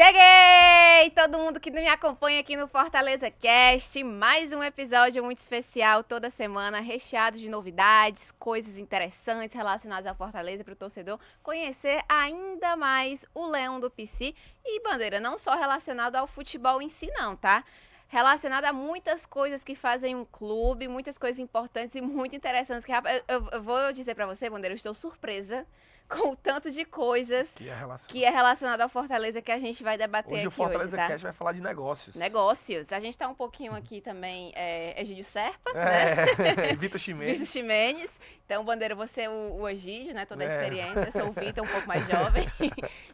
Cheguei! 0.00 1.10
Todo 1.10 1.38
mundo 1.38 1.58
que 1.58 1.72
me 1.72 1.88
acompanha 1.88 2.38
aqui 2.38 2.56
no 2.56 2.68
Fortaleza 2.68 3.32
Cast, 3.32 4.04
mais 4.04 4.52
um 4.52 4.62
episódio 4.62 5.24
muito 5.24 5.38
especial 5.38 6.04
toda 6.04 6.30
semana, 6.30 6.78
recheado 6.78 7.36
de 7.36 7.48
novidades, 7.48 8.30
coisas 8.38 8.78
interessantes 8.78 9.56
relacionadas 9.56 10.06
ao 10.06 10.14
Fortaleza 10.14 10.62
para 10.62 10.72
o 10.72 10.76
torcedor 10.76 11.18
conhecer 11.42 12.00
ainda 12.08 12.76
mais 12.76 13.26
o 13.34 13.44
Leão 13.44 13.80
do 13.80 13.90
PC 13.90 14.36
e 14.64 14.80
bandeira 14.84 15.18
não 15.18 15.36
só 15.36 15.56
relacionado 15.56 16.14
ao 16.14 16.28
futebol 16.28 16.80
em 16.80 16.88
si 16.88 17.10
não, 17.10 17.34
tá? 17.34 17.64
Relacionado 18.06 18.66
a 18.66 18.72
muitas 18.72 19.26
coisas 19.26 19.64
que 19.64 19.74
fazem 19.74 20.14
um 20.14 20.24
clube, 20.24 20.86
muitas 20.86 21.18
coisas 21.18 21.40
importantes 21.40 21.96
e 21.96 22.00
muito 22.00 22.36
interessantes 22.36 22.84
que 22.84 22.92
eu, 22.92 23.02
eu, 23.26 23.48
eu 23.50 23.62
vou 23.64 23.92
dizer 23.92 24.14
para 24.14 24.26
você, 24.26 24.48
bandeira, 24.48 24.74
eu 24.74 24.76
estou 24.76 24.94
surpresa 24.94 25.66
com 26.22 26.30
o 26.30 26.36
tanto 26.36 26.70
de 26.70 26.84
coisas 26.84 27.48
que 27.54 27.68
é, 27.68 27.74
relacionado. 27.74 28.06
que 28.08 28.24
é 28.24 28.30
relacionado 28.30 28.80
ao 28.80 28.88
Fortaleza 28.88 29.42
que 29.42 29.52
a 29.52 29.58
gente 29.58 29.82
vai 29.82 29.98
debater 29.98 30.30
hoje 30.32 30.38
aqui 30.40 30.48
o 30.48 30.50
Fortaleza 30.50 30.88
hoje, 30.88 30.96
tá? 30.96 31.06
Cast 31.08 31.22
vai 31.22 31.32
falar 31.32 31.52
de 31.52 31.60
negócios. 31.60 32.14
Negócios. 32.14 32.92
A 32.92 33.00
gente 33.00 33.16
tá 33.18 33.28
um 33.28 33.34
pouquinho 33.34 33.74
aqui 33.74 34.00
também, 34.00 34.52
é, 34.54 35.00
Egídio 35.00 35.24
Serpa, 35.24 35.70
É, 35.72 36.14
né? 36.54 36.74
Vitor 36.78 36.98
Chimenez. 36.98 37.32
Vitor 37.32 37.46
Ximenes. 37.46 38.10
Então, 38.44 38.64
Bandeira, 38.64 38.94
você 38.94 39.22
é 39.22 39.28
o, 39.30 39.60
o 39.60 39.68
Egídio, 39.68 40.14
né? 40.14 40.24
Toda 40.24 40.42
a 40.42 40.46
É. 40.46 40.54
experiência. 40.54 41.00
Eu 41.04 41.12
sou 41.12 41.28
o 41.28 41.32
Vitor, 41.32 41.62
um 41.64 41.68
pouco 41.68 41.86
mais 41.86 42.02
jovem. 42.08 42.46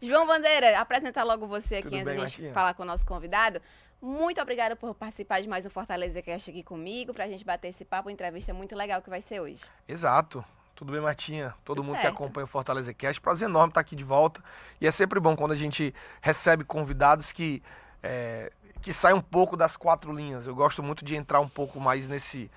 João 0.00 0.26
Bandeira, 0.26 0.78
apresentar 0.78 1.24
logo 1.24 1.46
você 1.46 1.76
aqui 1.76 1.88
Tudo 1.88 1.94
antes 1.96 2.04
bem, 2.04 2.16
da 2.16 2.24
gente 2.26 2.30
Martinha? 2.40 2.52
falar 2.52 2.74
com 2.74 2.84
o 2.84 2.86
nosso 2.86 3.04
convidado. 3.04 3.60
Muito 4.00 4.40
obrigada 4.40 4.76
por 4.76 4.94
participar 4.94 5.40
de 5.40 5.48
mais 5.48 5.64
um 5.66 5.70
Fortaleza 5.70 6.20
Cast 6.22 6.50
aqui 6.50 6.62
comigo, 6.62 7.12
pra 7.14 7.26
gente 7.26 7.44
bater 7.44 7.68
esse 7.68 7.84
papo, 7.84 8.08
uma 8.08 8.12
entrevista 8.12 8.52
muito 8.54 8.76
legal 8.76 9.00
que 9.02 9.08
vai 9.10 9.22
ser 9.22 9.40
hoje. 9.40 9.64
Exato. 9.88 10.44
Tudo 10.74 10.92
bem, 10.92 11.00
Martinha? 11.00 11.54
Todo 11.64 11.76
Tudo 11.76 11.84
mundo 11.84 11.94
certo. 12.00 12.02
que 12.02 12.08
acompanha 12.22 12.44
o 12.44 12.48
Fortaleza 12.48 12.92
Cast. 12.92 13.20
Prazer 13.20 13.48
enorme 13.48 13.70
estar 13.70 13.80
aqui 13.80 13.94
de 13.94 14.02
volta. 14.04 14.42
E 14.80 14.86
é 14.86 14.90
sempre 14.90 15.20
bom 15.20 15.36
quando 15.36 15.52
a 15.52 15.56
gente 15.56 15.94
recebe 16.20 16.64
convidados 16.64 17.30
que, 17.30 17.62
é, 18.02 18.52
que 18.82 18.92
saem 18.92 19.14
um 19.16 19.20
pouco 19.20 19.56
das 19.56 19.76
quatro 19.76 20.12
linhas. 20.12 20.46
Eu 20.46 20.54
gosto 20.54 20.82
muito 20.82 21.04
de 21.04 21.14
entrar 21.14 21.38
um 21.40 21.48
pouco 21.48 21.78
mais 21.78 22.08
nesse, 22.08 22.50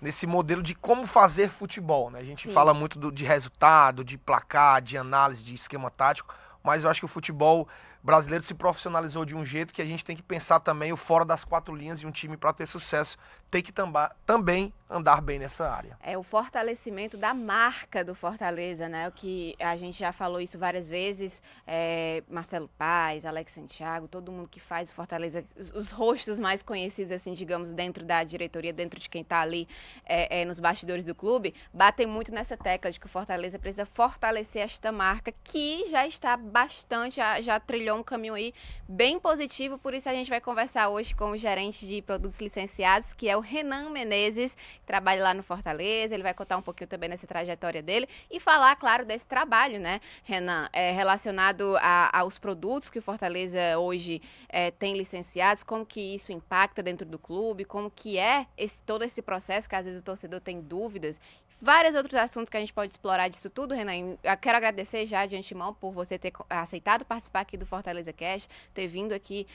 nesse 0.00 0.26
modelo 0.26 0.62
de 0.62 0.74
como 0.74 1.06
fazer 1.06 1.50
futebol. 1.50 2.10
Né? 2.10 2.20
A 2.20 2.24
gente 2.24 2.48
Sim. 2.48 2.52
fala 2.54 2.72
muito 2.72 2.98
do- 2.98 3.12
de 3.12 3.24
resultado, 3.24 4.02
de 4.02 4.16
placar, 4.16 4.80
de 4.80 4.96
análise, 4.96 5.44
de 5.44 5.54
esquema 5.54 5.90
tático. 5.90 6.34
Mas 6.64 6.84
eu 6.84 6.90
acho 6.90 7.00
que 7.00 7.06
o 7.06 7.08
futebol 7.08 7.68
brasileiro 8.02 8.44
se 8.44 8.54
profissionalizou 8.54 9.26
de 9.26 9.34
um 9.34 9.44
jeito 9.44 9.74
que 9.74 9.82
a 9.82 9.84
gente 9.84 10.02
tem 10.04 10.16
que 10.16 10.22
pensar 10.22 10.60
também 10.60 10.90
o 10.90 10.96
fora 10.96 11.24
das 11.24 11.44
quatro 11.44 11.74
linhas 11.74 12.00
de 12.00 12.06
um 12.06 12.10
time 12.10 12.36
para 12.36 12.52
ter 12.54 12.66
sucesso. 12.66 13.18
Tem 13.50 13.62
que 13.62 13.72
tamba- 13.72 14.14
também 14.24 14.72
andar 14.88 15.20
bem 15.20 15.38
nessa 15.38 15.68
área. 15.68 15.98
É 16.02 16.16
o 16.16 16.22
fortalecimento 16.22 17.16
da 17.16 17.34
marca 17.34 18.02
do 18.02 18.14
Fortaleza, 18.14 18.88
né? 18.88 19.08
O 19.08 19.12
que 19.12 19.54
a 19.60 19.76
gente 19.76 19.98
já 19.98 20.12
falou 20.12 20.40
isso 20.40 20.58
várias 20.58 20.88
vezes. 20.88 21.42
é, 21.66 22.22
Marcelo 22.28 22.68
Paz, 22.78 23.24
Alex 23.26 23.52
Santiago, 23.52 24.08
todo 24.08 24.32
mundo 24.32 24.48
que 24.48 24.60
faz 24.60 24.90
o 24.90 24.94
Fortaleza, 24.94 25.44
os, 25.56 25.72
os 25.72 25.90
rostos 25.90 26.38
mais 26.38 26.62
conhecidos, 26.62 27.12
assim, 27.12 27.34
digamos, 27.34 27.72
dentro 27.72 28.04
da 28.04 28.24
diretoria, 28.24 28.72
dentro 28.72 28.98
de 28.98 29.08
quem 29.08 29.22
está 29.22 29.40
ali 29.40 29.68
é, 30.04 30.40
é, 30.40 30.44
nos 30.44 30.58
bastidores 30.58 31.04
do 31.04 31.14
clube, 31.14 31.54
batem 31.72 32.06
muito 32.06 32.32
nessa 32.32 32.56
tecla 32.56 32.90
de 32.90 32.98
que 32.98 33.06
o 33.06 33.08
Fortaleza 33.08 33.58
precisa 33.58 33.84
fortalecer 33.84 34.62
esta 34.62 34.90
marca, 34.90 35.32
que 35.44 35.86
já 35.90 36.06
está 36.06 36.36
bastante, 36.36 37.16
já, 37.16 37.40
já 37.40 37.60
trilhou 37.60 37.98
um 37.98 38.02
caminho 38.02 38.34
aí 38.34 38.54
bem 38.88 39.18
positivo. 39.18 39.78
Por 39.78 39.92
isso 39.92 40.08
a 40.08 40.14
gente 40.14 40.30
vai 40.30 40.40
conversar 40.40 40.88
hoje 40.88 41.14
com 41.14 41.30
o 41.30 41.36
gerente 41.36 41.86
de 41.86 42.00
produtos 42.00 42.40
licenciados, 42.40 43.12
que 43.12 43.28
é 43.28 43.36
o 43.36 43.40
Renan 43.40 43.90
Menezes 43.90 44.56
que 44.88 44.92
trabalha 44.92 45.22
lá 45.22 45.34
no 45.34 45.42
Fortaleza, 45.42 46.14
ele 46.14 46.22
vai 46.22 46.32
contar 46.32 46.56
um 46.56 46.62
pouquinho 46.62 46.88
também 46.88 47.10
nessa 47.10 47.26
trajetória 47.26 47.82
dele 47.82 48.08
e 48.30 48.40
falar, 48.40 48.74
claro, 48.76 49.04
desse 49.04 49.26
trabalho, 49.26 49.78
né, 49.78 50.00
Renan, 50.24 50.66
é, 50.72 50.92
relacionado 50.92 51.76
a- 51.76 52.08
aos 52.20 52.38
produtos 52.38 52.88
que 52.88 52.98
o 52.98 53.02
Fortaleza 53.02 53.78
hoje 53.78 54.22
é, 54.48 54.70
tem 54.70 54.96
licenciados, 54.96 55.62
como 55.62 55.84
que 55.84 56.00
isso 56.00 56.32
impacta 56.32 56.82
dentro 56.82 57.04
do 57.06 57.18
clube, 57.18 57.66
como 57.66 57.90
que 57.90 58.16
é 58.16 58.46
esse- 58.56 58.80
todo 58.86 59.04
esse 59.04 59.20
processo 59.20 59.68
que 59.68 59.76
às 59.76 59.84
vezes 59.84 60.00
o 60.00 60.04
torcedor 60.04 60.40
tem 60.40 60.58
dúvidas, 60.58 61.20
vários 61.60 61.94
outros 61.94 62.14
assuntos 62.14 62.48
que 62.48 62.56
a 62.56 62.60
gente 62.60 62.72
pode 62.72 62.92
explorar 62.92 63.28
disso 63.28 63.50
tudo, 63.50 63.74
Renan. 63.74 64.16
Eu 64.22 64.36
quero 64.40 64.56
agradecer 64.56 65.04
já 65.06 65.26
de 65.26 65.36
antemão 65.36 65.74
por 65.74 65.90
você 65.92 66.16
ter 66.18 66.32
aceitado 66.48 67.04
participar 67.04 67.40
aqui 67.40 67.56
do 67.58 67.66
Fortaleza 67.66 68.12
Cash, 68.12 68.48
ter 68.72 68.86
vindo 68.86 69.12
aqui 69.12 69.46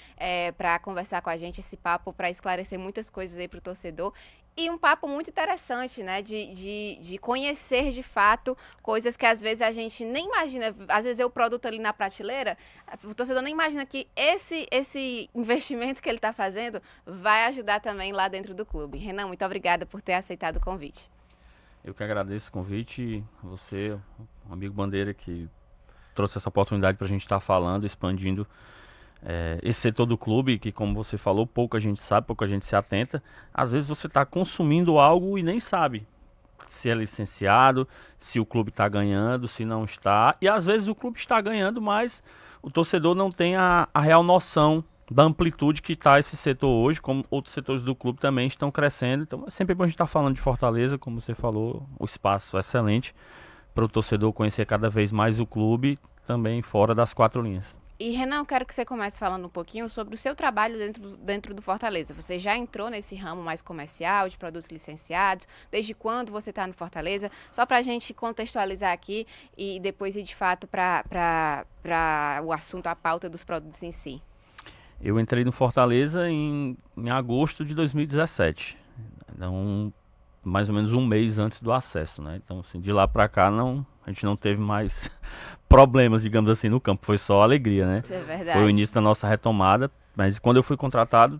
para 0.57 0.77
conversar 0.79 1.21
com 1.21 1.29
a 1.31 1.38
gente 1.38 1.59
esse 1.61 1.77
papo, 1.77 2.13
para 2.13 2.29
esclarecer 2.29 2.77
muitas 2.77 3.09
coisas 3.09 3.39
aí 3.39 3.47
para 3.47 3.57
o 3.57 3.61
torcedor. 3.61 4.13
E 4.55 4.69
um 4.69 4.77
papo 4.77 5.07
muito 5.07 5.31
interessante, 5.31 6.03
né? 6.03 6.21
De, 6.21 6.53
de, 6.53 6.99
de 7.01 7.17
conhecer 7.17 7.91
de 7.91 8.03
fato 8.03 8.55
coisas 8.83 9.17
que 9.17 9.25
às 9.25 9.41
vezes 9.41 9.63
a 9.63 9.71
gente 9.71 10.05
nem 10.05 10.27
imagina. 10.27 10.75
Às 10.87 11.05
vezes 11.05 11.19
é 11.19 11.25
o 11.25 11.29
produto 11.29 11.65
ali 11.65 11.79
na 11.79 11.91
prateleira, 11.91 12.55
o 13.03 13.15
torcedor 13.15 13.41
nem 13.41 13.53
imagina 13.53 13.83
que 13.85 14.07
esse, 14.15 14.67
esse 14.69 15.29
investimento 15.33 16.01
que 16.01 16.07
ele 16.07 16.19
está 16.19 16.31
fazendo 16.31 16.81
vai 17.05 17.45
ajudar 17.45 17.79
também 17.79 18.11
lá 18.11 18.27
dentro 18.27 18.53
do 18.53 18.63
clube. 18.63 18.99
Renan, 18.99 19.27
muito 19.27 19.43
obrigada 19.43 19.87
por 19.87 20.01
ter 20.01 20.13
aceitado 20.13 20.57
o 20.57 20.61
convite. 20.61 21.09
Eu 21.83 21.93
que 21.93 22.03
agradeço 22.03 22.49
o 22.49 22.51
convite, 22.51 23.23
você, 23.41 23.97
o 24.47 24.53
amigo 24.53 24.73
Bandeira, 24.73 25.13
que 25.13 25.49
trouxe 26.13 26.37
essa 26.37 26.47
oportunidade 26.47 26.97
para 26.97 27.05
a 27.05 27.09
gente 27.09 27.23
estar 27.23 27.39
falando, 27.39 27.85
expandindo 27.85 28.47
eh, 29.25 29.59
esse 29.63 29.79
setor 29.79 30.06
do 30.06 30.17
clube, 30.17 30.59
que 30.59 30.72
como 30.72 30.94
você 30.94 31.17
falou, 31.17 31.47
pouca 31.47 31.79
gente 31.79 32.00
sabe, 32.01 32.28
pouca 32.28 32.47
gente 32.47 32.66
se 32.66 32.75
atenta. 32.75 33.23
Às 33.53 33.72
vezes 33.72 33.88
você 33.88 34.07
está 34.07 34.25
consumindo 34.25 34.97
algo 35.00 35.38
e 35.38 35.44
nem 35.44 35.59
sabe 35.59 36.06
se 36.67 36.89
é 36.89 36.94
licenciado, 36.94 37.88
se 38.17 38.39
o 38.39 38.45
clube 38.45 38.69
está 38.69 38.88
ganhando, 38.88 39.47
se 39.47 39.66
não 39.66 39.83
está. 39.83 40.35
E 40.41 40.47
às 40.47 40.66
vezes 40.66 40.88
o 40.88 40.95
clube 40.95 41.19
está 41.19 41.39
ganhando, 41.39 41.81
mas 41.81 42.23
o 42.62 42.72
torcedor 42.72 43.16
não 43.16 43.31
tem 43.31 43.56
a, 43.56 43.88
a 43.94 44.01
real 44.01 44.23
noção 44.23 44.83
da 45.12 45.23
amplitude 45.23 45.81
que 45.81 45.94
está 45.94 46.17
esse 46.17 46.35
setor 46.35 46.69
hoje, 46.69 47.01
como 47.01 47.25
outros 47.29 47.53
setores 47.53 47.83
do 47.83 47.94
clube 47.94 48.19
também 48.19 48.47
estão 48.47 48.72
crescendo. 48.72 49.23
Então 49.23 49.44
é 49.45 49.50
sempre 49.50 49.75
bom 49.75 49.83
a 49.83 49.88
gente 49.88 49.95
estar 49.95 50.07
falando 50.07 50.35
de 50.35 50.41
Fortaleza, 50.41 50.97
como 50.97 51.19
você 51.22 51.35
falou, 51.35 51.88
o 52.00 52.06
espaço 52.06 52.57
é 52.57 52.62
excelente 52.62 53.13
para 53.73 53.85
o 53.85 53.89
torcedor 53.89 54.31
conhecer 54.33 54.66
cada 54.66 54.89
vez 54.89 55.12
mais 55.12 55.39
o 55.39 55.45
clube, 55.45 55.97
também 56.25 56.62
fora 56.62 56.95
das 56.95 57.13
quatro 57.13 57.41
linhas. 57.41 57.82
E 58.05 58.09
Renan, 58.09 58.39
eu 58.39 58.45
quero 58.45 58.65
que 58.65 58.75
você 58.75 58.83
comece 58.83 59.17
falando 59.17 59.45
um 59.45 59.49
pouquinho 59.49 59.89
sobre 59.89 60.13
o 60.13 60.17
seu 60.17 60.35
trabalho 60.35 60.77
dentro, 60.77 61.01
do- 61.01 61.15
dentro 61.15 61.53
do 61.53 61.61
Fortaleza. 61.61 62.13
Você 62.13 62.37
já 62.37 62.57
entrou 62.57 62.89
nesse 62.89 63.15
ramo 63.15 63.41
mais 63.41 63.61
comercial, 63.61 64.27
de 64.27 64.37
produtos 64.37 64.69
licenciados? 64.69 65.47
Desde 65.71 65.93
quando 65.93 66.29
você 66.29 66.49
está 66.49 66.67
no 66.67 66.73
Fortaleza? 66.73 67.31
Só 67.49 67.65
para 67.65 67.77
a 67.77 67.81
gente 67.81 68.13
contextualizar 68.13 68.91
aqui 68.91 69.25
e 69.57 69.79
depois 69.79 70.17
ir 70.17 70.23
de 70.23 70.35
fato 70.35 70.67
para 70.67 71.65
o 72.43 72.51
assunto, 72.51 72.87
a 72.87 72.95
pauta 72.95 73.29
dos 73.29 73.41
produtos 73.41 73.81
em 73.81 73.93
si. 73.93 74.21
Eu 75.01 75.17
entrei 75.17 75.45
no 75.45 75.53
Fortaleza 75.53 76.29
em, 76.29 76.77
em 76.97 77.09
agosto 77.09 77.63
de 77.63 77.73
2017. 77.73 78.77
Então, 79.33 79.93
mais 80.43 80.69
ou 80.69 80.75
menos 80.75 80.91
um 80.91 81.05
mês 81.05 81.39
antes 81.39 81.61
do 81.61 81.71
acesso, 81.71 82.21
né? 82.21 82.39
Então, 82.43 82.59
assim, 82.59 82.79
de 82.79 82.91
lá 82.91 83.07
pra 83.07 83.29
cá, 83.29 83.49
não, 83.49 83.85
a 84.05 84.09
gente 84.09 84.25
não 84.25 84.35
teve 84.35 84.59
mais 84.59 85.09
problemas, 85.69 86.23
digamos 86.23 86.49
assim, 86.49 86.69
no 86.69 86.81
campo. 86.81 87.05
Foi 87.05 87.17
só 87.17 87.41
alegria, 87.41 87.85
né? 87.85 88.01
Isso 88.03 88.13
é 88.13 88.21
verdade. 88.21 88.57
Foi 88.57 88.65
o 88.65 88.69
início 88.69 88.93
da 88.93 89.01
nossa 89.01 89.27
retomada. 89.27 89.89
Mas 90.15 90.37
quando 90.37 90.57
eu 90.57 90.63
fui 90.63 90.77
contratado, 90.77 91.39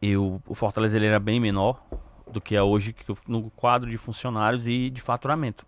eu, 0.00 0.42
o 0.46 0.54
Fortaleza 0.54 0.96
ele 0.96 1.06
era 1.06 1.20
bem 1.20 1.40
menor 1.40 1.82
do 2.30 2.40
que 2.40 2.56
é 2.56 2.62
hoje 2.62 2.94
no 3.26 3.50
quadro 3.50 3.90
de 3.90 3.96
funcionários 3.96 4.66
e 4.66 4.90
de 4.90 5.00
faturamento. 5.00 5.64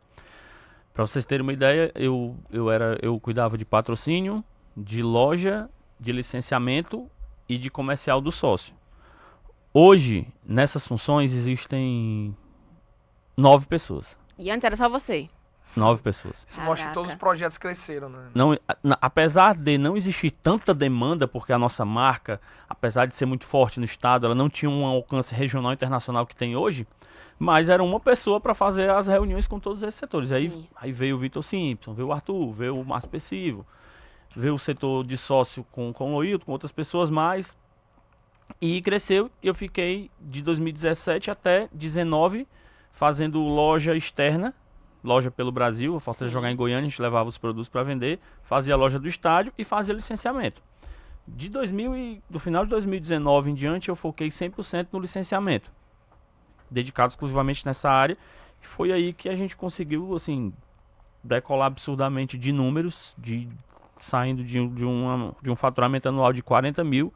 Para 0.93 1.06
vocês 1.06 1.25
terem 1.25 1.43
uma 1.43 1.53
ideia, 1.53 1.91
eu, 1.94 2.37
eu, 2.50 2.71
era, 2.71 2.99
eu 3.03 3.19
cuidava 3.19 3.59
de 3.59 3.65
patrocínio, 3.65 4.44
de 4.77 5.03
loja, 5.03 5.69
de 5.99 6.12
licenciamento 6.12 7.11
e 7.49 7.59
de 7.59 7.71
comercial 7.71 8.21
do 8.21 8.31
sócio. 8.31 8.73
Hoje, 9.77 10.25
nessas 10.47 10.87
funções, 10.87 11.33
existem 11.33 12.33
nove 13.37 13.67
pessoas. 13.67 14.17
E 14.39 14.49
antes 14.49 14.65
era 14.65 14.77
só 14.77 14.89
você. 14.89 15.29
Nove 15.75 16.01
pessoas. 16.01 16.37
Isso 16.47 16.61
mostra 16.61 16.87
que 16.87 16.94
todos 16.94 17.09
os 17.09 17.15
Caraca. 17.17 17.26
projetos 17.26 17.59
cresceram, 17.59 18.09
né? 18.09 18.31
Não, 18.32 18.56
apesar 19.00 19.56
de 19.56 19.76
não 19.76 19.97
existir 19.97 20.31
tanta 20.31 20.73
demanda, 20.73 21.26
porque 21.26 21.53
a 21.53 21.59
nossa 21.59 21.85
marca, 21.85 22.41
apesar 22.69 23.06
de 23.06 23.17
ser 23.17 23.26
muito 23.26 23.44
forte 23.44 23.81
no 23.81 23.85
estado, 23.85 24.26
ela 24.26 24.35
não 24.37 24.49
tinha 24.49 24.71
um 24.71 24.87
alcance 24.87 25.35
regional 25.35 25.73
e 25.73 25.75
internacional 25.75 26.25
que 26.25 26.37
tem 26.37 26.55
hoje, 26.55 26.87
mas 27.37 27.69
era 27.69 27.82
uma 27.82 27.99
pessoa 27.99 28.41
para 28.41 28.55
fazer 28.55 28.88
as 28.88 29.09
reuniões 29.09 29.49
com 29.49 29.59
todos 29.59 29.82
esses 29.82 29.97
setores. 29.97 30.31
Aí, 30.31 30.49
Sim. 30.49 30.69
aí 30.76 30.93
veio 30.93 31.17
o 31.17 31.19
Vitor 31.19 31.43
Simpson, 31.43 31.93
veio 31.93 32.06
o 32.06 32.12
Arthur, 32.12 32.53
veio 32.53 32.79
o 32.79 32.85
Márcio 32.85 33.11
Pessivo, 33.11 33.67
veio 34.37 34.55
o 34.55 34.59
setor 34.59 35.05
de 35.05 35.17
sócio 35.17 35.67
com, 35.73 35.93
com 35.93 36.12
o 36.12 36.15
Loilton, 36.15 36.44
com 36.44 36.53
outras 36.53 36.71
pessoas 36.71 37.11
mais, 37.11 37.56
e 38.61 38.81
cresceu. 38.82 39.31
Eu 39.43 39.55
fiquei 39.55 40.11
de 40.20 40.43
2017 40.43 41.31
até 41.31 41.69
19 41.73 42.46
fazendo 42.93 43.41
loja 43.41 43.94
externa, 43.96 44.55
loja 45.02 45.31
pelo 45.31 45.52
Brasil. 45.52 45.96
A 45.96 46.00
Fortaleza 46.00 46.32
jogar 46.32 46.50
em 46.50 46.56
Goiânia, 46.56 46.87
a 46.87 46.91
gente 46.91 47.02
levava 47.02 47.29
os 47.29 47.38
produtos 47.38 47.69
para 47.69 47.82
vender, 47.82 48.19
fazia 48.43 48.75
a 48.75 48.76
loja 48.76 48.99
do 48.99 49.08
estádio 49.08 49.52
e 49.58 49.64
fazia 49.64 49.94
licenciamento. 49.94 50.62
De 51.26 51.49
2000 51.49 51.96
e, 51.96 52.23
do 52.29 52.38
final 52.38 52.64
de 52.64 52.70
2019 52.70 53.50
em 53.50 53.55
diante, 53.55 53.88
eu 53.88 53.96
foquei 53.96 54.29
100% 54.29 54.88
no 54.93 54.99
licenciamento, 54.99 55.70
dedicado 56.70 57.11
exclusivamente 57.11 57.64
nessa 57.64 57.90
área. 57.90 58.17
E 58.62 58.67
foi 58.67 58.93
aí 58.93 59.12
que 59.12 59.29
a 59.29 59.37
gente 59.37 59.56
conseguiu, 59.56 60.14
assim, 60.14 60.52
decolar 61.23 61.67
absurdamente 61.67 62.37
de 62.37 62.52
números, 62.52 63.14
de 63.19 63.49
saindo 63.99 64.44
de, 64.44 64.67
de, 64.69 64.85
uma, 64.85 65.35
de 65.43 65.50
um 65.50 65.56
faturamento 65.56 66.08
anual 66.08 66.32
de 66.32 66.43
40 66.43 66.85
mil 66.85 67.12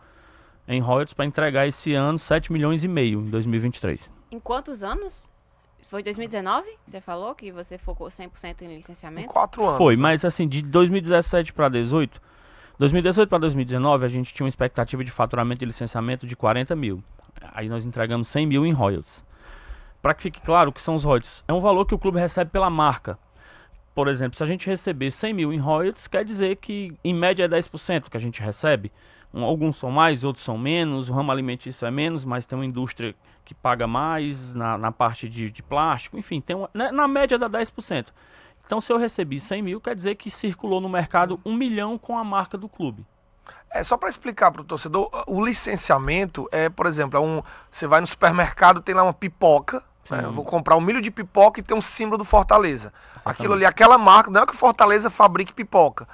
em 0.69 0.81
royalties 0.81 1.15
para 1.15 1.25
entregar 1.25 1.67
esse 1.67 1.95
ano 1.95 2.19
7 2.19 2.53
milhões 2.53 2.85
e 2.85 2.89
meio 2.89 3.21
em 3.21 3.31
2023. 3.31 4.11
Em 4.31 4.39
quantos 4.39 4.85
anos? 4.85 5.29
Foi 5.89 6.03
2019? 6.03 6.69
Você 6.87 7.01
falou 7.01 7.35
que 7.35 7.51
você 7.51 7.79
focou 7.79 8.09
100% 8.09 8.61
em 8.61 8.77
licenciamento? 8.77 9.27
Em 9.27 9.33
quatro 9.33 9.65
anos. 9.65 9.79
Foi, 9.79 9.97
mas 9.97 10.23
assim, 10.23 10.47
de 10.47 10.61
2017 10.61 11.55
para 11.55 11.71
2018, 11.71 12.21
2018 12.79 13.29
para 13.29 13.39
2019 13.39 14.05
a 14.05 14.09
gente 14.09 14.35
tinha 14.35 14.45
uma 14.45 14.51
expectativa 14.51 15.03
de 15.03 15.11
faturamento 15.11 15.65
e 15.65 15.67
licenciamento 15.67 16.27
de 16.27 16.37
40 16.37 16.77
mil. 16.77 17.03
Aí 17.55 17.71
nós 17.71 17.87
entregamos 17.87 18.29
100 18.29 18.47
mil 18.47 18.67
em 18.67 18.73
royalties. 18.73 19.25
Para 20.03 20.13
que 20.13 20.23
fique 20.23 20.41
claro 20.43 20.69
o 20.69 20.73
que 20.73 20.83
são 20.83 20.95
os 20.95 21.05
royalties, 21.05 21.43
é 21.49 21.53
um 21.55 21.61
valor 21.61 21.87
que 21.87 21.95
o 21.95 21.99
clube 21.99 22.21
recebe 22.21 22.51
pela 22.51 22.69
marca. 22.69 23.19
Por 23.95 24.09
exemplo, 24.09 24.37
se 24.37 24.45
a 24.45 24.47
gente 24.47 24.67
receber 24.67 25.11
100 25.11 25.33
mil 25.33 25.53
em 25.53 25.59
royalties, 25.59 26.07
quer 26.07 26.23
dizer 26.23 26.57
que 26.57 26.95
em 27.03 27.15
média 27.15 27.45
é 27.45 27.49
10% 27.49 28.11
que 28.11 28.17
a 28.17 28.21
gente 28.21 28.43
recebe. 28.43 28.93
Um, 29.33 29.45
alguns 29.45 29.77
são 29.77 29.91
mais, 29.91 30.25
outros 30.25 30.45
são 30.45 30.57
menos. 30.57 31.09
O 31.09 31.13
ramo 31.13 31.31
alimentício 31.31 31.87
é 31.87 31.91
menos, 31.91 32.25
mas 32.25 32.47
tem 32.47 32.59
uma 32.59 32.65
indústria 32.65 33.15
que 33.45 33.55
paga 33.55 33.87
mais 33.87 34.55
na, 34.55 34.77
na 34.77 34.93
parte 34.93 35.29
de, 35.29 35.51
de 35.51 35.63
plástico. 35.63 36.19
Enfim, 36.19 36.41
tem 36.41 36.57
uma, 36.57 36.71
na, 36.73 36.93
na 36.93 37.09
média 37.09 37.39
dá 37.39 37.49
10%. 37.49 38.07
Então, 38.67 38.81
se 38.81 38.93
eu 38.93 38.99
recebi 38.99 39.41
100 39.41 39.63
mil, 39.63 39.81
quer 39.81 39.95
dizer 39.95 40.15
que 40.17 40.31
circulou 40.31 40.81
no 40.81 40.89
mercado 40.89 41.41
um 41.45 41.55
milhão 41.55 41.97
com 41.97 42.19
a 42.19 42.25
marca 42.25 42.59
do 42.59 42.69
clube. 42.69 43.07
É 43.71 43.83
só 43.83 43.97
para 43.97 44.09
explicar 44.09 44.51
para 44.51 44.63
o 44.63 44.65
torcedor, 44.65 45.11
o 45.27 45.45
licenciamento 45.45 46.49
é, 46.51 46.69
por 46.69 46.87
exemplo, 46.87 47.19
é 47.19 47.21
um, 47.21 47.43
você 47.71 47.87
vai 47.87 48.01
no 48.01 48.07
supermercado, 48.07 48.81
tem 48.81 48.95
lá 48.95 49.03
uma 49.03 49.13
pipoca, 49.13 49.83
né? 50.11 50.25
Eu 50.25 50.33
vou 50.33 50.45
comprar 50.45 50.77
um 50.77 50.81
milho 50.81 51.01
de 51.01 51.11
pipoca 51.11 51.61
e 51.61 51.63
tem 51.63 51.77
um 51.77 51.83
símbolo 51.83 52.19
do 52.19 52.25
Fortaleza. 52.25 52.93
Exatamente. 52.93 53.23
Aquilo 53.25 53.55
ali, 53.55 53.65
aquela 53.65 53.99
marca, 53.99 54.31
não 54.31 54.43
é 54.43 54.47
que 54.47 54.55
o 54.55 54.57
Fortaleza 54.57 55.11
fabrique 55.11 55.53
pipoca. 55.53 56.09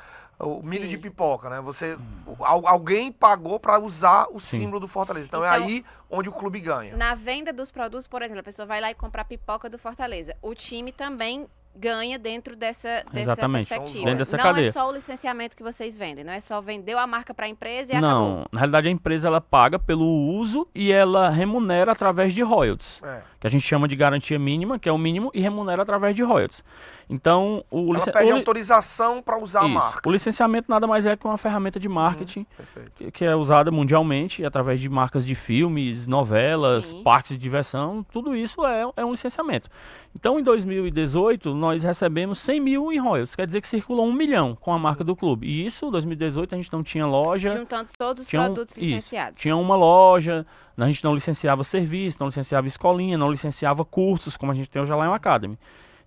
O 0.45 0.63
Sim. 0.63 0.69
milho 0.69 0.89
de 0.89 0.99
pipoca, 0.99 1.49
né? 1.49 1.61
Você, 1.61 1.95
hum. 1.95 2.37
alguém 2.41 3.11
pagou 3.11 3.59
para 3.59 3.79
usar 3.79 4.27
o 4.31 4.39
Sim. 4.39 4.59
símbolo 4.59 4.81
do 4.81 4.89
Fortaleza. 4.89 5.27
Então, 5.27 5.45
é 5.45 5.49
então, 5.49 5.61
é 5.61 5.65
aí 5.65 5.85
onde 6.11 6.29
o 6.29 6.33
clube 6.33 6.61
ganha. 6.61 6.97
Na 6.97 7.15
venda 7.15 7.53
dos 7.53 7.71
produtos, 7.71 8.07
por 8.07 8.23
exemplo, 8.23 8.41
a 8.41 8.45
pessoa 8.45 8.67
vai 8.67 8.81
lá 8.81 8.91
e 8.91 8.95
compra 8.95 9.23
a 9.23 9.25
pipoca 9.25 9.69
do 9.69 9.79
Fortaleza. 9.79 10.37
O 10.43 10.55
time 10.55 10.93
também 10.93 11.49
ganha 11.77 12.19
dentro 12.19 12.55
dessa, 12.55 13.05
dessa 13.13 13.33
Exatamente. 13.33 13.67
perspectiva. 13.67 14.05
Dentro 14.05 14.19
dessa 14.19 14.37
não 14.37 14.45
cadeia. 14.45 14.69
é 14.69 14.73
só 14.73 14.89
o 14.89 14.93
licenciamento 14.93 15.57
que 15.57 15.63
vocês 15.63 15.97
vendem, 15.97 16.25
não 16.25 16.33
é 16.33 16.41
só 16.41 16.61
vendeu 16.61 16.99
a 16.99 17.07
marca 17.07 17.35
para 17.35 17.47
a 17.47 17.49
empresa 17.49 17.93
e 17.93 18.01
não, 18.01 18.09
acabou. 18.09 18.29
Não, 18.29 18.47
na 18.53 18.61
realidade 18.61 18.89
a 18.89 18.91
empresa 18.91 19.29
ela 19.29 19.41
paga 19.41 19.79
pelo 19.79 20.07
uso 20.07 20.69
e 20.75 20.93
ela 20.93 21.29
remunera 21.31 21.93
através 21.93 22.33
de 22.33 22.43
royalties, 22.43 23.03
é. 23.03 23.23
que 23.41 23.47
a 23.47 23.51
gente 23.51 23.67
chama 23.67 23.89
de 23.89 23.97
garantia 23.97 24.39
mínima, 24.39 24.79
que 24.79 24.89
é 24.89 24.93
o 24.93 24.99
mínimo, 24.99 25.31
e 25.35 25.41
remunera 25.41 25.83
através 25.83 26.15
de 26.15 26.23
royalties. 26.23 26.63
Então, 27.09 27.65
o 27.71 27.95
Ela 27.95 28.05
pede 28.07 28.33
o... 28.33 28.37
autorização 28.37 29.23
para 29.23 29.39
usar 29.39 29.61
Isso. 29.61 29.67
a 29.67 29.81
marca. 29.81 30.09
O 30.09 30.13
licenciamento 30.13 30.71
nada 30.71 30.87
mais 30.87 31.05
é 31.07 31.17
que 31.17 31.27
uma 31.27 31.37
ferramenta 31.37 31.79
de 31.79 31.89
marketing 31.89 32.47
uhum, 32.59 32.85
que, 32.95 33.11
que, 33.11 33.25
é 33.25 33.37
usada 33.37 33.71
mundialmente 33.71 34.45
através 34.45 34.81
de 34.81 34.89
marcas 34.89 35.27
de 35.27 35.35
filmes, 35.35 36.09
novelas, 36.09 36.87
Sim. 36.87 37.03
parques 37.03 37.33
de 37.33 37.39
diversão. 37.39 38.05
Tudo 38.11 38.35
isso 38.35 38.65
é, 38.65 38.87
é 38.97 39.05
um 39.05 39.13
licenciamento. 39.13 39.69
Então, 40.15 40.39
em 40.39 40.43
2018, 40.43 41.55
nós 41.65 41.83
recebemos 41.83 42.39
100 42.41 42.61
mil 42.61 42.93
em 42.93 42.99
royalties, 42.99 43.35
quer 43.35 43.47
dizer 43.47 43.63
que 43.63 43.67
circulou 43.67 44.07
um 44.07 44.13
milhão 44.13 44.55
com 44.55 44.73
a 44.73 44.79
marca 44.79 45.03
do 45.03 45.17
clube. 45.17 45.47
E 45.47 45.65
isso, 45.65 45.87
em 45.87 45.91
2018, 45.91 46.55
a 46.55 46.59
gente 46.59 46.73
não 46.73 46.83
tinha 46.83 47.07
loja. 47.07 47.57
Juntando 47.57 47.89
todos 47.99 48.25
os 48.25 48.29
produtos 48.31 48.77
licenciados. 48.77 49.37
Isso, 49.37 49.43
tinha 49.43 49.57
uma 49.57 49.75
loja, 49.75 50.47
a 50.77 50.87
gente 50.87 51.03
não 51.03 51.15
licenciava 51.15 51.65
serviço, 51.65 52.19
não 52.21 52.27
licenciava 52.27 52.67
escolinha, 52.67 53.17
não 53.17 53.31
licenciava 53.31 53.85
cursos, 53.85 54.37
como 54.37 54.53
a 54.53 54.55
gente 54.55 54.69
tem 54.69 54.83
hoje 54.83 54.93
lá 54.93 55.07
em 55.07 55.13
Academy. 55.13 55.59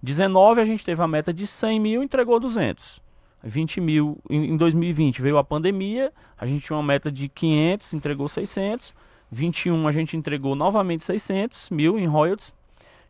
19 0.02 0.62
a 0.62 0.66
gente 0.66 0.86
teve 0.86 1.02
a 1.02 1.08
meta 1.08 1.34
de 1.34 1.48
100 1.48 1.80
mil, 1.80 2.04
entregou 2.04 2.40
200. 2.40 3.02
20 3.44 3.82
mil 3.82 4.20
em, 4.30 4.56
2020 4.58 5.22
veio 5.22 5.38
a 5.38 5.44
pandemia, 5.44 6.12
a 6.38 6.46
gente 6.46 6.66
tinha 6.66 6.78
uma 6.78 6.84
meta 6.84 7.12
de 7.12 7.28
500, 7.30 7.94
entregou 7.94 8.28
600. 8.28 8.94
21 9.32 9.88
a 9.88 9.92
gente 9.92 10.16
entregou 10.16 10.56
novamente 10.56 11.04
600 11.04 11.70
mil 11.70 12.00
em 12.00 12.06
royalties. 12.06 12.54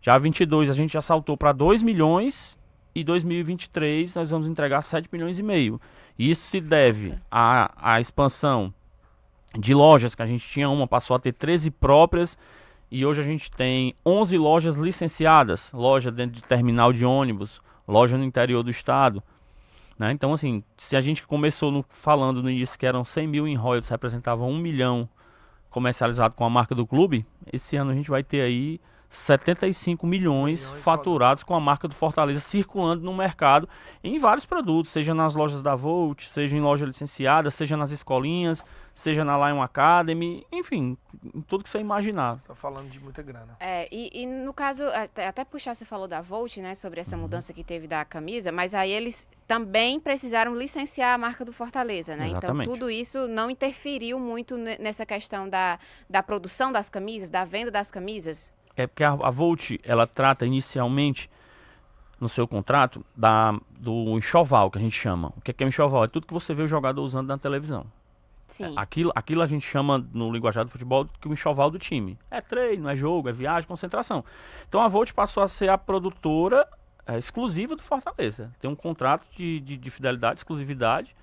Já 0.07 0.17
22 0.17 0.69
a 0.69 0.73
gente 0.73 0.93
já 0.93 1.01
saltou 1.01 1.35
para 1.35 1.51
2 1.51 1.83
milhões 1.83 2.57
e 2.95 3.03
2023 3.03 4.15
nós 4.15 4.29
vamos 4.29 4.47
entregar 4.47 4.81
7 4.81 5.09
milhões 5.11 5.37
e 5.37 5.43
meio. 5.43 5.81
Isso 6.17 6.43
se 6.43 6.61
deve 6.61 7.19
à, 7.29 7.73
à 7.75 7.99
expansão 7.99 8.73
de 9.53 9.73
lojas, 9.73 10.15
que 10.15 10.21
a 10.21 10.25
gente 10.25 10.47
tinha 10.47 10.69
uma, 10.69 10.87
passou 10.87 11.13
a 11.13 11.19
ter 11.19 11.33
13 11.33 11.71
próprias, 11.71 12.37
e 12.89 13.05
hoje 13.05 13.19
a 13.19 13.23
gente 13.25 13.51
tem 13.51 13.93
11 14.05 14.37
lojas 14.37 14.77
licenciadas, 14.77 15.73
loja 15.73 16.09
dentro 16.09 16.37
de 16.37 16.43
terminal 16.43 16.93
de 16.93 17.03
ônibus, 17.03 17.61
loja 17.85 18.17
no 18.17 18.23
interior 18.23 18.63
do 18.63 18.69
estado. 18.69 19.21
Né? 19.99 20.13
Então, 20.13 20.31
assim, 20.31 20.63
se 20.77 20.95
a 20.95 21.01
gente 21.01 21.27
começou 21.27 21.69
no, 21.69 21.83
falando 21.89 22.41
no 22.41 22.49
início 22.49 22.79
que 22.79 22.85
eram 22.85 23.03
100 23.03 23.27
mil 23.27 23.45
em 23.45 23.55
royalties, 23.55 23.89
representavam 23.89 24.49
1 24.51 24.57
milhão 24.57 25.09
comercializado 25.69 26.33
com 26.33 26.45
a 26.45 26.49
marca 26.49 26.73
do 26.73 26.87
clube, 26.87 27.25
esse 27.51 27.75
ano 27.75 27.91
a 27.91 27.93
gente 27.93 28.09
vai 28.09 28.23
ter 28.23 28.39
aí 28.39 28.79
75 29.09 30.05
milhões, 30.05 30.65
milhões 30.65 30.83
faturados 30.83 31.43
com 31.43 31.55
a 31.55 31.59
marca 31.59 31.87
do 31.87 31.95
Fortaleza 31.95 32.39
circulando 32.39 33.03
no 33.03 33.13
mercado 33.13 33.67
em 34.03 34.19
vários 34.19 34.45
produtos, 34.45 34.91
seja 34.91 35.13
nas 35.13 35.35
lojas 35.35 35.61
da 35.61 35.75
Volt, 35.75 36.25
seja 36.27 36.55
em 36.55 36.61
loja 36.61 36.85
licenciada, 36.85 37.49
seja 37.49 37.77
nas 37.77 37.91
escolinhas, 37.91 38.63
seja 38.97 39.23
na 39.23 39.37
Lion 39.37 39.61
Academy, 39.61 40.45
enfim, 40.51 40.97
tudo 41.47 41.63
que 41.63 41.69
você 41.69 41.79
imaginar. 41.79 42.39
Tá 42.47 42.55
falando 42.55 42.89
de 42.89 42.99
muita 42.99 43.21
grana. 43.21 43.55
É, 43.59 43.87
e, 43.91 44.23
e 44.23 44.25
no 44.25 44.51
caso, 44.51 44.83
até, 44.87 45.27
até, 45.27 45.45
puxar, 45.45 45.75
você 45.75 45.85
falou 45.85 46.07
da 46.07 46.19
Volt, 46.19 46.57
né, 46.57 46.73
sobre 46.73 46.99
essa 46.99 47.15
uhum. 47.15 47.21
mudança 47.21 47.53
que 47.53 47.63
teve 47.63 47.87
da 47.87 48.03
camisa, 48.03 48.51
mas 48.51 48.73
aí 48.73 48.91
eles 48.91 49.27
também 49.47 49.99
precisaram 49.99 50.55
licenciar 50.55 51.13
a 51.13 51.17
marca 51.17 51.45
do 51.45 51.53
Fortaleza, 51.53 52.15
né? 52.15 52.25
Então, 52.25 52.39
Exatamente. 52.39 52.67
Então 52.67 52.73
tudo 52.73 52.89
isso 52.89 53.27
não 53.27 53.51
interferiu 53.51 54.19
muito 54.19 54.57
nessa 54.57 55.05
questão 55.05 55.47
da, 55.47 55.79
da 56.09 56.23
produção 56.23 56.71
das 56.71 56.89
camisas, 56.89 57.29
da 57.29 57.45
venda 57.45 57.69
das 57.69 57.91
camisas? 57.91 58.51
É 58.77 58.85
porque 58.85 59.03
a, 59.03 59.11
a 59.11 59.31
Volt, 59.31 59.71
ela 59.83 60.05
trata 60.05 60.45
inicialmente 60.45 61.29
no 62.19 62.29
seu 62.29 62.47
contrato 62.47 63.03
da, 63.15 63.59
do 63.71 64.17
enxoval, 64.17 64.71
que 64.71 64.77
a 64.77 64.81
gente 64.81 64.97
chama. 64.97 65.33
O 65.35 65.41
que 65.41 65.51
é, 65.51 65.53
que 65.53 65.63
é 65.63 65.65
um 65.65 65.69
enxoval? 65.69 66.03
É 66.03 66.07
tudo 66.07 66.27
que 66.27 66.33
você 66.33 66.53
vê 66.53 66.63
o 66.63 66.67
jogador 66.67 67.01
usando 67.01 67.27
na 67.27 67.37
televisão. 67.37 67.85
Sim. 68.47 68.65
É, 68.65 68.79
aquilo, 68.79 69.11
aquilo 69.15 69.41
a 69.41 69.47
gente 69.47 69.65
chama 69.67 70.03
no 70.13 70.31
linguajar 70.31 70.63
do 70.63 70.71
futebol 70.71 71.07
que 71.19 71.27
o 71.27 71.33
enxoval 71.33 71.69
do 71.69 71.77
time. 71.77 72.17
É 72.31 72.39
treino, 72.39 72.87
é 72.87 72.95
jogo, 72.95 73.29
é 73.29 73.31
viagem, 73.31 73.67
concentração. 73.67 74.23
Então 74.69 74.79
a 74.79 74.87
Volt 74.87 75.11
passou 75.11 75.43
a 75.43 75.47
ser 75.47 75.69
a 75.69 75.77
produtora 75.77 76.67
é, 77.05 77.17
exclusiva 77.17 77.75
do 77.75 77.83
Fortaleza. 77.83 78.51
Tem 78.59 78.69
um 78.69 78.75
contrato 78.75 79.27
de, 79.35 79.59
de, 79.59 79.77
de 79.77 79.89
fidelidade, 79.89 80.39
exclusividade, 80.39 81.15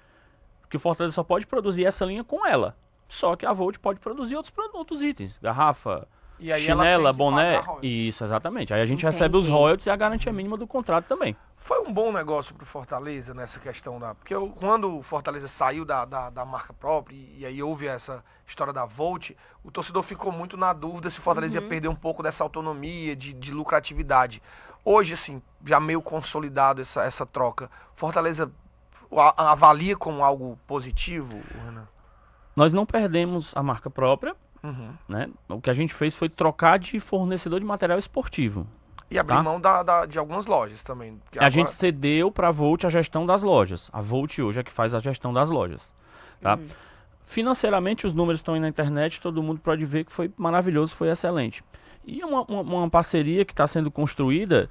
que 0.68 0.76
o 0.76 0.80
Fortaleza 0.80 1.14
só 1.14 1.22
pode 1.22 1.46
produzir 1.46 1.84
essa 1.84 2.04
linha 2.04 2.24
com 2.24 2.46
ela. 2.46 2.76
Só 3.08 3.36
que 3.36 3.46
a 3.46 3.52
Volt 3.52 3.78
pode 3.78 4.00
produzir 4.00 4.36
outros 4.36 4.52
produtos, 4.52 5.02
itens, 5.02 5.38
garrafa, 5.38 6.06
Chinela, 6.58 7.12
boné. 7.12 7.62
Isso, 7.82 8.24
exatamente. 8.24 8.74
Aí 8.74 8.80
a 8.80 8.84
gente 8.84 9.00
Entendi. 9.00 9.12
recebe 9.12 9.36
os 9.36 9.48
royalties 9.48 9.86
e 9.86 9.90
a 9.90 9.96
garantia 9.96 10.32
mínima 10.32 10.56
do 10.56 10.66
contrato 10.66 11.06
também. 11.06 11.36
Foi 11.56 11.80
um 11.80 11.92
bom 11.92 12.12
negócio 12.12 12.54
pro 12.54 12.66
Fortaleza 12.66 13.32
nessa 13.32 13.58
questão 13.58 13.98
da. 13.98 14.14
Porque 14.14 14.34
eu, 14.34 14.50
quando 14.50 14.98
o 14.98 15.02
Fortaleza 15.02 15.48
saiu 15.48 15.84
da, 15.84 16.04
da, 16.04 16.28
da, 16.28 16.44
marca 16.44 16.72
própria 16.72 17.16
e, 17.16 17.36
e 17.38 17.46
aí 17.46 17.62
houve 17.62 17.86
essa 17.86 18.22
história 18.46 18.72
da 18.72 18.84
Volt, 18.84 19.30
o 19.62 19.70
torcedor 19.70 20.02
ficou 20.02 20.30
muito 20.30 20.56
na 20.56 20.72
dúvida 20.72 21.08
se 21.08 21.18
o 21.18 21.22
Fortaleza 21.22 21.58
uhum. 21.58 21.64
ia 21.64 21.68
perder 21.68 21.88
um 21.88 21.94
pouco 21.94 22.22
dessa 22.22 22.44
autonomia, 22.44 23.16
de, 23.16 23.32
de 23.32 23.52
lucratividade. 23.52 24.42
Hoje, 24.84 25.14
assim, 25.14 25.40
já 25.64 25.80
meio 25.80 26.02
consolidado 26.02 26.82
essa, 26.82 27.02
essa 27.04 27.24
troca, 27.24 27.70
Fortaleza 27.96 28.52
avalia 29.36 29.96
como 29.96 30.22
algo 30.22 30.58
positivo, 30.66 31.40
Renan? 31.64 31.88
Nós 32.54 32.72
não 32.72 32.84
perdemos 32.86 33.52
a 33.56 33.62
marca 33.62 33.90
própria, 33.90 34.36
Uhum. 34.64 34.94
Né? 35.06 35.28
O 35.46 35.60
que 35.60 35.68
a 35.68 35.74
gente 35.74 35.92
fez 35.92 36.16
foi 36.16 36.30
trocar 36.30 36.78
de 36.78 36.98
fornecedor 36.98 37.60
de 37.60 37.66
material 37.66 37.98
esportivo. 37.98 38.66
E 39.10 39.18
abrir 39.18 39.36
tá? 39.36 39.42
mão 39.42 39.60
da, 39.60 39.82
da, 39.82 40.06
de 40.06 40.18
algumas 40.18 40.46
lojas 40.46 40.82
também. 40.82 41.20
A 41.32 41.36
agora... 41.36 41.50
gente 41.50 41.70
cedeu 41.70 42.32
para 42.32 42.48
a 42.48 42.50
Volt 42.50 42.84
a 42.84 42.88
gestão 42.88 43.26
das 43.26 43.42
lojas. 43.42 43.90
A 43.92 44.00
Volt 44.00 44.38
hoje 44.38 44.60
é 44.60 44.62
que 44.62 44.72
faz 44.72 44.94
a 44.94 44.98
gestão 44.98 45.32
das 45.32 45.50
lojas. 45.50 45.90
Tá? 46.40 46.54
Uhum. 46.54 46.66
Financeiramente, 47.26 48.06
os 48.06 48.14
números 48.14 48.40
estão 48.40 48.54
aí 48.54 48.60
na 48.60 48.68
internet, 48.68 49.20
todo 49.20 49.42
mundo 49.42 49.60
pode 49.60 49.84
ver 49.84 50.04
que 50.04 50.12
foi 50.12 50.32
maravilhoso, 50.36 50.96
foi 50.96 51.10
excelente. 51.10 51.62
E 52.06 52.24
uma, 52.24 52.42
uma, 52.42 52.62
uma 52.62 52.90
parceria 52.90 53.44
que 53.44 53.52
está 53.52 53.66
sendo 53.66 53.90
construída 53.90 54.70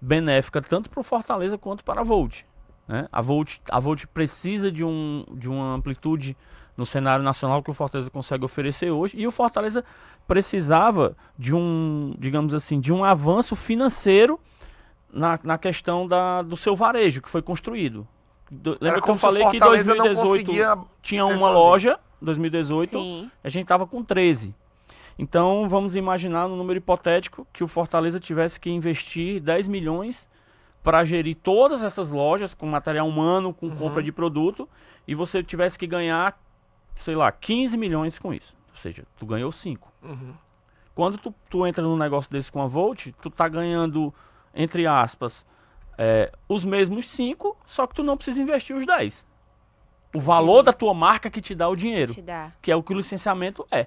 benéfica 0.00 0.60
tanto 0.60 0.90
para 0.90 1.00
o 1.00 1.04
Fortaleza 1.04 1.56
quanto 1.56 1.82
para 1.82 2.02
a 2.02 2.04
Volt. 2.04 2.42
Né? 2.86 3.08
A, 3.10 3.22
Volt 3.22 3.58
a 3.70 3.80
Volt 3.80 4.06
precisa 4.06 4.70
de, 4.70 4.84
um, 4.84 5.24
de 5.32 5.48
uma 5.48 5.74
amplitude 5.74 6.36
no 6.80 6.86
cenário 6.86 7.22
nacional 7.22 7.62
que 7.62 7.70
o 7.70 7.74
Fortaleza 7.74 8.10
consegue 8.10 8.42
oferecer 8.42 8.90
hoje. 8.90 9.14
E 9.20 9.26
o 9.26 9.30
Fortaleza 9.30 9.84
precisava 10.26 11.14
de 11.38 11.54
um, 11.54 12.14
digamos 12.18 12.54
assim, 12.54 12.80
de 12.80 12.90
um 12.90 13.04
avanço 13.04 13.54
financeiro 13.54 14.40
na, 15.12 15.38
na 15.44 15.58
questão 15.58 16.08
da, 16.08 16.40
do 16.40 16.56
seu 16.56 16.74
varejo 16.74 17.20
que 17.20 17.28
foi 17.28 17.42
construído. 17.42 18.08
Do, 18.50 18.78
lembra 18.80 19.02
que 19.02 19.10
eu 19.10 19.16
falei 19.16 19.44
que 19.50 19.58
em 19.58 19.60
2018 19.60 20.50
tinha 21.02 21.26
uma 21.26 21.38
sozinho. 21.38 21.52
loja, 21.52 22.00
2018, 22.22 22.90
Sim. 22.90 23.30
a 23.44 23.48
gente 23.50 23.64
estava 23.64 23.86
com 23.86 24.02
13. 24.02 24.54
Então 25.18 25.68
vamos 25.68 25.94
imaginar 25.94 26.48
no 26.48 26.56
número 26.56 26.78
hipotético 26.78 27.46
que 27.52 27.62
o 27.62 27.68
Fortaleza 27.68 28.18
tivesse 28.18 28.58
que 28.58 28.70
investir 28.70 29.38
10 29.40 29.68
milhões 29.68 30.26
para 30.82 31.04
gerir 31.04 31.36
todas 31.36 31.82
essas 31.82 32.10
lojas 32.10 32.54
com 32.54 32.64
material 32.66 33.06
humano, 33.06 33.52
com 33.52 33.66
Uhum. 33.66 33.76
compra 33.76 34.02
de 34.02 34.10
produto, 34.10 34.66
e 35.06 35.14
você 35.14 35.42
tivesse 35.42 35.78
que 35.78 35.86
ganhar, 35.86 36.38
sei 36.96 37.14
lá, 37.14 37.30
15 37.32 37.76
milhões 37.76 38.18
com 38.18 38.32
isso. 38.32 38.54
Ou 38.70 38.76
seja, 38.76 39.04
tu 39.18 39.26
ganhou 39.26 39.50
5. 39.52 39.92
Uhum. 40.02 40.34
Quando 40.94 41.18
tu, 41.18 41.34
tu 41.48 41.66
entra 41.66 41.82
num 41.82 41.96
negócio 41.96 42.30
desse 42.30 42.50
com 42.50 42.60
a 42.62 42.66
Volt, 42.66 43.08
tu 43.22 43.30
tá 43.30 43.48
ganhando, 43.48 44.12
entre 44.54 44.86
aspas, 44.86 45.46
é, 45.96 46.32
os 46.48 46.64
mesmos 46.64 47.08
5, 47.08 47.56
só 47.66 47.86
que 47.86 47.94
tu 47.94 48.02
não 48.02 48.16
precisa 48.16 48.42
investir 48.42 48.74
os 48.76 48.84
10. 48.86 49.26
O 50.14 50.20
valor 50.20 50.58
Sim. 50.58 50.64
da 50.64 50.72
tua 50.72 50.92
marca 50.92 51.30
que 51.30 51.40
te 51.40 51.54
dá 51.54 51.68
o 51.68 51.76
dinheiro, 51.76 52.12
Te 52.14 52.22
dá. 52.22 52.52
que 52.60 52.70
é 52.72 52.76
o 52.76 52.82
que 52.82 52.92
o 52.92 52.96
licenciamento 52.96 53.66
é. 53.70 53.86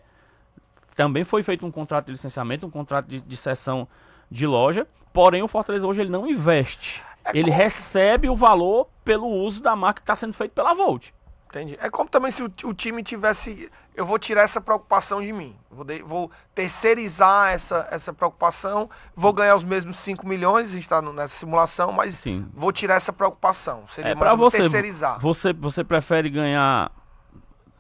Também 0.95 1.24
foi 1.24 1.43
feito 1.43 1.65
um 1.65 1.72
contrato 1.72 2.05
de 2.05 2.12
licenciamento, 2.13 2.65
um 2.65 2.69
contrato 2.72 3.07
de, 3.07 3.19
de 3.19 3.36
cessão 3.36 3.88
de 4.29 4.45
loja, 4.48 4.88
porém 5.12 5.41
o 5.43 5.48
Fortaleza 5.48 5.86
hoje 5.88 6.01
ele 6.01 6.10
não 6.10 6.27
investe. 6.27 7.03
É 7.25 7.31
ele 7.38 7.50
como- 7.51 7.57
recebe 7.57 8.29
o 8.29 8.36
valor 8.36 8.88
pelo 9.03 9.27
uso 9.27 9.62
da 9.62 9.75
marca 9.75 10.00
que 10.01 10.03
está 10.03 10.15
sendo 10.15 10.33
feito 10.33 10.51
pela 10.51 10.74
Volt. 10.74 11.10
Entendi. 11.53 11.77
É 11.79 11.88
como 11.88 12.10
também 12.10 12.31
se 12.31 12.41
o, 12.41 12.51
o 12.63 12.74
time 12.74 13.03
tivesse. 13.03 13.69
Eu 13.95 14.07
vou 14.07 14.17
tirar 14.17 14.41
essa 14.41 14.60
preocupação 14.60 15.22
de 15.22 15.31
mim. 15.31 15.55
Vou, 15.69 15.86
de- 15.86 16.01
vou 16.01 16.31
terceirizar 16.55 17.51
essa, 17.53 17.88
essa 17.91 18.12
preocupação. 18.12 18.89
Vou 19.15 19.31
ganhar 19.31 19.55
os 19.55 19.63
mesmos 19.63 19.98
5 20.00 20.27
milhões, 20.27 20.69
a 20.69 20.74
gente 20.74 20.81
está 20.81 21.00
nessa 21.00 21.36
simulação, 21.36 21.91
mas 21.91 22.15
Sim. 22.15 22.48
vou 22.55 22.72
tirar 22.72 22.95
essa 22.95 23.13
preocupação. 23.13 23.83
Seria 23.89 24.12
É, 24.13 24.15
mais 24.15 24.33
um 24.33 24.38
você, 24.38 24.57
terceirizar. 24.62 25.19
Você, 25.19 25.53
você 25.53 25.83
prefere 25.83 26.27
ganhar 26.27 26.91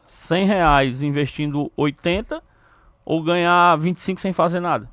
100 0.05 0.45
reais 0.45 1.01
investindo 1.01 1.71
80 1.75 2.43
ou 3.03 3.23
ganhar 3.23 3.75
25 3.79 4.21
sem 4.21 4.31
fazer 4.31 4.59
nada? 4.59 4.87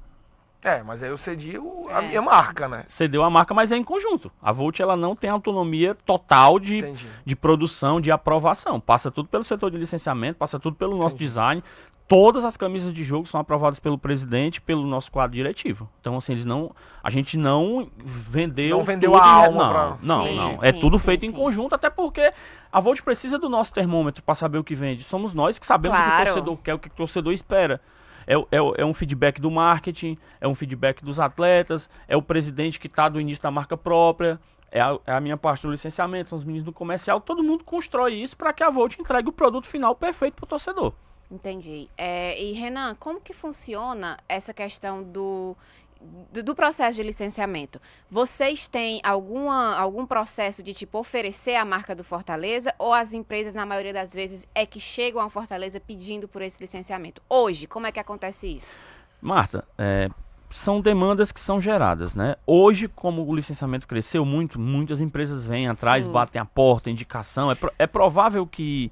É, 0.62 0.82
mas 0.82 1.02
aí 1.02 1.08
eu 1.08 1.16
cedi 1.16 1.56
o- 1.58 1.86
a 1.90 2.02
É. 2.02 2.08
minha 2.08 2.20
marca, 2.22 2.68
né? 2.68 2.84
Você 2.86 3.08
deu 3.08 3.22
a 3.22 3.30
marca, 3.30 3.54
mas 3.54 3.72
é 3.72 3.76
em 3.76 3.84
conjunto. 3.84 4.30
A 4.42 4.52
Volt 4.52 4.78
ela 4.80 4.94
não 4.94 5.16
tem 5.16 5.30
autonomia 5.30 5.94
total 5.94 6.58
de, 6.58 6.78
Entendi. 6.78 7.06
de 7.24 7.36
produção, 7.36 7.98
de 8.00 8.10
aprovação. 8.10 8.78
Passa 8.78 9.10
tudo 9.10 9.28
pelo 9.28 9.42
setor 9.44 9.70
de 9.70 9.78
licenciamento, 9.78 10.38
passa 10.38 10.60
tudo 10.60 10.76
pelo 10.76 10.96
nosso 10.96 11.14
Entendi. 11.14 11.24
design. 11.24 11.64
Todas 12.06 12.44
as 12.44 12.56
camisas 12.56 12.92
de 12.92 13.04
jogo 13.04 13.24
são 13.26 13.40
aprovadas 13.40 13.78
pelo 13.78 13.96
presidente, 13.96 14.60
pelo 14.60 14.84
nosso 14.84 15.12
quadro 15.12 15.34
diretivo. 15.36 15.88
Então, 16.00 16.16
assim, 16.16 16.32
eles 16.32 16.44
não. 16.44 16.72
A 17.04 17.08
gente 17.08 17.38
não 17.38 17.88
vendeu. 17.96 18.76
Não 18.78 18.84
vendeu 18.84 19.12
tudo 19.12 19.22
a 19.22 19.26
alma 19.26 19.62
Não, 19.64 19.70
pra- 19.72 19.96
não, 20.02 20.24
Sim, 20.24 20.36
não. 20.36 20.56
sim, 20.56 20.66
é 20.66 20.72
tudo 20.72 20.98
sim, 20.98 21.04
feito 21.04 21.24
em 21.24 21.30
sim. 21.30 21.36
conjunto, 21.36 21.72
até 21.74 21.88
porque 21.88 22.32
a 22.72 22.80
Volt 22.80 23.00
precisa 23.02 23.38
do 23.38 23.48
nosso 23.48 23.72
termômetro 23.72 24.22
para 24.24 24.34
saber 24.34 24.58
o 24.58 24.64
que 24.64 24.74
vende. 24.74 25.04
Somos 25.04 25.32
nós 25.32 25.56
que 25.58 25.64
sabemos 25.64 25.96
o 25.96 26.00
que 26.02 26.06
o 26.06 26.10
Claro. 26.10 26.24
torcedor 26.26 26.56
quer, 26.58 26.74
o 26.74 26.78
que 26.80 26.88
o 26.88 26.90
torcedor 26.90 27.32
espera. 27.32 27.80
É, 28.30 28.34
é, 28.34 28.82
é 28.82 28.84
um 28.84 28.94
feedback 28.94 29.40
do 29.40 29.50
marketing, 29.50 30.16
é 30.40 30.46
um 30.46 30.54
feedback 30.54 31.04
dos 31.04 31.18
atletas, 31.18 31.90
é 32.06 32.16
o 32.16 32.22
presidente 32.22 32.78
que 32.78 32.86
está 32.86 33.08
do 33.08 33.20
início 33.20 33.42
da 33.42 33.50
marca 33.50 33.76
própria, 33.76 34.38
é 34.70 34.80
a, 34.80 34.96
é 35.04 35.12
a 35.14 35.20
minha 35.20 35.36
parte 35.36 35.62
do 35.62 35.70
licenciamento, 35.72 36.30
são 36.30 36.38
os 36.38 36.44
meninos 36.44 36.64
do 36.64 36.72
comercial, 36.72 37.20
todo 37.20 37.42
mundo 37.42 37.64
constrói 37.64 38.14
isso 38.14 38.36
para 38.36 38.52
que 38.52 38.62
a 38.62 38.70
Volt 38.70 38.96
entregue 39.00 39.28
o 39.28 39.32
produto 39.32 39.66
final 39.66 39.96
perfeito 39.96 40.34
para 40.34 40.44
o 40.44 40.46
torcedor. 40.46 40.92
Entendi. 41.28 41.88
É, 41.98 42.40
e 42.40 42.52
Renan, 42.52 42.94
como 42.94 43.20
que 43.20 43.32
funciona 43.32 44.16
essa 44.28 44.54
questão 44.54 45.02
do, 45.02 45.56
do, 46.32 46.54
processo 46.54 46.96
de 46.96 47.02
licenciamento? 47.02 47.80
Vocês 48.10 48.66
têm 48.68 49.00
alguma, 49.02 49.76
algum 49.76 50.06
processo 50.06 50.62
de 50.62 50.72
tipo 50.72 50.98
oferecer 50.98 51.56
a 51.56 51.64
marca 51.64 51.94
do 51.94 52.02
Fortaleza 52.02 52.74
ou 52.78 52.94
as 52.94 53.12
empresas, 53.12 53.54
na 53.54 53.66
maioria 53.66 53.92
das 53.92 54.12
vezes, 54.14 54.46
é 54.54 54.64
que 54.64 54.80
chegam 54.80 55.20
ao 55.20 55.28
Fortaleza 55.28 55.78
pedindo 55.78 56.26
por 56.26 56.42
esse 56.42 56.60
licenciamento? 56.60 57.20
Hoje, 57.28 57.66
como 57.66 57.86
é 57.86 57.92
que 57.92 58.00
acontece 58.00 58.46
isso? 58.46 58.74
Marta, 59.20 59.66
é, 59.76 60.08
são 60.48 60.80
demandas 60.80 61.30
que 61.30 61.40
são 61.40 61.60
geradas, 61.60 62.14
né? 62.14 62.36
Hoje, 62.46 62.88
como 62.88 63.26
o 63.26 63.34
licenciamento 63.34 63.86
cresceu 63.86 64.24
muito, 64.24 64.58
muitas 64.58 65.00
empresas 65.00 65.44
vêm 65.44 65.68
atrás, 65.68 66.06
Sim. 66.06 66.12
batem 66.12 66.40
a 66.40 66.44
porta, 66.44 66.90
indicação. 66.90 67.50
É, 67.50 67.54
pro- 67.54 67.72
é 67.78 67.86
provável 67.86 68.46
que 68.46 68.90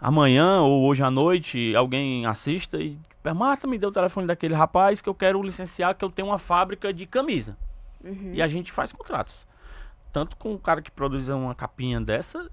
amanhã 0.00 0.62
ou 0.62 0.84
hoje 0.86 1.02
à 1.02 1.10
noite 1.10 1.74
alguém 1.76 2.26
assista 2.26 2.78
e 2.78 2.98
Marta 3.34 3.66
me 3.66 3.78
deu 3.78 3.90
o 3.90 3.92
telefone 3.92 4.26
daquele 4.26 4.54
rapaz 4.54 5.00
que 5.00 5.08
eu 5.08 5.14
quero 5.14 5.42
licenciar, 5.42 5.94
que 5.94 6.04
eu 6.04 6.10
tenho 6.10 6.28
uma 6.28 6.38
fábrica 6.38 6.92
de 6.92 7.04
camisa. 7.06 7.56
Uhum. 8.02 8.30
E 8.32 8.40
a 8.40 8.48
gente 8.48 8.72
faz 8.72 8.92
contratos. 8.92 9.46
Tanto 10.10 10.36
com 10.36 10.54
o 10.54 10.58
cara 10.58 10.80
que 10.80 10.90
produz 10.90 11.28
uma 11.28 11.54
capinha 11.54 12.00
dessa, 12.00 12.50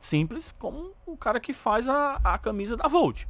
simples, 0.00 0.52
como 0.58 0.92
o 1.06 1.16
cara 1.16 1.38
que 1.38 1.52
faz 1.52 1.88
a, 1.88 2.20
a 2.24 2.36
camisa 2.36 2.76
da 2.76 2.88
Volt. 2.88 3.24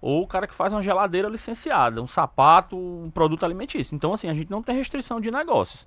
Ou 0.00 0.24
o 0.24 0.26
cara 0.26 0.48
que 0.48 0.54
faz 0.54 0.72
uma 0.72 0.82
geladeira 0.82 1.28
licenciada, 1.28 2.02
um 2.02 2.08
sapato, 2.08 2.76
um 2.76 3.08
produto 3.08 3.44
alimentício. 3.44 3.94
Então, 3.94 4.12
assim, 4.12 4.28
a 4.28 4.34
gente 4.34 4.50
não 4.50 4.62
tem 4.62 4.76
restrição 4.76 5.20
de 5.20 5.30
negócios. 5.30 5.86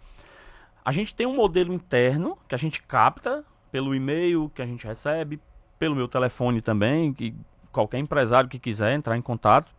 A 0.83 0.91
gente 0.93 1.13
tem 1.13 1.27
um 1.27 1.35
modelo 1.35 1.73
interno 1.73 2.37
que 2.47 2.55
a 2.55 2.57
gente 2.57 2.81
capta 2.81 3.43
pelo 3.69 3.93
e-mail 3.93 4.49
que 4.55 4.61
a 4.61 4.65
gente 4.65 4.87
recebe, 4.87 5.41
pelo 5.77 5.95
meu 5.95 6.07
telefone 6.07 6.61
também, 6.61 7.13
que 7.13 7.35
qualquer 7.71 7.99
empresário 7.99 8.49
que 8.49 8.59
quiser 8.59 8.93
entrar 8.93 9.17
em 9.17 9.21
contato, 9.21 9.71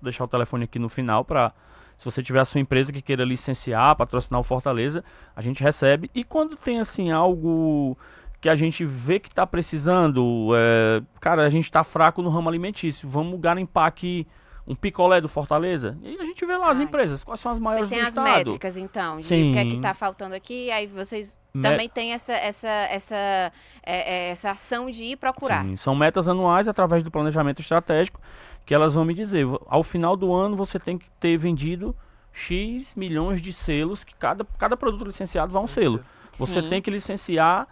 deixar 0.00 0.24
o 0.24 0.28
telefone 0.28 0.64
aqui 0.64 0.78
no 0.78 0.88
final 0.88 1.24
para 1.24 1.52
se 1.96 2.04
você 2.04 2.22
tiver 2.22 2.40
a 2.40 2.44
sua 2.44 2.60
empresa 2.60 2.92
que 2.92 3.00
queira 3.00 3.24
licenciar, 3.24 3.94
patrocinar 3.96 4.40
o 4.40 4.44
Fortaleza, 4.44 5.04
a 5.34 5.40
gente 5.40 5.62
recebe. 5.62 6.10
E 6.14 6.24
quando 6.24 6.56
tem 6.56 6.80
assim 6.80 7.10
algo 7.10 7.96
que 8.40 8.48
a 8.48 8.56
gente 8.56 8.84
vê 8.84 9.18
que 9.20 9.28
está 9.28 9.46
precisando, 9.46 10.50
é, 10.56 11.02
cara, 11.20 11.46
a 11.46 11.48
gente 11.48 11.64
está 11.64 11.84
fraco 11.84 12.20
no 12.20 12.28
ramo 12.28 12.48
alimentício, 12.48 13.08
vamos 13.08 13.40
garimpar 13.40 13.86
aqui 13.86 14.26
um 14.66 14.74
picolé 14.74 15.20
do 15.20 15.28
Fortaleza. 15.28 15.98
E 16.02 16.16
a 16.18 16.24
gente 16.24 16.44
vê 16.46 16.56
lá 16.56 16.70
as 16.70 16.78
Ai. 16.78 16.84
empresas, 16.84 17.22
quais 17.22 17.38
são 17.40 17.52
as 17.52 17.58
maiores 17.58 17.86
Vocês 17.86 17.90
têm 17.90 18.12
do 18.12 18.20
as 18.20 18.26
estado. 18.26 18.36
métricas, 18.50 18.76
então, 18.76 19.18
de 19.18 19.24
o 19.24 19.28
que 19.28 19.58
é 19.58 19.64
que 19.64 19.70
Sim. 19.72 19.76
está 19.76 19.92
faltando 19.94 20.34
aqui, 20.34 20.70
aí 20.70 20.86
vocês 20.86 21.38
Me- 21.52 21.62
também 21.62 21.88
têm 21.88 22.12
essa, 22.12 22.32
essa, 22.32 22.68
essa, 22.68 23.14
é, 23.14 23.52
é, 23.84 24.30
essa 24.30 24.50
ação 24.52 24.90
de 24.90 25.04
ir 25.04 25.16
procurar. 25.16 25.64
Sim, 25.64 25.76
são 25.76 25.94
metas 25.94 26.28
anuais 26.28 26.66
através 26.66 27.02
do 27.02 27.10
planejamento 27.10 27.60
estratégico 27.60 28.18
que 28.64 28.74
elas 28.74 28.94
vão 28.94 29.04
me 29.04 29.12
dizer. 29.12 29.46
Ao 29.66 29.82
final 29.82 30.16
do 30.16 30.32
ano 30.32 30.56
você 30.56 30.78
tem 30.78 30.96
que 30.96 31.10
ter 31.20 31.36
vendido 31.36 31.94
X 32.32 32.94
milhões 32.94 33.42
de 33.42 33.52
selos, 33.52 34.02
que 34.02 34.14
cada, 34.14 34.44
cada 34.58 34.76
produto 34.76 35.04
licenciado 35.04 35.52
vai 35.52 35.62
um 35.62 35.66
selo. 35.68 36.02
Você 36.38 36.62
Sim. 36.62 36.68
tem 36.70 36.80
que 36.82 36.90
licenciar 36.90 37.68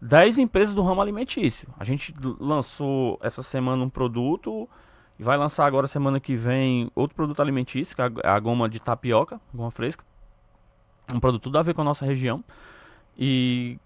10 0.00 0.38
empresas 0.38 0.74
do 0.74 0.80
ramo 0.82 1.00
alimentício. 1.00 1.68
A 1.78 1.84
gente 1.84 2.14
lançou 2.40 3.18
essa 3.22 3.42
semana 3.42 3.84
um 3.84 3.88
produto 3.90 4.68
e 5.18 5.22
vai 5.22 5.36
lançar 5.36 5.66
agora 5.66 5.86
semana 5.86 6.18
que 6.18 6.34
vem 6.34 6.90
outro 6.94 7.14
produto 7.14 7.40
alimentício, 7.40 7.94
que 7.94 8.02
é 8.02 8.10
a, 8.24 8.34
a 8.34 8.40
goma 8.40 8.68
de 8.68 8.80
tapioca, 8.80 9.40
goma 9.52 9.70
fresca. 9.70 10.04
Um 11.12 11.20
produto 11.20 11.42
tudo 11.42 11.58
a 11.58 11.62
ver 11.62 11.74
com 11.74 11.82
a 11.82 11.84
nossa 11.84 12.04
região. 12.04 12.42
E 13.16 13.78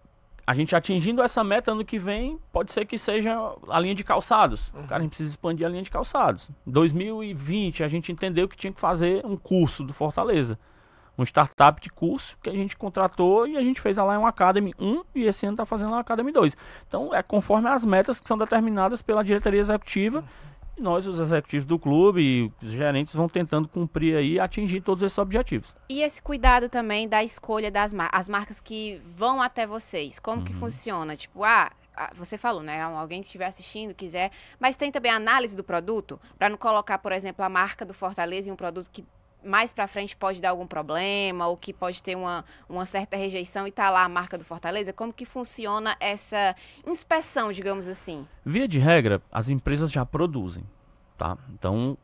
a 0.47 0.54
gente 0.54 0.75
atingindo 0.75 1.23
essa 1.23 1.44
meta 1.44 1.73
ano 1.73 1.85
que 1.85 1.99
vem, 1.99 2.38
pode 2.50 2.73
ser 2.73 2.87
que 2.87 2.97
seja 2.97 3.37
a 3.68 3.78
linha 3.78 3.94
de 3.94 4.02
calçados. 4.02 4.73
Uhum. 4.75 4.87
Cara, 4.87 5.00
a 5.00 5.02
gente 5.02 5.11
precisa 5.11 5.28
expandir 5.28 5.66
a 5.66 5.70
linha 5.70 5.82
de 5.82 5.90
calçados. 5.90 6.49
Em 6.66 6.70
2020, 6.70 7.85
a 7.85 7.88
gente 7.88 8.11
entendeu 8.11 8.49
que 8.49 8.56
tinha 8.56 8.73
que 8.73 8.80
fazer 8.80 9.20
um 9.26 9.37
curso 9.37 9.85
do 9.85 9.92
Fortaleza. 9.92 10.58
Um 11.18 11.25
startup 11.25 11.82
de 11.82 11.90
curso 11.90 12.38
que 12.42 12.49
a 12.49 12.52
gente 12.54 12.76
contratou 12.78 13.47
e 13.47 13.58
a 13.58 13.61
gente 13.61 13.78
fez 13.78 13.99
a 13.99 14.04
Lion 14.04 14.25
Academy 14.25 14.73
1 14.78 15.02
e 15.16 15.25
esse 15.25 15.44
ano 15.44 15.54
está 15.54 15.66
fazendo 15.66 15.94
a 15.94 15.99
Academy 15.99 16.32
2. 16.32 16.56
Então, 16.87 17.14
é 17.14 17.23
conforme 17.23 17.68
as 17.68 17.85
metas 17.85 18.18
que 18.18 18.26
são 18.26 18.38
determinadas 18.38 19.02
pela 19.02 19.23
diretoria 19.23 19.61
executiva. 19.61 20.25
E 20.78 20.82
nós, 20.82 21.06
os 21.06 21.18
executivos 21.18 21.66
do 21.66 21.76
clube 21.78 22.20
e 22.23 22.64
os 22.64 22.70
gerentes, 22.70 23.12
vão 23.12 23.28
tentando 23.28 23.66
cumprir 23.66 24.16
aí 24.16 24.35
e 24.35 24.40
atingir 24.40 24.80
todos 24.80 25.02
esses 25.02 25.18
objetivos. 25.18 25.75
E 25.88 26.02
esse 26.02 26.23
cuidado 26.23 26.68
também 26.68 27.08
da 27.08 27.25
escolha 27.25 27.68
das 27.70 27.92
mar 27.92 28.08
as 28.12 28.28
marcas 28.28 28.61
que 28.61 29.00
vão 29.16 29.42
até 29.42 29.66
vocês. 29.66 30.20
Como 30.20 30.42
que 30.44 30.52
Uhum. 30.52 30.61
funciona? 30.61 31.16
Tipo, 31.16 31.42
ah, 31.42 31.73
você 32.14 32.38
falou, 32.38 32.62
né? 32.62 32.80
Alguém 32.80 33.23
que 33.23 33.26
estiver 33.26 33.47
assistindo, 33.47 33.92
quiser. 33.92 34.30
Mas 34.61 34.76
tem 34.76 34.92
também 34.92 35.11
a 35.11 35.16
análise 35.16 35.56
do 35.56 35.64
produto, 35.64 36.20
para 36.38 36.49
não 36.49 36.56
colocar, 36.56 36.99
por 36.99 37.11
exemplo, 37.11 37.44
a 37.44 37.49
marca 37.49 37.85
do 37.85 37.92
Fortaleza 37.92 38.49
em 38.49 38.52
um 38.52 38.56
produto 38.56 38.88
que 38.88 39.04
mais 39.49 39.73
pra 39.73 39.88
frente 39.88 40.14
pode 40.14 40.40
dar 40.40 40.50
algum 40.50 40.67
problema 40.67 41.47
ou 41.47 41.57
que 41.57 41.73
pode 41.73 42.02
ter 42.02 42.17
uma, 42.17 42.45
uma 42.69 42.85
certa 42.85 43.17
rejeição 43.17 43.67
e 43.67 43.73
tá 43.73 43.90
lá 43.90 44.05
a 44.05 44.09
marca 44.09 44.37
do 44.37 44.45
Fortaleza. 44.45 44.93
Como 44.93 45.12
que 45.12 45.25
funciona 45.25 45.97
essa 45.99 46.55
inspeção, 46.87 47.50
digamos 47.50 47.88
assim? 47.88 48.26
Via 48.45 48.69
de 48.69 48.78
regra, 48.78 49.23
as 49.33 49.49
empresas 49.49 49.90
já 49.90 50.05
produzem, 50.05 50.62
tá? 51.17 51.37
Então, 51.55 51.97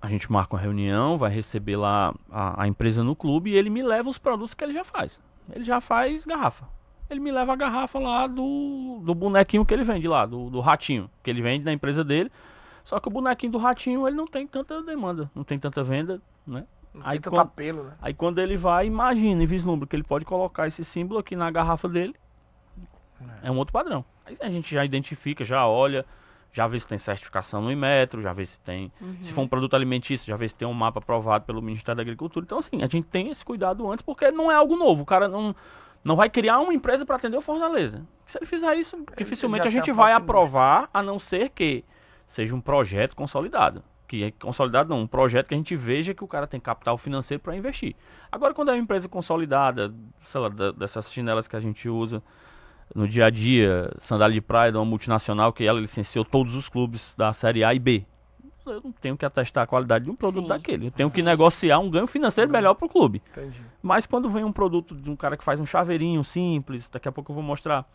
a 0.00 0.08
gente 0.08 0.30
marca 0.30 0.54
uma 0.54 0.60
reunião, 0.60 1.16
vai 1.16 1.30
receber 1.30 1.76
lá 1.76 2.14
a, 2.30 2.62
a 2.62 2.68
empresa 2.68 3.02
no 3.02 3.16
clube 3.16 3.50
e 3.50 3.56
ele 3.56 3.70
me 3.70 3.82
leva 3.82 4.08
os 4.08 4.18
produtos 4.18 4.54
que 4.54 4.62
ele 4.62 4.72
já 4.72 4.84
faz. 4.84 5.18
Ele 5.52 5.64
já 5.64 5.80
faz 5.80 6.24
garrafa. 6.24 6.66
Ele 7.08 7.20
me 7.20 7.32
leva 7.32 7.52
a 7.52 7.56
garrafa 7.56 7.98
lá 7.98 8.26
do, 8.26 9.00
do 9.04 9.14
bonequinho 9.14 9.64
que 9.64 9.74
ele 9.74 9.82
vende 9.82 10.06
lá, 10.06 10.24
do, 10.26 10.48
do 10.48 10.60
ratinho, 10.60 11.10
que 11.24 11.30
ele 11.30 11.42
vende 11.42 11.64
na 11.64 11.72
empresa 11.72 12.04
dele. 12.04 12.30
Só 12.84 13.00
que 13.00 13.08
o 13.08 13.10
bonequinho 13.10 13.52
do 13.52 13.58
ratinho, 13.58 14.06
ele 14.06 14.16
não 14.16 14.26
tem 14.26 14.46
tanta 14.46 14.82
demanda, 14.82 15.30
não 15.34 15.44
tem 15.44 15.58
tanta 15.58 15.82
venda, 15.82 16.22
né? 16.46 16.64
Aí 17.04 17.18
quando- 17.30 17.36
né? 17.84 17.92
Aí 18.02 18.12
quando 18.14 18.38
ele 18.40 18.56
vai, 18.56 18.86
imagina 18.86 19.42
e 19.42 19.46
vislumbra 19.46 19.86
que 19.86 19.94
ele 19.94 20.02
pode 20.02 20.24
colocar 20.24 20.66
esse 20.66 20.84
símbolo 20.84 21.20
aqui 21.20 21.36
na 21.36 21.50
garrafa 21.50 21.88
dele. 21.88 22.14
É 23.42 23.50
um 23.50 23.56
outro 23.58 23.72
padrão. 23.72 24.04
Aí 24.26 24.36
a 24.40 24.50
gente 24.50 24.74
já 24.74 24.84
identifica, 24.84 25.44
já 25.44 25.66
olha, 25.66 26.04
já 26.52 26.66
vê 26.66 26.80
se 26.80 26.88
tem 26.88 26.98
certificação 26.98 27.60
no 27.62 27.70
Inmetro, 27.70 28.22
já 28.22 28.32
vê 28.32 28.44
se 28.46 28.58
tem. 28.60 28.90
Se 29.20 29.32
for 29.32 29.42
um 29.42 29.48
produto 29.48 29.74
alimentício, 29.74 30.26
já 30.26 30.36
vê 30.36 30.48
se 30.48 30.56
tem 30.56 30.66
um 30.66 30.72
mapa 30.72 30.98
aprovado 30.98 31.44
pelo 31.44 31.62
Ministério 31.62 31.96
da 31.96 32.02
Agricultura. 32.02 32.44
Então, 32.44 32.58
assim, 32.58 32.82
a 32.82 32.86
gente 32.86 33.04
tem 33.06 33.28
esse 33.30 33.44
cuidado 33.44 33.88
antes, 33.90 34.02
porque 34.02 34.30
não 34.32 34.50
é 34.50 34.54
algo 34.54 34.76
novo. 34.76 35.02
O 35.02 35.06
cara 35.06 35.28
não. 35.28 35.54
não 36.02 36.16
vai 36.16 36.28
criar 36.30 36.58
uma 36.60 36.72
empresa 36.74 37.04
para 37.06 37.16
atender 37.16 37.36
o 37.36 37.40
Fortaleza. 37.42 38.02
Se 38.26 38.38
ele 38.38 38.46
fizer 38.46 38.74
isso, 38.76 38.96
dificilmente 39.16 39.68
a 39.68 39.70
gente 39.70 39.92
vai 39.92 40.12
aprovar, 40.12 40.88
a 40.94 41.02
não 41.02 41.18
ser 41.18 41.50
que 41.50 41.84
seja 42.26 42.54
um 42.54 42.60
projeto 42.60 43.14
consolidado. 43.14 43.82
Que 44.10 44.24
é 44.24 44.32
consolidado 44.32 44.88
não, 44.88 45.02
um 45.02 45.06
projeto 45.06 45.46
que 45.46 45.54
a 45.54 45.56
gente 45.56 45.76
veja 45.76 46.12
que 46.12 46.24
o 46.24 46.26
cara 46.26 46.44
tem 46.44 46.58
capital 46.58 46.98
financeiro 46.98 47.40
para 47.40 47.54
investir. 47.56 47.94
Agora, 48.32 48.52
quando 48.52 48.70
é 48.70 48.72
uma 48.72 48.80
empresa 48.80 49.08
consolidada, 49.08 49.94
sei 50.24 50.40
lá, 50.40 50.48
da- 50.48 50.72
dessas 50.72 51.12
chinelas 51.12 51.46
que 51.46 51.54
a 51.54 51.60
gente 51.60 51.88
usa 51.88 52.20
no 52.92 53.06
dia 53.06 53.26
a 53.26 53.30
dia, 53.30 53.88
sandália 54.00 54.34
de 54.34 54.40
praia 54.40 54.72
de 54.72 54.78
uma 54.78 54.84
multinacional 54.84 55.52
que 55.52 55.62
ela 55.64 55.78
licenciou 55.78 56.24
todos 56.24 56.56
os 56.56 56.68
clubes 56.68 57.14
da 57.16 57.32
Série 57.32 57.62
A 57.62 57.72
e 57.72 57.78
B. 57.78 58.04
Eu 58.66 58.80
não 58.82 58.90
tenho 58.90 59.16
que 59.16 59.24
atestar 59.24 59.62
a 59.62 59.66
qualidade 59.68 60.06
de 60.06 60.10
um 60.10 60.16
produto 60.16 60.42
Sim. 60.42 60.48
daquele. 60.48 60.86
Eu 60.88 60.90
tenho 60.90 61.08
que 61.12 61.22
negociar 61.22 61.78
um 61.78 61.88
ganho 61.88 62.08
financeiro 62.08 62.50
melhor 62.50 62.74
para 62.74 62.86
o 62.86 62.88
clube. 62.88 63.22
Entendi. 63.30 63.60
Mas 63.80 64.06
quando 64.06 64.28
vem 64.28 64.42
um 64.42 64.52
produto 64.52 64.92
de 64.92 65.08
um 65.08 65.14
cara 65.14 65.36
que 65.36 65.44
faz 65.44 65.60
um 65.60 65.66
chaveirinho 65.66 66.24
simples, 66.24 66.88
daqui 66.88 67.06
a 67.06 67.12
pouco 67.12 67.30
eu 67.30 67.34
vou 67.36 67.44
mostrar, 67.44 67.88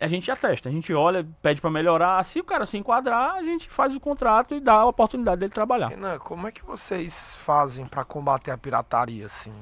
a 0.00 0.06
gente 0.06 0.30
atesta, 0.30 0.68
a 0.68 0.72
gente 0.72 0.94
olha, 0.94 1.26
pede 1.42 1.60
para 1.60 1.70
melhorar. 1.70 2.24
Se 2.24 2.40
o 2.40 2.44
cara 2.44 2.64
se 2.64 2.78
enquadrar, 2.78 3.34
a 3.34 3.42
gente 3.42 3.68
faz 3.68 3.94
o 3.94 4.00
contrato 4.00 4.54
e 4.54 4.60
dá 4.60 4.74
a 4.74 4.86
oportunidade 4.86 5.40
dele 5.40 5.52
trabalhar. 5.52 5.88
Renan, 5.88 6.18
como 6.18 6.48
é 6.48 6.52
que 6.52 6.64
vocês 6.64 7.36
fazem 7.36 7.86
para 7.86 8.02
combater 8.02 8.50
a 8.50 8.56
pirataria, 8.56 9.26
assim? 9.26 9.52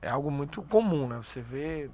É 0.00 0.08
algo 0.08 0.30
muito 0.30 0.62
comum, 0.62 1.06
né? 1.06 1.20
Você 1.22 1.42
vê 1.42 1.90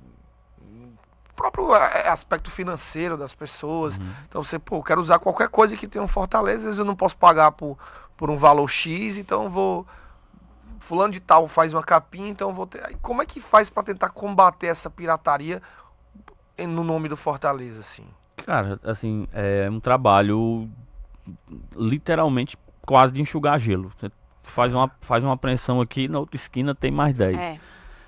o 0.61 1.35
próprio 1.35 1.75
é, 1.75 2.09
aspecto 2.09 2.53
financeiro 2.53 3.17
das 3.17 3.35
pessoas. 3.35 3.99
Uhum. 3.99 4.12
Então 4.29 4.45
você, 4.45 4.61
pô, 4.61 4.77
eu 4.77 4.83
quero 4.85 5.01
usar 5.01 5.19
qualquer 5.19 5.49
coisa 5.49 5.77
que 5.77 5.89
tenha 5.89 6.05
um 6.05 6.09
Fortaleza, 6.09 6.59
às 6.59 6.65
vezes 6.65 6.79
eu 6.79 6.85
não 6.85 6.95
posso 6.95 7.17
pagar 7.17 7.51
por, 7.51 7.77
por 8.17 8.31
um 8.31 8.37
valor 8.37 8.69
X, 8.69 9.19
então 9.19 9.45
eu 9.45 9.51
vou 9.51 9.87
fulano 10.79 11.12
de 11.12 11.21
tal 11.21 11.49
faz 11.49 11.73
uma 11.73 11.83
capinha, 11.83 12.29
então 12.29 12.53
vou 12.53 12.67
ter. 12.67 12.97
Como 13.01 13.23
é 13.23 13.27
que 13.27 13.41
faz 13.41 13.69
para 13.71 13.83
tentar 13.83 14.11
combater 14.11 14.69
essa 14.69 14.89
pirataria 14.89 15.61
no 16.59 16.85
nome 16.85 17.09
do 17.09 17.17
Fortaleza, 17.17 17.81
assim? 17.81 18.05
Cara, 18.45 18.81
assim, 18.85 19.27
é 19.33 19.69
um 19.71 19.81
trabalho 19.81 20.69
literalmente 21.77 22.57
quase 22.83 23.13
de 23.13 23.23
enxugar 23.23 23.59
gelo. 23.59 23.93
Você 23.99 24.11
faz 24.43 24.75
uma, 24.75 24.91
faz 25.01 25.23
uma 25.23 25.35
apreensão 25.35 25.81
aqui, 25.81 26.09
na 26.09 26.19
outra 26.19 26.37
esquina 26.37 26.75
tem 26.75 26.91
mais 26.91 27.17
10. 27.17 27.39
É. 27.39 27.59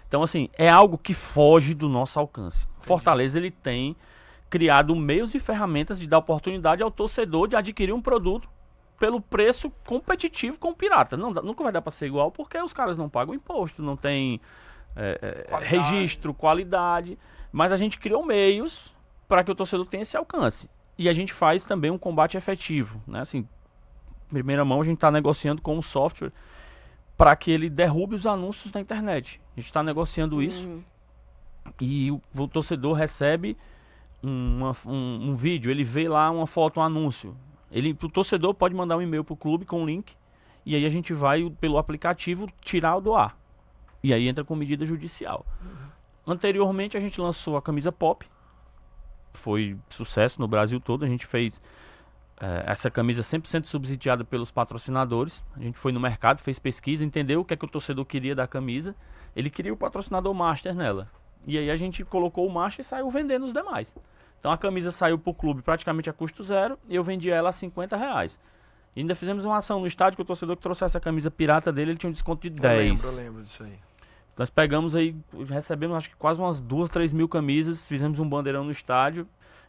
Então, 0.08 0.22
assim, 0.22 0.48
é 0.56 0.68
algo 0.68 0.98
que 0.98 1.14
foge 1.14 1.74
do 1.74 1.88
nosso 1.88 2.18
alcance. 2.18 2.66
Fortaleza, 2.80 3.38
ele 3.38 3.50
tem 3.50 3.96
criado 4.50 4.94
meios 4.94 5.34
e 5.34 5.40
ferramentas 5.40 5.98
de 5.98 6.06
dar 6.06 6.18
oportunidade 6.18 6.82
ao 6.82 6.90
torcedor 6.90 7.48
de 7.48 7.56
adquirir 7.56 7.92
um 7.92 8.00
produto 8.00 8.48
pelo 8.98 9.20
preço 9.20 9.70
competitivo 9.84 10.58
com 10.58 10.68
o 10.68 10.74
pirata. 10.74 11.16
Não, 11.16 11.32
nunca 11.32 11.64
vai 11.64 11.72
dar 11.72 11.82
para 11.82 11.90
ser 11.90 12.06
igual 12.06 12.30
porque 12.30 12.56
os 12.58 12.72
caras 12.72 12.96
não 12.96 13.08
pagam 13.08 13.34
imposto, 13.34 13.82
não 13.82 13.96
tem 13.96 14.40
é, 14.94 15.18
é, 15.20 15.50
Qualidade. 15.50 15.76
registro, 15.76 16.32
qualidade. 16.32 17.18
Mas 17.54 17.70
a 17.70 17.76
gente 17.76 17.98
criou 18.00 18.26
meios 18.26 18.92
para 19.28 19.44
que 19.44 19.50
o 19.52 19.54
torcedor 19.54 19.86
tenha 19.86 20.02
esse 20.02 20.16
alcance. 20.16 20.68
E 20.98 21.08
a 21.08 21.12
gente 21.12 21.32
faz 21.32 21.64
também 21.64 21.88
um 21.88 21.96
combate 21.96 22.36
efetivo. 22.36 23.00
Né? 23.06 23.20
Assim, 23.20 23.46
primeira 24.28 24.64
mão, 24.64 24.80
a 24.80 24.84
gente 24.84 24.96
está 24.96 25.08
negociando 25.08 25.62
com 25.62 25.78
um 25.78 25.82
software 25.82 26.32
para 27.16 27.36
que 27.36 27.52
ele 27.52 27.70
derrube 27.70 28.16
os 28.16 28.26
anúncios 28.26 28.72
na 28.72 28.80
internet. 28.80 29.40
A 29.56 29.60
gente 29.60 29.66
está 29.66 29.84
negociando 29.84 30.42
isso 30.42 30.66
Uhum. 30.66 30.82
e 31.80 32.10
o, 32.10 32.20
o 32.36 32.48
torcedor 32.48 32.94
recebe 32.94 33.56
uma- 34.20 34.76
um, 34.84 35.30
um 35.30 35.36
vídeo, 35.36 35.70
ele 35.70 35.84
vê 35.84 36.08
lá 36.08 36.28
uma 36.32 36.48
foto, 36.48 36.80
um 36.80 36.82
anúncio. 36.82 37.36
Ele, 37.70 37.96
o 38.02 38.08
torcedor 38.08 38.52
pode 38.52 38.74
mandar 38.74 38.96
um 38.96 39.02
e-mail 39.02 39.22
para 39.22 39.32
o 39.34 39.36
clube 39.36 39.64
com 39.64 39.84
o 39.84 39.86
link 39.86 40.12
e 40.66 40.74
aí 40.74 40.84
a 40.84 40.88
gente 40.88 41.12
vai 41.12 41.48
pelo 41.60 41.78
aplicativo 41.78 42.48
tirar 42.62 42.96
o 42.96 43.00
do 43.00 43.14
ar. 43.14 43.38
E 44.02 44.12
aí 44.12 44.26
entra 44.26 44.42
com 44.42 44.56
medida 44.56 44.84
judicial. 44.84 45.46
Anteriormente 46.26 46.96
a 46.96 47.00
gente 47.00 47.20
lançou 47.20 47.56
a 47.56 47.62
camisa 47.62 47.92
pop, 47.92 48.26
foi 49.34 49.76
sucesso 49.90 50.40
no 50.40 50.48
Brasil 50.48 50.80
todo. 50.80 51.04
A 51.04 51.08
gente 51.08 51.26
fez 51.26 51.60
eh, 52.40 52.64
essa 52.66 52.90
camisa 52.90 53.22
100% 53.22 53.64
subsidiada 53.64 54.24
pelos 54.24 54.50
patrocinadores. 54.50 55.44
A 55.56 55.60
gente 55.60 55.78
foi 55.78 55.92
no 55.92 56.00
mercado, 56.00 56.40
fez 56.40 56.58
pesquisa, 56.58 57.04
entendeu 57.04 57.40
o 57.40 57.44
que 57.44 57.54
é 57.54 57.56
que 57.56 57.64
o 57.64 57.68
torcedor 57.68 58.04
queria 58.04 58.34
da 58.34 58.46
camisa. 58.46 58.94
Ele 59.36 59.50
queria 59.50 59.72
o 59.72 59.76
patrocinador 59.76 60.32
master 60.32 60.74
nela. 60.74 61.10
E 61.46 61.58
aí 61.58 61.70
a 61.70 61.76
gente 61.76 62.04
colocou 62.04 62.46
o 62.46 62.52
master 62.52 62.82
e 62.82 62.88
saiu 62.88 63.10
vendendo 63.10 63.44
os 63.44 63.52
demais. 63.52 63.94
Então 64.40 64.50
a 64.50 64.58
camisa 64.58 64.90
saiu 64.92 65.18
pro 65.18 65.34
clube 65.34 65.62
praticamente 65.62 66.08
a 66.08 66.12
custo 66.12 66.42
zero 66.42 66.78
e 66.88 66.94
eu 66.94 67.04
vendi 67.04 67.30
ela 67.30 67.50
a 67.50 67.52
50 67.52 67.96
reais. 67.96 68.38
E 68.96 69.00
ainda 69.00 69.14
fizemos 69.14 69.44
uma 69.44 69.56
ação 69.56 69.80
no 69.80 69.86
estádio 69.86 70.16
que 70.16 70.22
o 70.22 70.24
torcedor 70.24 70.56
que 70.56 70.62
trouxesse 70.62 70.96
a 70.96 71.00
camisa 71.00 71.30
pirata 71.30 71.72
dele, 71.72 71.92
ele 71.92 71.98
tinha 71.98 72.08
um 72.08 72.12
desconto 72.12 72.42
de 72.42 72.50
10. 72.50 73.04
Eu 73.04 73.10
lembro, 73.10 73.20
eu 73.20 73.24
lembro 73.24 73.42
disso 73.42 73.62
aí. 73.64 73.78
Nós 74.36 74.50
pegamos 74.50 74.94
aí, 74.96 75.14
recebemos 75.48 75.96
acho 75.96 76.10
que 76.10 76.16
quase 76.16 76.40
umas 76.40 76.60
duas, 76.60 76.88
três 76.90 77.12
mil 77.12 77.28
camisas, 77.28 77.86
fizemos 77.86 78.18
um 78.18 78.28
bandeirão 78.28 78.64
no 78.64 78.70
estádio. 78.72 79.26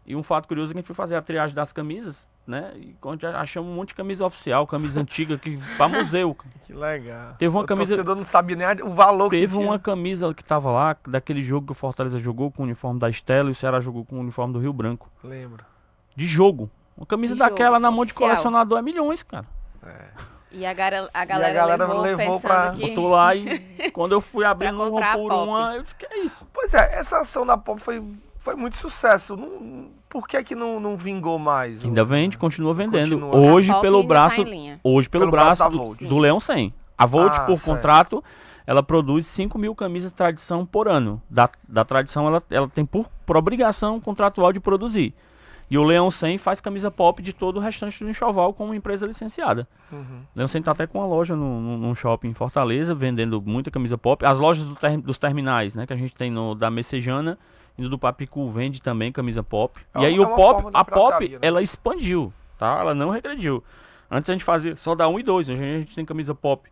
E 0.08 0.16
um 0.16 0.22
fato 0.24 0.48
curioso 0.48 0.72
é 0.72 0.74
que 0.74 0.78
a 0.78 0.82
gente 0.82 0.88
foi 0.88 0.96
fazer 0.96 1.16
a 1.16 1.22
triagem 1.22 1.56
das 1.56 1.74
camisas, 1.74 2.28
né? 2.46 2.74
E 2.76 2.96
achamos 3.36 3.72
um 3.72 3.76
monte 3.76 3.88
de 3.90 3.96
camisa 3.96 4.24
oficial, 4.26 4.68
camisa 4.68 5.02
antiga 5.02 5.36
que 5.38 5.58
pra 5.78 5.88
museu. 5.88 6.36
Que 6.66 6.74
legal. 6.74 7.34
Teve 7.40 7.56
uma 7.56 7.64
o 7.64 7.66
camisa- 7.66 8.04
não 8.04 8.24
sabia 8.24 8.56
nem 8.56 8.68
o 8.84 8.94
valor 8.94 9.32
que 9.32 9.40
Teve 9.40 9.56
tinha. 9.58 9.66
uma 9.68 9.80
camisa 9.80 10.32
que 10.34 10.44
tava 10.44 10.70
lá, 10.72 10.96
daquele 11.08 11.42
jogo 11.42 11.66
que 11.68 11.72
o 11.72 11.76
Fortaleza 11.76 12.20
jogou 12.20 12.52
com 12.52 12.62
o 12.62 12.66
uniforme 12.66 13.00
da 13.00 13.10
Estela 13.10 13.50
e 13.50 13.52
o 13.52 13.56
Ceará 13.56 13.80
jogou 13.80 14.06
com 14.06 14.18
o 14.18 14.20
uniforme 14.20 14.54
do 14.54 14.60
Rio 14.60 14.74
Branco. 14.74 15.10
Lembro. 15.24 15.64
De 16.16 16.28
jogo. 16.28 16.70
Uma 16.96 17.06
camisa 17.08 17.34
De 17.34 17.40
daquela 17.40 17.70
jogo, 17.78 17.80
na 17.82 17.90
mão 17.92 18.06
de 18.06 18.12
oficial. 18.12 18.30
colecionador 18.30 18.78
é 18.78 18.82
milhões, 18.84 19.24
cara. 19.24 19.46
É. 19.84 20.06
E 20.56 20.66
a, 20.66 20.74
gara- 20.74 21.10
a 21.14 21.26
galera, 21.26 21.54
galera 21.54 21.86
levou, 21.86 22.02
levou 22.02 22.40
pra- 22.40 22.72
que... 22.72 22.88
Botou 22.90 23.10
lá 23.10 23.36
e 23.36 23.60
quando 23.92 24.14
eu 24.14 24.22
fui 24.22 24.46
abrindo 24.46 24.82
uma 24.82 25.04
a 25.06 25.18
por 25.18 25.32
uma, 25.34 25.76
eu 25.76 25.84
disse 25.84 25.96
que 25.96 26.06
é 26.06 26.20
isso. 26.24 26.48
Pois 26.54 26.74
é, 26.74 26.98
essa 26.98 27.20
ação 27.20 27.46
da 27.46 27.58
Pop 27.58 27.82
foi, 27.82 28.02
foi 28.40 28.56
muito 28.56 28.78
sucesso. 28.78 29.36
Não- 29.36 29.90
por 30.10 30.28
que 30.30 30.42
que 30.46 30.56
não, 30.56 30.80
não 30.80 30.96
vingou 30.96 31.38
mais? 31.38 31.84
Ainda 31.84 32.06
vende, 32.06 32.38
continua 32.38 32.74
vendendo. 32.74 33.20
Continua. 33.20 33.52
Hoje 33.52 33.70
A 33.70 33.80
pelo 33.82 34.02
tá 34.02 34.08
braço, 34.08 34.42
hoje 34.82 35.10
pelo, 35.10 35.24
Pelo 35.24 35.32
braço 35.32 35.70
do, 35.70 35.94
do 36.08 36.18
Leão 36.18 36.40
100. 36.40 36.74
A 36.98 37.06
Volt, 37.06 37.34
Ah, 37.36 37.40
por 37.42 37.58
certo. 37.58 37.66
contrato, 37.66 38.24
ela 38.66 38.82
produz 38.82 39.26
5 39.28 39.60
mil 39.60 39.76
camisas 39.76 40.14
tradição 40.14 40.66
por 40.66 40.88
ano. 40.88 41.22
Da, 41.30 41.50
da 41.68 41.84
tradição, 41.84 42.26
ela, 42.28 42.42
ela 42.50 42.70
tem 42.70 42.86
por, 42.86 43.08
por 43.26 43.36
obrigação 43.36 44.00
contratual 44.00 44.54
de 44.54 44.62
produzir. 44.62 45.14
E 45.70 45.78
o 45.80 45.84
Leão 45.84 46.12
100 46.12 46.38
faz 46.38 46.62
camisa 46.62 46.92
pop 46.92 47.22
de 47.24 47.34
todo 47.34 47.58
o 47.58 47.60
restante 47.60 48.04
do 48.04 48.10
enxoval 48.10 48.54
como 48.54 48.74
empresa 48.76 49.08
licenciada. 49.08 49.68
Uhum. 49.92 50.22
Leão 50.36 50.48
100 50.48 50.62
tá 50.62 50.72
até 50.72 50.86
com 50.86 51.00
uma 51.00 51.08
loja 51.08 51.36
no, 51.36 51.60
no, 51.60 51.78
num 51.78 51.96
shopping 51.96 52.28
em 52.30 52.34
Fortaleza, 52.36 52.94
vendendo 52.94 53.42
muita 53.42 53.72
camisa 53.72 53.98
pop. 53.98 54.24
As 54.26 54.38
lojas 54.38 54.66
do 54.66 54.76
ter- 54.76 54.98
dos 55.00 55.18
terminais, 55.18 55.74
né, 55.74 55.88
que 55.88 55.94
a 55.94 55.96
gente 55.96 56.14
tem 56.14 56.30
no, 56.30 56.54
da 56.54 56.70
Messejana 56.70 57.38
e 57.78 57.82
no 57.82 57.90
do 57.90 57.98
Papicu, 57.98 58.48
vende 58.50 58.80
também 58.82 59.12
camisa 59.12 59.42
pop. 59.42 59.80
É 59.96 60.02
e 60.02 60.06
aí 60.06 60.16
é 60.16 60.20
o 60.22 60.36
pop, 60.36 60.64
de 60.66 60.70
a 60.72 60.86
pop, 60.86 61.28
né? 61.30 61.40
ela 61.42 61.64
expandiu, 61.64 62.32
tá? 62.60 62.78
Ela 62.80 62.94
não 62.94 63.10
regrediu. 63.10 63.64
Antes 64.10 64.30
a 64.30 64.34
gente 64.34 64.46
fazia 64.46 64.76
só 64.76 64.94
da 64.94 65.08
1 65.10 65.20
e 65.20 65.24
2, 65.24 65.50
hoje 65.50 65.64
a 65.64 65.80
gente 65.80 65.96
tem 65.96 66.06
camisa 66.06 66.36
pop 66.36 66.70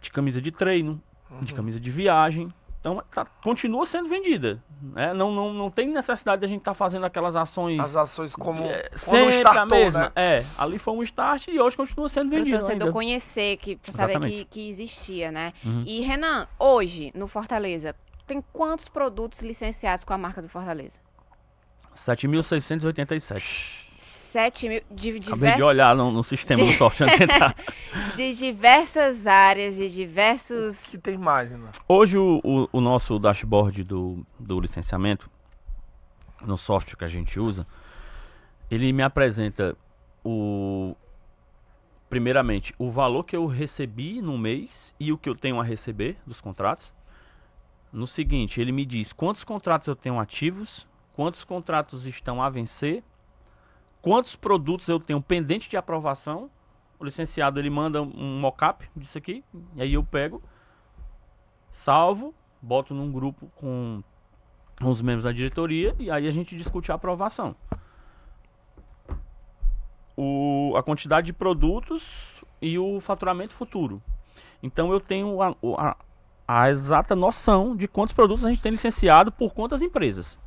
de 0.00 0.10
camisa 0.10 0.40
de 0.42 0.50
treino, 0.50 1.00
de 1.42 1.52
Uhum. 1.52 1.56
camisa 1.56 1.78
de 1.78 1.90
viagem. 1.92 2.52
Então 2.80 3.02
tá- 3.14 3.26
continua 3.44 3.84
sendo 3.84 4.08
vendida. 4.08 4.58
Né? 4.80 5.12
Não, 5.12 5.30
não, 5.30 5.52
não 5.52 5.70
tem 5.70 5.86
necessidade 5.88 6.40
de 6.40 6.46
a 6.46 6.48
gente 6.48 6.60
estar 6.60 6.72
fazendo 6.72 7.04
aquelas 7.04 7.36
ações 7.36 7.78
As 7.78 7.94
ações 7.94 8.34
como 8.34 8.62
é, 8.64 8.88
quando 8.88 8.98
sempre 8.98 9.34
a 9.34 9.38
startou, 9.40 9.78
mesma. 9.78 10.00
né? 10.04 10.12
É, 10.16 10.46
ali 10.56 10.78
foi 10.78 10.94
um 10.94 11.02
start 11.02 11.48
e 11.48 11.60
hoje 11.60 11.76
continua 11.76 12.08
sendo 12.08 12.30
Para 12.30 12.36
o 12.36 12.38
vendido 12.38 12.58
torcedor 12.58 12.82
ainda. 12.84 12.92
conhecer, 12.92 13.58
que, 13.58 13.76
pra 13.76 13.92
saber 13.92 14.18
que, 14.20 14.44
que 14.46 14.70
existia, 14.70 15.30
né? 15.30 15.52
Uhum. 15.62 15.84
E, 15.86 16.00
Renan, 16.00 16.48
hoje, 16.58 17.12
no 17.14 17.28
Fortaleza, 17.28 17.94
tem 18.26 18.42
quantos 18.52 18.88
produtos 18.88 19.42
licenciados 19.42 20.02
com 20.02 20.14
a 20.14 20.18
marca 20.18 20.40
do 20.40 20.48
Fortaleza? 20.48 20.98
7.687. 21.94 23.89
7 24.32 24.68
mil, 24.68 24.82
de, 24.90 25.18
Acabei 25.26 25.54
de 25.56 25.62
olhar 25.62 25.94
no, 25.96 26.10
no 26.10 26.22
sistema 26.22 26.62
de- 26.64 26.70
do 26.70 26.76
software 26.76 27.06
antes 27.06 27.18
de 27.18 27.24
entrar. 27.24 27.56
de 28.16 28.34
diversas 28.34 29.26
áreas, 29.26 29.74
de 29.74 29.88
diversos... 29.88 30.78
que 30.86 30.98
tem 30.98 31.18
mais, 31.18 31.50
né? 31.50 31.70
Hoje 31.88 32.16
o, 32.16 32.40
o, 32.44 32.68
o 32.72 32.80
nosso 32.80 33.18
dashboard 33.18 33.82
do, 33.84 34.24
do 34.38 34.60
licenciamento, 34.60 35.30
no 36.40 36.56
software 36.56 36.96
que 36.96 37.04
a 37.04 37.08
gente 37.08 37.38
usa, 37.40 37.66
ele 38.70 38.92
me 38.92 39.02
apresenta 39.02 39.76
o 40.24 40.94
primeiramente 42.08 42.74
o 42.76 42.90
valor 42.90 43.22
que 43.24 43.36
eu 43.36 43.46
recebi 43.46 44.20
no 44.20 44.36
mês 44.36 44.92
e 44.98 45.12
o 45.12 45.18
que 45.18 45.28
eu 45.28 45.34
tenho 45.34 45.60
a 45.60 45.64
receber 45.64 46.16
dos 46.26 46.40
contratos. 46.40 46.92
No 47.92 48.06
seguinte, 48.06 48.60
ele 48.60 48.72
me 48.72 48.84
diz 48.84 49.12
quantos 49.12 49.44
contratos 49.44 49.86
eu 49.88 49.96
tenho 49.96 50.18
ativos, 50.18 50.86
quantos 51.14 51.44
contratos 51.44 52.06
estão 52.06 52.42
a 52.42 52.48
vencer, 52.48 53.02
quantos 54.02 54.36
produtos 54.36 54.88
eu 54.88 54.98
tenho 54.98 55.20
pendente 55.20 55.68
de 55.68 55.76
aprovação. 55.76 56.50
O 56.98 57.04
licenciado 57.04 57.58
ele 57.58 57.70
manda 57.70 58.02
um 58.02 58.40
mockup 58.40 58.88
disso 58.94 59.16
aqui, 59.16 59.42
e 59.74 59.80
aí 59.80 59.94
eu 59.94 60.04
pego, 60.04 60.42
salvo, 61.70 62.34
boto 62.60 62.92
num 62.92 63.10
grupo 63.10 63.50
com 63.56 64.02
os 64.82 65.00
membros 65.00 65.24
da 65.24 65.32
diretoria 65.32 65.94
e 65.98 66.10
aí 66.10 66.26
a 66.26 66.30
gente 66.30 66.56
discute 66.56 66.92
a 66.92 66.94
aprovação. 66.94 67.54
O, 70.16 70.74
a 70.76 70.82
quantidade 70.82 71.26
de 71.26 71.32
produtos 71.32 72.44
e 72.60 72.78
o 72.78 73.00
faturamento 73.00 73.54
futuro. 73.54 74.02
Então 74.62 74.92
eu 74.92 75.00
tenho 75.00 75.40
a, 75.40 75.54
a, 75.78 75.96
a 76.46 76.70
exata 76.70 77.16
noção 77.16 77.74
de 77.74 77.88
quantos 77.88 78.12
produtos 78.12 78.44
a 78.44 78.50
gente 78.50 78.60
tem 78.60 78.72
licenciado 78.72 79.32
por 79.32 79.54
quantas 79.54 79.80
empresas. 79.80 80.38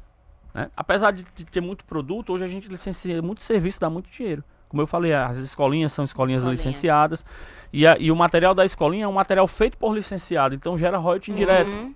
Né? 0.53 0.69
Apesar 0.75 1.11
de, 1.11 1.25
de 1.35 1.45
ter 1.45 1.61
muito 1.61 1.83
produto, 1.85 2.33
hoje 2.33 2.43
a 2.45 2.47
gente 2.47 2.67
licencia 2.67 3.21
muito 3.21 3.41
serviço, 3.41 3.79
dá 3.79 3.89
muito 3.89 4.09
dinheiro. 4.09 4.43
Como 4.69 4.81
eu 4.81 4.87
falei, 4.87 5.13
as 5.13 5.37
escolinhas 5.37 5.93
são 5.93 6.03
escolinhas, 6.05 6.41
Escolinhas. 6.41 6.65
licenciadas. 6.65 7.25
E, 7.71 7.85
a- 7.87 7.97
e 7.99 8.11
o 8.11 8.15
material 8.15 8.53
da 8.55 8.65
escolinha 8.65 9.05
é 9.05 9.07
um 9.07 9.11
material 9.13 9.47
feito 9.47 9.77
por 9.77 9.93
licenciado, 9.95 10.53
então 10.55 10.77
gera 10.77 10.97
royalty 10.97 11.31
indireto. 11.31 11.69
Uhum. 11.69 11.95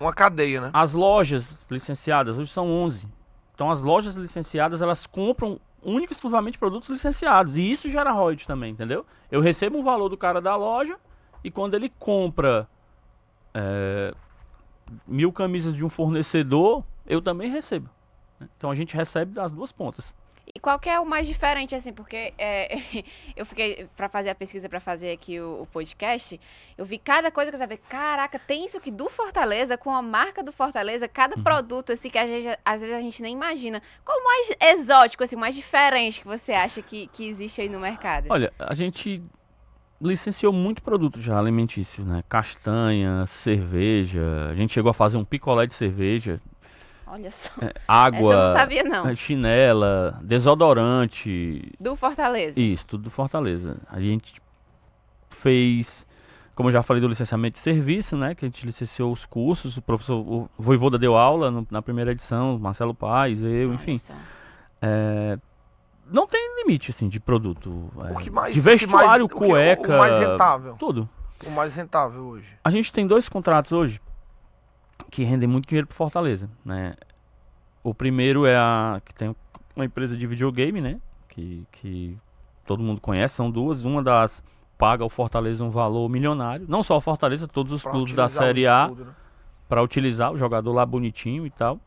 Uma 0.00 0.12
cadeia, 0.12 0.60
né? 0.60 0.70
As 0.72 0.94
lojas 0.94 1.64
licenciadas, 1.70 2.36
hoje 2.38 2.50
são 2.50 2.68
11. 2.70 3.08
Então 3.54 3.70
as 3.70 3.80
lojas 3.82 4.14
licenciadas, 4.16 4.82
elas 4.82 5.06
compram 5.06 5.60
única 5.82 6.12
e 6.12 6.14
exclusivamente 6.14 6.58
produtos 6.58 6.88
licenciados. 6.88 7.56
E 7.56 7.70
isso 7.70 7.90
gera 7.90 8.10
royalty 8.12 8.46
também, 8.46 8.72
entendeu? 8.72 9.06
Eu 9.30 9.40
recebo 9.40 9.78
um 9.78 9.82
valor 9.84 10.08
do 10.08 10.16
cara 10.16 10.40
da 10.40 10.56
loja 10.56 10.96
e 11.44 11.50
quando 11.50 11.74
ele 11.74 11.90
compra 11.98 12.66
é, 13.54 14.12
mil 15.06 15.32
camisas 15.32 15.74
de 15.76 15.84
um 15.84 15.88
fornecedor, 15.88 16.84
eu 17.06 17.20
também 17.22 17.50
recebo. 17.50 17.88
né? 18.40 18.48
Então 18.56 18.70
a 18.70 18.74
gente 18.74 18.94
recebe 18.96 19.32
das 19.32 19.50
duas 19.52 19.72
pontas. 19.72 20.14
E 20.54 20.58
qual 20.58 20.76
que 20.78 20.90
é 20.90 20.98
o 20.98 21.06
mais 21.06 21.26
diferente, 21.26 21.72
assim, 21.74 21.92
porque 21.92 22.34
é, 22.36 23.04
eu 23.36 23.46
fiquei, 23.46 23.88
pra 23.96 24.08
fazer 24.08 24.28
a 24.30 24.34
pesquisa, 24.34 24.68
pra 24.68 24.80
fazer 24.80 25.12
aqui 25.12 25.40
o, 25.40 25.62
o 25.62 25.66
podcast, 25.66 26.38
eu 26.76 26.84
vi 26.84 26.98
cada 26.98 27.30
coisa 27.30 27.50
que 27.50 27.54
eu 27.54 27.58
sabia, 27.60 27.78
caraca, 27.88 28.38
tem 28.40 28.66
isso 28.66 28.76
aqui 28.76 28.90
do 28.90 29.08
Fortaleza, 29.08 29.78
com 29.78 29.94
a 29.94 30.02
marca 30.02 30.42
do 30.42 30.52
Fortaleza, 30.52 31.06
cada 31.06 31.36
Uhum. 31.36 31.42
produto, 31.44 31.92
assim, 31.92 32.10
que 32.10 32.26
gente, 32.26 32.58
às 32.64 32.80
vezes 32.80 32.94
a 32.96 33.00
gente 33.00 33.22
nem 33.22 33.32
imagina. 33.34 33.80
Qual 34.04 34.18
o 34.18 34.24
mais 34.24 34.52
exótico, 34.60 35.22
assim, 35.22 35.36
o 35.36 35.38
mais 35.38 35.54
diferente 35.54 36.20
que 36.20 36.26
você 36.26 36.52
acha 36.52 36.82
que, 36.82 37.06
que 37.06 37.24
existe 37.28 37.60
aí 37.60 37.68
no 37.68 37.78
mercado? 37.78 38.26
Olha, 38.28 38.52
a 38.58 38.74
gente 38.74 39.22
licenciou 40.00 40.52
muito 40.52 40.82
produto 40.82 41.20
já 41.20 41.38
alimentício, 41.38 42.04
né? 42.04 42.24
Castanha, 42.28 43.24
cerveja. 43.28 44.48
A 44.50 44.54
gente 44.54 44.72
chegou 44.72 44.90
a 44.90 44.94
fazer 44.94 45.16
um 45.16 45.24
picolé 45.24 45.66
de 45.66 45.74
cerveja, 45.74 46.40
Olha 47.14 47.30
só, 47.30 47.50
é, 47.60 47.66
essa 47.66 47.68
eu 47.68 47.72
não 47.76 47.82
água, 47.86 48.52
sabia 48.54 48.82
não, 48.84 49.06
é, 49.08 49.14
chinela, 49.14 50.18
desodorante, 50.22 51.70
do 51.78 51.94
Fortaleza. 51.94 52.58
isso, 52.58 52.86
tudo 52.86 53.04
do 53.04 53.10
Fortaleza. 53.10 53.76
A 53.90 54.00
gente 54.00 54.40
fez, 55.28 56.06
como 56.54 56.68
eu 56.68 56.72
já 56.72 56.82
falei 56.82 57.00
do 57.02 57.08
licenciamento 57.08 57.54
de 57.54 57.58
serviço, 57.60 58.16
né? 58.16 58.34
Que 58.34 58.44
a 58.44 58.48
gente 58.48 58.64
licenciou 58.64 59.12
os 59.12 59.26
cursos, 59.26 59.76
o 59.76 59.82
professor 59.82 60.16
o 60.20 60.48
Voivoda 60.58 60.98
deu 60.98 61.16
aula 61.16 61.50
no- 61.50 61.66
na 61.70 61.82
primeira 61.82 62.12
edição, 62.12 62.58
Marcelo 62.58 62.94
Paes, 62.94 63.42
eu, 63.42 63.68
Olha 63.68 63.74
enfim. 63.74 64.00
É, 64.80 65.38
não 66.10 66.26
tem 66.26 66.40
limite, 66.64 66.90
assim, 66.90 67.08
de 67.08 67.20
produto. 67.20 67.90
é, 68.08 68.12
O 68.12 68.16
que 68.16 68.30
mais, 68.30 68.54
de 68.54 68.60
o 68.60 68.62
que 68.62 68.68
mais- 68.68 68.80
vestuário, 68.80 69.24
o 69.26 69.28
que- 69.28 69.34
cueca, 69.34 69.94
O 69.96 69.98
mais 69.98 70.18
rentável. 70.18 70.76
tudo. 70.78 71.08
O 71.46 71.50
mais 71.50 71.74
rentável 71.74 72.22
hoje. 72.22 72.46
A 72.64 72.70
gente 72.70 72.92
tem 72.92 73.06
dois 73.06 73.28
contratos 73.28 73.72
hoje 73.72 74.00
que 75.12 75.22
rendem 75.24 75.46
muito 75.46 75.68
dinheiro 75.68 75.86
pro 75.86 75.94
Fortaleza, 75.94 76.48
né? 76.64 76.94
O 77.84 77.92
primeiro 77.92 78.46
é 78.46 78.56
a 78.56 79.00
que 79.04 79.14
tem 79.14 79.36
uma 79.76 79.84
empresa 79.84 80.16
de 80.16 80.26
videogame, 80.26 80.80
né? 80.80 80.98
Que, 81.28 81.66
que 81.70 82.16
todo 82.64 82.82
mundo 82.82 82.98
conhece, 82.98 83.34
são 83.34 83.50
duas. 83.50 83.84
Uma 83.84 84.02
das 84.02 84.42
paga 84.78 85.04
ao 85.04 85.10
Fortaleza 85.10 85.62
um 85.62 85.70
valor 85.70 86.08
milionário, 86.08 86.66
não 86.66 86.82
só 86.82 86.96
o 86.96 87.00
Fortaleza, 87.00 87.46
todos 87.46 87.72
os 87.72 87.82
pra 87.82 87.92
clubes 87.92 88.14
da 88.14 88.28
Série 88.28 88.66
A 88.66 88.88
né? 88.88 89.06
para 89.68 89.82
utilizar 89.82 90.32
o 90.32 90.38
jogador 90.38 90.72
lá 90.72 90.84
bonitinho 90.84 91.46
e 91.46 91.50
tal. 91.50 91.78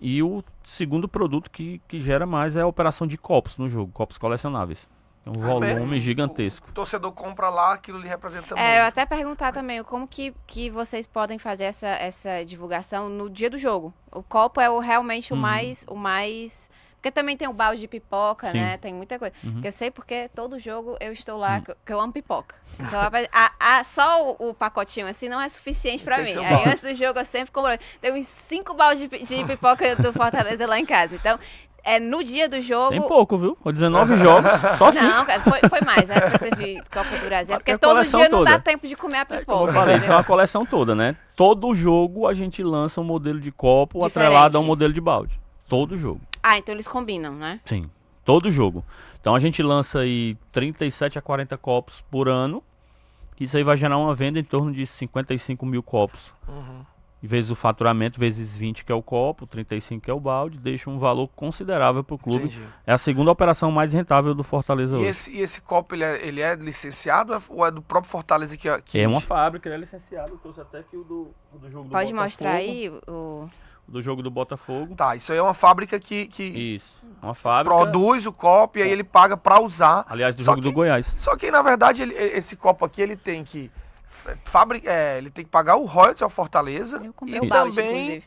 E 0.00 0.22
o 0.22 0.42
segundo 0.64 1.06
produto 1.06 1.50
que, 1.50 1.80
que 1.86 2.00
gera 2.00 2.26
mais 2.26 2.56
é 2.56 2.62
a 2.62 2.66
operação 2.66 3.06
de 3.06 3.18
copos 3.18 3.58
no 3.58 3.68
jogo, 3.68 3.92
copos 3.92 4.16
colecionáveis. 4.16 4.88
É 5.24 5.30
um 5.30 5.34
É 5.44 5.46
volume 5.46 5.66
mesmo? 5.74 5.98
gigantesco. 5.98 6.68
O 6.68 6.72
torcedor 6.72 7.12
compra 7.12 7.48
lá, 7.48 7.74
aquilo 7.74 7.98
lhe 7.98 8.08
representa 8.08 8.58
É, 8.58 8.80
eu 8.80 8.84
até 8.84 9.06
perguntar 9.06 9.52
também 9.52 9.82
como 9.84 10.06
que, 10.08 10.34
que 10.46 10.68
vocês 10.68 11.06
podem 11.06 11.38
fazer 11.38 11.64
essa, 11.64 11.86
essa 11.88 12.44
divulgação 12.44 13.08
no 13.08 13.30
dia 13.30 13.48
do 13.48 13.56
jogo. 13.56 13.94
O 14.10 14.22
copo 14.22 14.60
é 14.60 14.68
o, 14.68 14.80
realmente 14.80 15.32
o 15.32 15.36
Uhum. 15.36 15.42
mais 15.42 15.84
o 15.88 15.94
mais 15.94 16.70
porque 16.96 17.10
também 17.10 17.36
tem 17.36 17.48
o 17.48 17.52
balde 17.52 17.80
de 17.80 17.88
pipoca, 17.88 18.48
Sim. 18.52 18.60
né? 18.60 18.76
Tem 18.78 18.94
muita 18.94 19.18
coisa. 19.18 19.34
Uhum. 19.42 19.60
Que 19.60 19.66
eu 19.66 19.72
sei 19.72 19.90
porque 19.90 20.28
todo 20.36 20.56
jogo 20.60 20.96
eu 21.00 21.12
estou 21.12 21.36
lá, 21.36 21.56
Hum. 21.56 21.62
que, 21.62 21.70
eu- 21.72 21.76
que 21.86 21.92
eu 21.92 22.00
amo 22.00 22.12
pipoca. 22.12 22.54
Só, 22.88 23.10
a- 23.32 23.52
a- 23.58 23.82
só 23.84 24.30
o, 24.38 24.50
o 24.50 24.54
pacotinho 24.54 25.08
assim 25.08 25.28
não 25.28 25.40
é 25.40 25.48
suficiente 25.48 26.04
pra 26.04 26.16
Tem 26.22 26.36
mim. 26.36 26.44
Aí 26.44 26.64
antes 26.68 26.80
do 26.80 26.94
jogo 26.94 27.18
eu 27.18 27.24
sempre 27.24 27.50
compro. 27.52 27.76
Tem 28.00 28.12
uns 28.12 28.28
cinco 28.28 28.72
baldes 28.72 29.10
de, 29.10 29.24
de 29.24 29.44
pipoca 29.44 29.96
do 29.96 30.12
Fortaleza 30.14 30.64
lá 30.64 30.78
em 30.78 30.86
casa. 30.86 31.16
Então, 31.16 31.40
é 31.84 31.98
no 32.00 32.22
dia 32.22 32.48
do 32.48 32.60
jogo. 32.60 32.90
Tem 32.90 33.00
pouco, 33.08 33.36
viu? 33.38 33.56
Com 33.56 33.72
19 33.72 34.16
jogos, 34.22 34.50
só 34.78 34.92
cinco. 34.92 35.04
Não, 35.04 35.24
cara, 35.26 35.40
foi, 35.40 35.60
foi 35.68 35.80
mais, 35.80 36.08
né? 36.08 36.20
Porque 36.20 36.50
teve 36.50 36.82
Copa 36.92 37.16
do 37.18 37.26
Brasil. 37.26 37.54
Mas 37.54 37.62
Porque 37.64 37.78
todo 37.78 38.02
dia 38.04 38.28
não 38.28 38.44
dá 38.44 38.52
toda. 38.52 38.62
tempo 38.62 38.86
de 38.86 38.96
comer 38.96 39.18
a 39.18 39.20
É, 39.20 39.24
como 39.24 39.40
pipoca. 39.40 39.64
eu 39.70 39.72
falei, 39.74 39.96
isso 39.96 40.12
é 40.12 40.14
uma 40.14 40.24
coleção 40.24 40.64
toda, 40.66 40.94
né? 40.94 41.16
Todo 41.36 41.74
jogo 41.74 42.26
a 42.26 42.32
gente 42.34 42.62
lança 42.62 43.00
um 43.00 43.04
modelo 43.04 43.40
de 43.40 43.50
copo 43.50 43.98
Diferente. 44.06 44.26
atrelado 44.28 44.58
a 44.58 44.60
um 44.60 44.64
modelo 44.64 44.92
de 44.92 45.00
balde. 45.00 45.38
Todo 45.68 45.96
jogo. 45.96 46.20
Ah, 46.42 46.58
então 46.58 46.74
eles 46.74 46.86
combinam, 46.86 47.34
né? 47.34 47.60
Sim. 47.64 47.90
Todo 48.24 48.50
jogo. 48.50 48.84
Então 49.20 49.34
a 49.34 49.38
gente 49.40 49.62
lança 49.62 50.00
aí 50.00 50.36
37 50.52 51.18
a 51.18 51.22
40 51.22 51.56
copos 51.56 52.02
por 52.10 52.28
ano. 52.28 52.62
Isso 53.40 53.56
aí 53.56 53.64
vai 53.64 53.76
gerar 53.76 53.96
uma 53.96 54.14
venda 54.14 54.38
em 54.38 54.44
torno 54.44 54.70
de 54.70 54.86
55 54.86 55.66
mil 55.66 55.82
copos. 55.82 56.20
Uhum. 56.46 56.84
Vezes 57.24 57.50
o 57.52 57.54
faturamento, 57.54 58.18
vezes 58.18 58.56
20 58.56 58.84
que 58.84 58.90
é 58.90 58.94
o 58.94 59.00
copo, 59.02 59.46
35 59.46 60.02
que 60.04 60.10
é 60.10 60.14
o 60.14 60.18
balde, 60.18 60.58
deixa 60.58 60.90
um 60.90 60.98
valor 60.98 61.28
considerável 61.36 62.02
para 62.02 62.14
o 62.16 62.18
clube. 62.18 62.46
Entendi. 62.46 62.66
É 62.84 62.92
a 62.92 62.98
segunda 62.98 63.30
operação 63.30 63.70
mais 63.70 63.92
rentável 63.92 64.34
do 64.34 64.42
Fortaleza 64.42 64.96
E 64.96 64.98
hoje. 64.98 65.06
esse, 65.08 65.30
e 65.30 65.40
esse 65.40 65.60
copo, 65.60 65.94
ele 65.94 66.02
é, 66.02 66.26
ele 66.26 66.40
é 66.40 66.54
licenciado 66.56 67.32
ou 67.48 67.64
é- 67.64 67.68
é 67.68 67.70
do 67.70 67.80
próprio 67.80 68.10
Fortaleza 68.10 68.56
que... 68.56 68.68
que 68.82 68.98
É 68.98 69.06
uma 69.06 69.20
fábrica, 69.20 69.68
ele 69.68 69.76
é 69.76 69.78
licenciado. 69.78 70.32
Eu 70.32 70.38
trouxe 70.38 70.60
até 70.60 70.78
aqui 70.80 70.96
o 70.96 71.04
do, 71.04 71.30
o 71.54 71.58
do 71.58 71.70
jogo 71.70 71.84
do 71.84 71.90
Pode 71.92 72.06
Botafogo. 72.12 72.22
mostrar 72.24 72.52
aí 72.54 72.88
o. 73.06 73.48
Do 73.86 74.00
jogo 74.02 74.22
do 74.22 74.30
Botafogo. 74.30 74.94
Tá, 74.94 75.14
isso 75.16 75.32
aí 75.32 75.38
é 75.38 75.42
uma 75.42 75.54
fábrica 75.54 75.98
que, 76.00 76.26
que 76.26 76.42
Isso. 76.42 77.00
Uma 77.22 77.34
fábrica. 77.34 77.76
produz 77.76 78.26
o 78.26 78.32
copo 78.32 78.78
e 78.78 78.82
aí 78.82 78.90
ele 78.90 79.04
paga 79.04 79.36
pra 79.36 79.60
usar. 79.60 80.04
Aliás, 80.08 80.34
do 80.34 80.42
Só 80.42 80.52
jogo 80.52 80.62
que- 80.62 80.68
do 80.68 80.72
Goiás. 80.72 81.14
Só 81.18 81.36
que, 81.36 81.50
na 81.50 81.62
verdade, 81.62 82.02
ele- 82.02 82.14
esse 82.14 82.56
copo 82.56 82.84
aqui, 82.84 83.02
ele 83.02 83.16
tem 83.16 83.42
que... 83.44 83.70
Fabric, 84.44 84.86
é, 84.86 85.18
ele 85.18 85.30
tem 85.30 85.44
que 85.44 85.50
pagar 85.50 85.76
o 85.76 85.84
royalties 85.84 86.22
ao 86.22 86.30
Fortaleza 86.30 87.00
e 87.26 87.46
balde, 87.46 87.74
também 87.76 88.22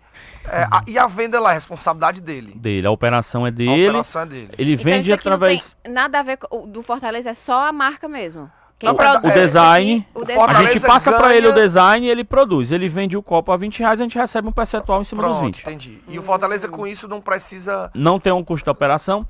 é, 0.45 0.67
a, 0.71 0.83
e 0.87 0.97
a 0.97 1.07
venda 1.07 1.39
lá 1.39 1.51
é 1.51 1.53
responsabilidade 1.55 2.21
dele. 2.21 2.53
Dele. 2.55 2.85
A 2.87 2.91
operação 2.91 3.45
é 3.45 3.49
A 3.49 3.51
dele. 3.51 3.87
operação 3.89 4.21
é 4.21 4.25
dele. 4.25 4.49
Ele 4.57 4.73
Então 4.73 4.83
vende 4.83 5.07
isso 5.07 5.13
aqui 5.13 5.27
através. 5.27 5.75
não 5.77 5.83
tem 5.83 5.93
nada 5.93 6.19
a 6.19 6.23
ver 6.23 6.37
com 6.37 6.63
o 6.63 6.67
do 6.67 6.81
Fortaleza, 6.83 7.29
é 7.29 7.33
só 7.33 7.67
a 7.67 7.71
marca 7.71 8.07
mesmo. 8.07 8.49
Quem 8.77 8.89
verdade, 8.89 9.21
produz 9.21 9.37
o 9.37 9.39
design, 9.41 10.07
o 10.13 10.25
design. 10.25 10.53
A 10.53 10.61
gente 10.69 10.79
passa 10.85 11.09
pra 11.11 11.27
ganha- 11.29 11.35
ele 11.37 11.47
o 11.47 11.53
design 11.53 12.05
e 12.05 12.09
ele 12.09 12.25
produz. 12.25 12.73
Ele 12.73 12.89
vende 12.89 13.15
o 13.15 13.23
copo 13.23 13.51
a 13.53 13.55
20 13.57 13.79
reais, 13.79 14.01
a 14.01 14.03
gente 14.03 14.17
recebe 14.17 14.49
um 14.49 14.51
percentual 14.51 14.99
em 14.99 15.05
cima 15.05 15.23
dos 15.23 15.31
Pronto, 15.37 15.45
20. 15.45 15.61
entendi. 15.61 16.01
E 16.09 16.19
o 16.19 16.21
Fortaleza 16.21 16.67
com 16.67 16.85
isso 16.85 17.07
não 17.07 17.21
precisa... 17.21 17.89
Não 17.93 18.19
tem 18.19 18.33
um 18.33 18.43
custo 18.43 18.65
de 18.65 18.69
operação. 18.69 19.25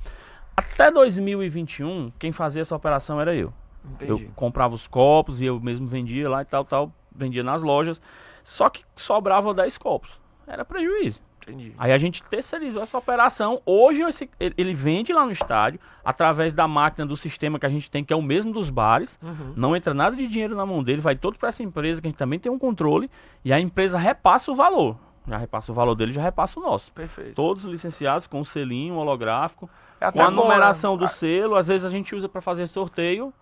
Até 0.56 0.90
2021, 0.90 2.10
quem 2.18 2.32
fazia 2.32 2.62
essa 2.62 2.74
operação 2.74 3.20
era 3.20 3.34
eu. 3.36 3.52
Eu 4.00 4.16
Entendi. 4.16 4.30
comprava 4.34 4.74
os 4.74 4.86
copos 4.86 5.40
e 5.40 5.46
eu 5.46 5.58
mesmo 5.60 5.86
vendia 5.86 6.28
lá 6.28 6.42
e 6.42 6.44
tal, 6.44 6.64
tal. 6.64 6.92
Vendia 7.14 7.42
nas 7.42 7.62
lojas. 7.62 8.00
Só 8.44 8.68
que 8.68 8.84
sobrava 8.94 9.52
10 9.54 9.78
copos. 9.78 10.10
Era 10.46 10.64
prejuízo. 10.64 11.20
Entendi. 11.42 11.72
Aí 11.78 11.92
a 11.92 11.98
gente 11.98 12.24
terceirizou 12.24 12.82
essa 12.82 12.98
operação. 12.98 13.62
Hoje 13.64 14.02
esse- 14.02 14.28
ele 14.38 14.74
vende 14.74 15.12
lá 15.12 15.24
no 15.24 15.30
estádio, 15.30 15.78
através 16.04 16.52
da 16.54 16.66
máquina 16.66 17.06
do 17.06 17.16
sistema 17.16 17.56
que 17.58 17.64
a 17.66 17.68
gente 17.68 17.88
tem, 17.90 18.04
que 18.04 18.12
é 18.12 18.16
o 18.16 18.22
mesmo 18.22 18.52
dos 18.52 18.68
bares. 18.68 19.16
Uhum. 19.22 19.52
Não 19.56 19.76
entra 19.76 19.94
nada 19.94 20.16
de 20.16 20.26
dinheiro 20.26 20.56
na 20.56 20.66
mão 20.66 20.82
dele, 20.82 21.00
vai 21.00 21.14
todo 21.14 21.38
para 21.38 21.48
essa 21.50 21.62
empresa, 21.62 22.00
que 22.00 22.08
a 22.08 22.10
gente 22.10 22.18
também 22.18 22.38
tem 22.40 22.50
um 22.50 22.58
controle, 22.58 23.08
e 23.44 23.52
a 23.52 23.60
empresa 23.60 23.96
repassa 23.96 24.50
o 24.50 24.56
valor. 24.56 24.96
Já 25.28 25.36
repassa 25.38 25.70
o 25.70 25.74
valor 25.74 25.94
dele, 25.94 26.12
já 26.12 26.22
repassa 26.22 26.58
o 26.58 26.62
nosso. 26.62 26.92
Perfeito. 26.92 27.34
Todos 27.34 27.64
licenciados 27.64 28.26
com 28.26 28.40
um 28.40 28.44
selinho 28.44 28.94
holográfico, 28.96 29.70
É 30.00 30.10
com 30.10 30.20
a 30.22 30.30
bom, 30.30 30.36
né? 30.36 30.42
numeração 30.42 30.96
do 30.96 31.06
selo. 31.08 31.54
Às 31.56 31.68
vezes 31.68 31.84
a 31.84 31.88
gente 31.88 32.14
usa 32.14 32.28
para 32.28 32.40
fazer 32.40 32.66
sorteio 32.66 33.32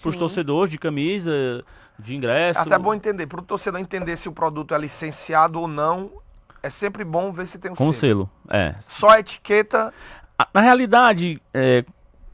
para 0.00 0.08
os 0.08 0.16
torcedores 0.16 0.70
de 0.70 0.78
camisa, 0.78 1.64
de 1.98 2.12
É 2.12 2.16
ingresso. 2.16 2.60
até 2.60 2.78
bom 2.78 2.92
entender. 2.94 3.26
Para 3.26 3.40
o 3.40 3.42
torcedor 3.44 3.80
entender 3.80 4.16
se 4.16 4.28
o 4.28 4.32
produto 4.32 4.74
é 4.74 4.78
licenciado 4.78 5.60
ou 5.60 5.68
não, 5.68 6.10
é 6.62 6.70
sempre 6.70 7.04
bom 7.04 7.32
ver 7.32 7.46
se 7.46 7.58
tem 7.58 7.70
o 7.72 7.76
com 7.76 7.92
selo. 7.92 8.28
selo. 8.48 8.60
É. 8.62 8.74
Só 8.88 9.08
a 9.10 9.20
etiqueta. 9.20 9.92
A- 10.38 10.48
Na 10.54 10.60
realidade, 10.60 11.40
é, 11.54 11.84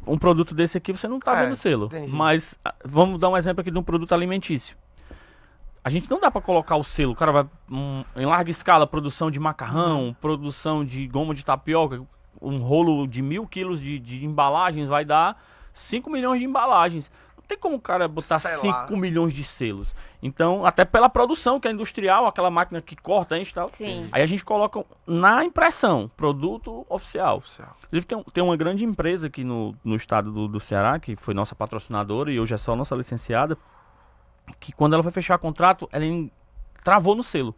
um 0.07 0.17
produto 0.17 0.55
desse 0.55 0.79
aqui 0.79 0.93
você 0.93 1.07
não 1.09 1.19
está 1.19 1.37
É, 1.39 1.45
vendo 1.45 1.57
selo. 1.57 1.87
entendi. 1.87 2.11
Mas 2.13 2.59
ah, 2.65 2.75
vamos 2.85 3.19
dar 3.19 3.29
um 3.29 3.37
exemplo 3.37 3.61
aqui 3.61 3.71
de 3.71 3.79
um 3.79 3.83
produto 3.83 4.15
alimentício. 4.15 4.77
A 5.85 5.91
gente 5.91 6.11
não 6.11 6.21
dá 6.21 6.31
para 6.31 6.41
colocar 6.43 6.77
o 6.77 6.85
selo. 6.85 7.13
O 7.13 7.17
cara 7.17 7.33
vai 7.33 7.47
hum, 7.71 8.05
em 8.17 8.27
larga 8.27 8.51
escala, 8.51 8.87
produção 8.87 9.31
de 9.31 9.39
macarrão, 9.41 10.15
produção 10.21 10.85
de 10.85 11.07
goma 11.07 11.35
de 11.35 11.45
tapioca, 11.45 12.03
um 12.41 12.59
rolo 12.59 13.07
de 13.07 13.23
mil 13.23 13.47
quilos 13.47 13.81
de, 13.81 13.99
de 13.99 14.25
embalagens 14.27 14.89
vai 14.89 15.05
dar 15.05 15.37
5 15.73 16.11
milhões 16.11 16.41
de 16.41 16.47
embalagens. 16.47 17.11
Não 17.49 17.57
tem 17.57 17.59
como 17.59 17.77
o 17.77 17.81
cara 17.81 18.07
botar 18.07 18.39
Sei 18.39 18.57
5 18.57 18.67
lá. 18.69 18.87
milhões 18.91 19.33
de 19.33 19.43
selos. 19.43 19.95
Então, 20.23 20.67
até 20.67 20.85
pela 20.85 21.09
produção, 21.09 21.59
que 21.59 21.67
é 21.67 21.71
industrial, 21.71 22.27
aquela 22.27 22.51
máquina 22.51 22.83
que 22.83 22.95
corta 22.95 23.39
enche 23.39 23.53
e 23.53 23.55
tal. 23.55 23.71
Sim. 23.71 24.07
Aí 24.13 24.21
a 24.21 24.27
gente 24.27 24.45
coloca 24.45 24.85
na 25.07 25.43
impressão, 25.47 26.11
produto 26.15 26.85
oficial. 26.91 27.39
Oficial. 27.39 27.75
Inclusive, 27.87 28.05
tem, 28.07 28.23
tem 28.35 28.45
uma 28.45 28.55
grande 28.55 28.85
empresa 28.85 29.29
aqui 29.29 29.45
no, 29.45 29.75
no 29.83 29.97
estado 29.97 30.31
do, 30.31 30.47
do 30.47 30.61
Ceará, 30.61 30.99
que 30.99 31.17
foi 31.17 31.33
nossa 31.33 31.55
patrocinadora 31.55 32.31
e 32.31 32.39
hoje 32.39 32.53
é 32.53 32.59
só 32.59 32.77
nossa 32.77 32.95
licenciada, 32.95 33.57
que 34.61 34.71
quando 34.71 34.93
ela 34.93 35.03
foi 35.03 35.13
fechar 35.13 35.39
contrato, 35.39 35.89
ela 35.91 36.05
en- 36.05 36.31
travou 36.85 37.15
no 37.15 37.23
selo. 37.23 37.55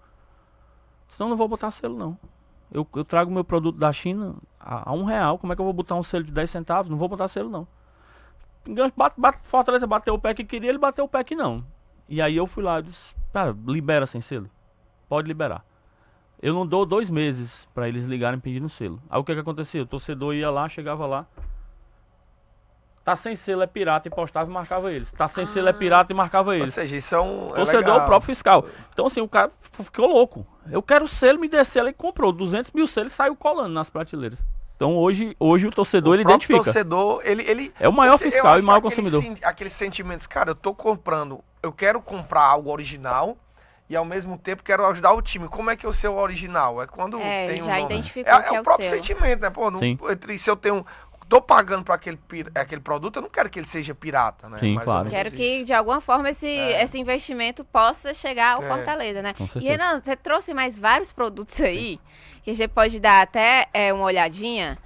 Senão 1.08 1.26
eu 1.26 1.30
não 1.30 1.36
vou 1.36 1.48
botar 1.48 1.72
selo, 1.72 1.98
não. 1.98 2.16
Eu, 2.70 2.86
eu 2.94 3.04
trago 3.04 3.32
meu 3.32 3.42
produto 3.42 3.76
da 3.76 3.90
China 3.92 4.36
a, 4.60 4.90
a, 4.90 4.92
um 4.92 5.02
real. 5.02 5.36
Como 5.36 5.52
é 5.52 5.56
que 5.56 5.60
eu 5.60 5.64
vou 5.64 5.74
botar 5.74 5.96
um 5.96 6.02
selo 6.04 6.22
de 6.22 6.30
10 6.32 6.48
centavos? 6.48 6.88
Não 6.88 6.96
vou 6.96 7.08
botar 7.08 7.26
selo, 7.26 7.50
não. 7.50 7.66
Bate, 8.96 9.14
bate, 9.18 9.38
Fortaleza 9.44 9.86
bateu 9.86 10.14
o 10.14 10.18
pé 10.18 10.34
que 10.34 10.44
queria, 10.44 10.68
ele 10.68 10.78
bateu 10.78 11.04
o 11.04 11.08
pé 11.08 11.24
que 11.24 11.34
não. 11.34 11.64
E 12.08 12.20
aí 12.20 12.36
eu 12.36 12.46
fui 12.46 12.62
lá 12.62 12.80
e 12.80 12.84
disse, 12.84 13.14
cara, 13.32 13.56
libera 13.66 14.06
sem 14.06 14.20
selo. 14.20 14.50
Pode 15.08 15.26
liberar. 15.28 15.64
Eu 16.42 16.54
não 16.54 16.66
dou 16.66 16.86
dois 16.86 17.10
meses 17.10 17.68
para 17.74 17.88
eles 17.88 18.04
ligarem 18.04 18.40
pedindo 18.40 18.68
selo. 18.68 19.00
Aí 19.10 19.20
o 19.20 19.24
que 19.24 19.34
que 19.34 19.40
acontecia? 19.40 19.82
O 19.82 19.86
torcedor 19.86 20.34
ia 20.34 20.50
lá, 20.50 20.68
chegava 20.68 21.06
lá. 21.06 21.26
Tá 23.04 23.16
sem 23.16 23.34
selo 23.34 23.62
é 23.62 23.66
pirata 23.66 24.08
e 24.08 24.10
postava 24.10 24.48
e 24.48 24.52
marcava 24.52 24.92
eles. 24.92 25.10
Tá 25.12 25.26
sem 25.26 25.44
ah. 25.44 25.46
selo 25.46 25.68
é 25.68 25.72
pirata 25.72 26.12
e 26.12 26.16
marcava 26.16 26.54
eles. 26.54 26.68
Ou 26.68 26.72
seja, 26.74 26.96
isso 26.96 27.14
é 27.14 27.20
um. 27.20 27.50
É 27.50 27.54
torcedor 27.54 27.96
é 27.96 28.02
o 28.02 28.04
próprio 28.04 28.26
fiscal. 28.26 28.64
Então, 28.92 29.06
assim, 29.06 29.20
o 29.20 29.28
cara 29.28 29.50
ficou 29.60 30.06
louco. 30.06 30.46
Eu 30.70 30.82
quero 30.82 31.08
selo, 31.08 31.40
me 31.40 31.48
dê 31.48 31.64
selo. 31.64 31.88
Ele 31.88 31.94
comprou 31.94 32.30
200 32.30 32.70
mil 32.72 32.86
selos 32.86 33.12
e 33.12 33.14
saiu 33.14 33.34
colando 33.34 33.70
nas 33.70 33.88
prateleiras. 33.90 34.44
Então 34.80 34.96
hoje, 34.96 35.36
hoje 35.38 35.66
o 35.66 35.70
torcedor 35.70 36.12
o 36.12 36.14
ele 36.14 36.22
identifica. 36.22 36.58
O 36.58 36.64
torcedor, 36.64 37.20
ele, 37.22 37.42
ele 37.42 37.70
é 37.78 37.86
o 37.86 37.92
maior 37.92 38.16
fiscal 38.16 38.58
e 38.58 38.62
o 38.62 38.64
maior 38.64 38.80
consumidor. 38.80 39.22
Aqueles 39.42 39.74
sentimentos, 39.74 40.26
cara, 40.26 40.52
eu 40.52 40.54
tô 40.54 40.72
comprando, 40.72 41.44
eu 41.62 41.70
quero 41.70 42.00
comprar 42.00 42.44
algo 42.44 42.70
original 42.70 43.36
e 43.90 43.94
ao 43.94 44.06
mesmo 44.06 44.38
tempo 44.38 44.62
quero 44.62 44.86
ajudar 44.86 45.12
o 45.12 45.20
time. 45.20 45.48
Como 45.48 45.68
é 45.68 45.76
que 45.76 45.84
é 45.84 45.88
o 45.88 45.92
seu 45.92 46.16
original? 46.16 46.80
É 46.80 46.86
quando 46.86 47.20
é, 47.20 47.48
tem 47.48 47.62
já 47.62 47.74
um 47.74 47.84
identificou 47.84 48.32
é, 48.32 48.36
é, 48.36 48.54
é 48.54 48.58
o 48.58 48.62
próprio 48.62 48.88
seu. 48.88 48.96
sentimento, 48.96 49.42
né? 49.42 49.50
Pô, 49.50 49.70
não, 49.70 49.80
entre 49.84 50.38
se 50.38 50.48
eu 50.48 50.56
tenho 50.56 50.86
tô 51.30 51.40
pagando 51.40 51.84
para 51.84 51.94
aquele, 51.94 52.18
aquele 52.56 52.80
produto, 52.80 53.16
eu 53.16 53.22
não 53.22 53.30
quero 53.30 53.48
que 53.48 53.60
ele 53.60 53.68
seja 53.68 53.94
pirata, 53.94 54.48
né? 54.48 54.58
Sim, 54.58 54.74
Mais 54.74 54.84
claro. 54.84 55.08
Quero 55.08 55.30
que, 55.30 55.62
de 55.62 55.72
alguma 55.72 56.00
forma, 56.00 56.28
esse, 56.28 56.48
é. 56.48 56.82
esse 56.82 56.98
investimento 56.98 57.64
possa 57.64 58.12
chegar 58.12 58.56
ao 58.56 58.64
é. 58.64 58.68
Fortaleza, 58.68 59.22
né? 59.22 59.32
E, 59.54 59.60
Renan, 59.60 60.00
você 60.00 60.16
trouxe 60.16 60.52
mais 60.52 60.76
vários 60.76 61.12
produtos 61.12 61.60
aí, 61.60 61.92
Sim. 61.92 62.00
que 62.42 62.50
a 62.50 62.54
gente 62.54 62.70
pode 62.70 62.98
dar 62.98 63.22
até 63.22 63.68
é, 63.72 63.92
uma 63.92 64.04
olhadinha. 64.04 64.76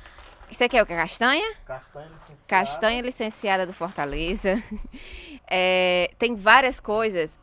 Isso 0.51 0.63
aqui 0.63 0.77
é 0.77 0.83
o 0.83 0.87
que? 0.87 0.95
Castanha? 0.95 1.55
Castanha 1.65 2.09
licenciada. 2.09 2.47
Castanha 2.47 3.03
licenciada 3.03 3.67
do 3.67 3.73
Fortaleza. 3.73 4.63
É, 5.47 6.11
tem 6.19 6.35
várias 6.35 6.81
coisas. 6.81 7.39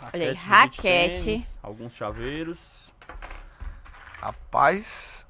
Raquete 0.00 0.16
Olha 0.16 0.30
aí, 0.30 0.34
raquete. 0.34 1.24
Tênis, 1.24 1.56
alguns 1.62 1.94
chaveiros. 1.94 2.90
Rapaz. 4.18 5.21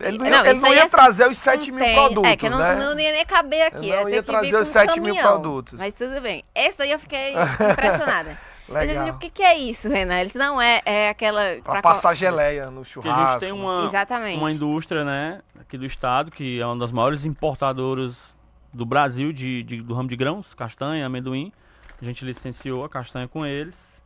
Ele 0.00 0.18
não, 0.18 0.30
não, 0.30 0.46
ele 0.46 0.58
não 0.58 0.74
ia 0.74 0.82
é 0.82 0.88
trazer 0.88 1.28
os 1.28 1.38
7 1.38 1.70
mil 1.70 1.84
tem, 1.84 1.94
produtos, 1.94 2.30
é, 2.30 2.36
que 2.36 2.48
não, 2.48 2.58
né? 2.58 2.74
não 2.74 2.98
ia 2.98 3.12
nem 3.12 3.24
caber 3.24 3.66
aqui. 3.66 3.88
Ele 3.88 4.02
não 4.02 4.08
ia, 4.08 4.22
trazer 4.22 4.56
os 4.56 4.68
7 4.68 4.98
mil 5.00 5.14
produtos. 5.14 5.78
Mas 5.78 5.94
tudo 5.94 6.20
bem. 6.20 6.44
Esse 6.54 6.78
daí 6.78 6.90
eu 6.90 6.98
fiquei 6.98 7.34
impressionada. 7.70 8.36
Legal. 8.68 9.06
Mas, 9.06 9.14
o 9.14 9.18
que, 9.18 9.30
que, 9.30 9.42
é 9.42 9.58
isso, 9.58 9.88
Renan? 9.88 10.20
Eles 10.20 10.34
não 10.34 10.60
é, 10.60 10.80
é 10.84 11.08
aquela... 11.10 11.56
Pra, 11.62 11.72
pra 11.74 11.82
passar 11.82 12.10
qual... 12.10 12.14
geleia 12.14 12.70
no 12.70 12.84
churrasco. 12.84 13.20
a 13.20 13.32
gente 13.32 13.40
tem 13.40 13.52
uma, 13.52 13.84
Exatamente. 13.84 14.38
uma 14.38 14.50
indústria, 14.50 15.04
né, 15.04 15.40
aqui 15.60 15.76
do 15.76 15.84
estado, 15.84 16.30
que 16.30 16.60
é 16.60 16.66
uma 16.66 16.78
das 16.78 16.90
maiores 16.90 17.24
importadoras 17.24 18.32
do 18.72 18.86
Brasil 18.86 19.32
de, 19.32 19.62
de, 19.62 19.82
do 19.82 19.94
ramo 19.94 20.08
de 20.08 20.16
grãos, 20.16 20.54
castanha, 20.54 21.04
amendoim. 21.04 21.52
A 22.00 22.04
gente 22.04 22.24
licenciou 22.24 22.84
a 22.84 22.88
castanha 22.88 23.28
com 23.28 23.44
eles, 23.44 24.02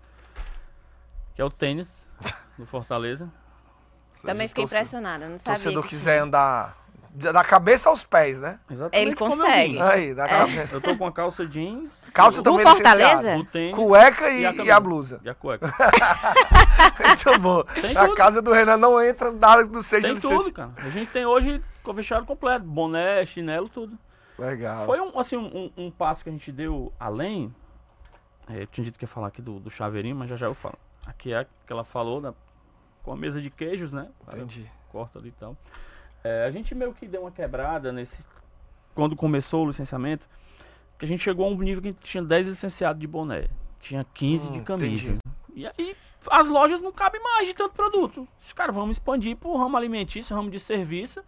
que 1.35 1.41
é 1.41 1.45
o 1.45 1.51
tênis 1.51 2.07
do 2.59 2.67
Fortaleza. 2.67 3.31
Também 4.27 4.49
fiquei 4.49 4.65
impressionada, 4.65 5.29
não 5.29 5.39
sabia. 5.39 5.61
Se 5.61 5.69
o 5.69 5.73
torcedor 5.73 5.87
quiser 5.87 6.19
andar 6.19 6.87
da 7.17 7.43
cabeça 7.43 7.89
aos 7.89 8.05
pés, 8.05 8.39
né? 8.41 8.59
Exatamente 8.71 9.09
Ele 9.09 9.17
consegue. 9.17 9.81
Aí, 9.81 10.15
da 10.15 10.25
é. 10.27 10.29
cabeça. 10.29 10.77
Eu 10.77 10.81
tô 10.83 10.97
com 10.97 11.07
a 11.07 11.13
calça 11.13 11.47
jeans. 11.47 12.09
Calça 12.13 12.43
também 12.43 12.67
Fortaleza? 12.67 13.37
O 13.37 13.45
tênis, 13.45 13.75
cueca 13.75 14.29
e, 14.29 14.43
e, 14.43 14.47
a, 14.47 14.53
e 14.53 14.71
a, 14.71 14.79
blusa. 14.79 15.21
E 15.25 15.29
a 15.29 15.35
cueca. 15.35 15.67
Muito 17.07 17.39
bom. 17.41 17.63
Tem 17.65 17.97
a 17.97 18.05
tudo. 18.05 18.15
casa 18.15 18.43
do 18.43 18.53
Renan 18.53 18.77
não 18.77 19.03
entra 19.03 19.33
nada 19.33 19.65
do 19.65 19.83
seja 19.83 20.09
Tem 20.09 20.21
tudo, 20.21 20.53
cara. 20.53 20.73
A 20.77 20.91
gente 20.91 21.11
tem 21.11 21.25
hoje 21.25 21.63
o 21.83 21.95
fechado 21.95 22.27
completo. 22.27 22.65
Boné, 22.65 23.25
chinelo, 23.25 23.69
tudo. 23.69 23.99
Legal. 24.39 24.85
Foi 24.85 25.01
um, 25.01 25.19
assim, 25.19 25.37
um, 25.37 25.71
um 25.77 25.91
passo 25.91 26.23
que 26.23 26.29
a 26.29 26.33
gente 26.33 26.53
deu 26.53 26.93
além. 27.01 27.55
É, 28.49 28.63
eu 28.63 28.67
tinha 28.67 28.85
dito 28.85 28.99
que 28.99 29.05
ia 29.05 29.09
falar 29.09 29.29
aqui 29.29 29.41
do, 29.41 29.59
do 29.59 29.71
chaveirinho, 29.71 30.17
mas 30.17 30.29
já 30.29 30.37
já 30.37 30.47
eu 30.47 30.55
falo. 30.55 30.79
Aqui 31.07 31.33
é 31.33 31.47
que 31.67 31.73
ela 31.73 31.85
falou, 31.85 32.21
né? 32.21 32.35
Com 33.07 33.13
a 33.13 33.17
mesa 33.17 33.41
de 33.41 33.49
queijos, 33.49 33.93
né? 33.93 34.09
Entendi. 34.27 34.69
Corta 34.91 35.21
ali 35.21 35.29
e 35.29 35.33
tal. 35.33 35.57
É, 36.25 36.45
a 36.45 36.51
gente 36.51 36.75
meio 36.75 36.93
que 36.93 37.07
deu 37.07 37.21
uma 37.21 37.31
quebrada 37.31 37.93
nesse. 37.93 38.27
Quando 38.97 39.15
começou 39.15 39.65
o 39.65 39.69
licenciamento, 39.69 40.27
que 40.99 41.05
a 41.05 41.09
gente 41.09 41.23
chegou 41.23 41.47
a 41.47 41.49
um 41.49 41.57
nível 41.57 41.81
que 41.81 41.93
tinha 41.93 42.23
10 42.23 42.49
licenciados 42.49 43.01
de 43.01 43.07
boné, 43.07 43.47
tinha 43.79 44.05
15 44.13 44.49
hum, 44.49 44.53
de 44.55 44.61
camisa. 44.63 45.13
Entendi. 45.13 45.26
E 45.57 45.67
aí 45.67 45.97
as 46.31 46.49
lojas 46.49 46.83
não 46.83 46.93
cabem 46.93 47.23
mais 47.23 47.49
de 47.49 47.55
tanto 47.55 47.75
produto. 47.75 48.29
Os 48.43 48.53
caras 48.53 48.75
vamos 48.75 48.97
expandir 48.97 49.37
para 49.37 49.49
o 49.49 49.57
ramo 49.57 49.77
alimentício, 49.77 50.37
ramo 50.37 50.51
de 50.51 50.61
serviço. 50.61 51.23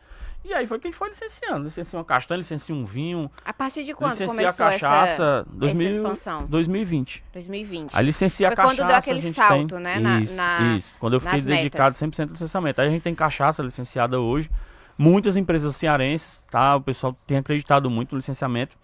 E 0.44 0.54
aí 0.54 0.66
foi 0.66 0.78
que 0.78 0.86
a 0.86 0.90
gente 0.90 0.98
foi 0.98 1.08
licenciando. 1.08 1.64
Licencia 1.64 1.98
uma 1.98 2.04
castanha, 2.04 2.38
licencia 2.38 2.74
um 2.74 2.84
vinho. 2.84 3.30
A 3.44 3.52
partir 3.52 3.84
de 3.84 3.92
quando 3.92 4.16
começou 4.16 4.66
a 4.66 4.70
cachaça, 4.70 5.12
essa, 5.12 5.46
2000, 5.50 5.86
essa 5.88 5.96
expansão? 5.96 6.46
2020. 6.46 7.24
2020. 7.32 7.96
A 7.96 8.00
licencia 8.00 8.48
foi 8.48 8.52
a 8.52 8.56
cachaça. 8.56 8.76
quando 8.76 8.86
deu 8.86 8.96
aquele 8.96 9.32
salto, 9.32 9.74
tem, 9.74 9.80
né? 9.80 10.20
Isso, 10.20 10.36
na, 10.36 10.76
isso. 10.76 11.00
Quando 11.00 11.14
eu 11.14 11.20
fiquei 11.20 11.40
dedicado 11.40 11.96
metas. 12.00 12.18
100% 12.18 12.20
ao 12.28 12.32
licenciamento. 12.32 12.80
Aí 12.80 12.88
a 12.88 12.90
gente 12.90 13.02
tem 13.02 13.14
cachaça 13.14 13.62
licenciada 13.62 14.20
hoje. 14.20 14.50
Muitas 14.96 15.36
empresas 15.36 15.76
cearenses, 15.76 16.44
tá? 16.50 16.76
O 16.76 16.80
pessoal 16.80 17.16
tem 17.26 17.38
acreditado 17.38 17.90
muito 17.90 18.12
no 18.12 18.18
licenciamento. 18.18 18.76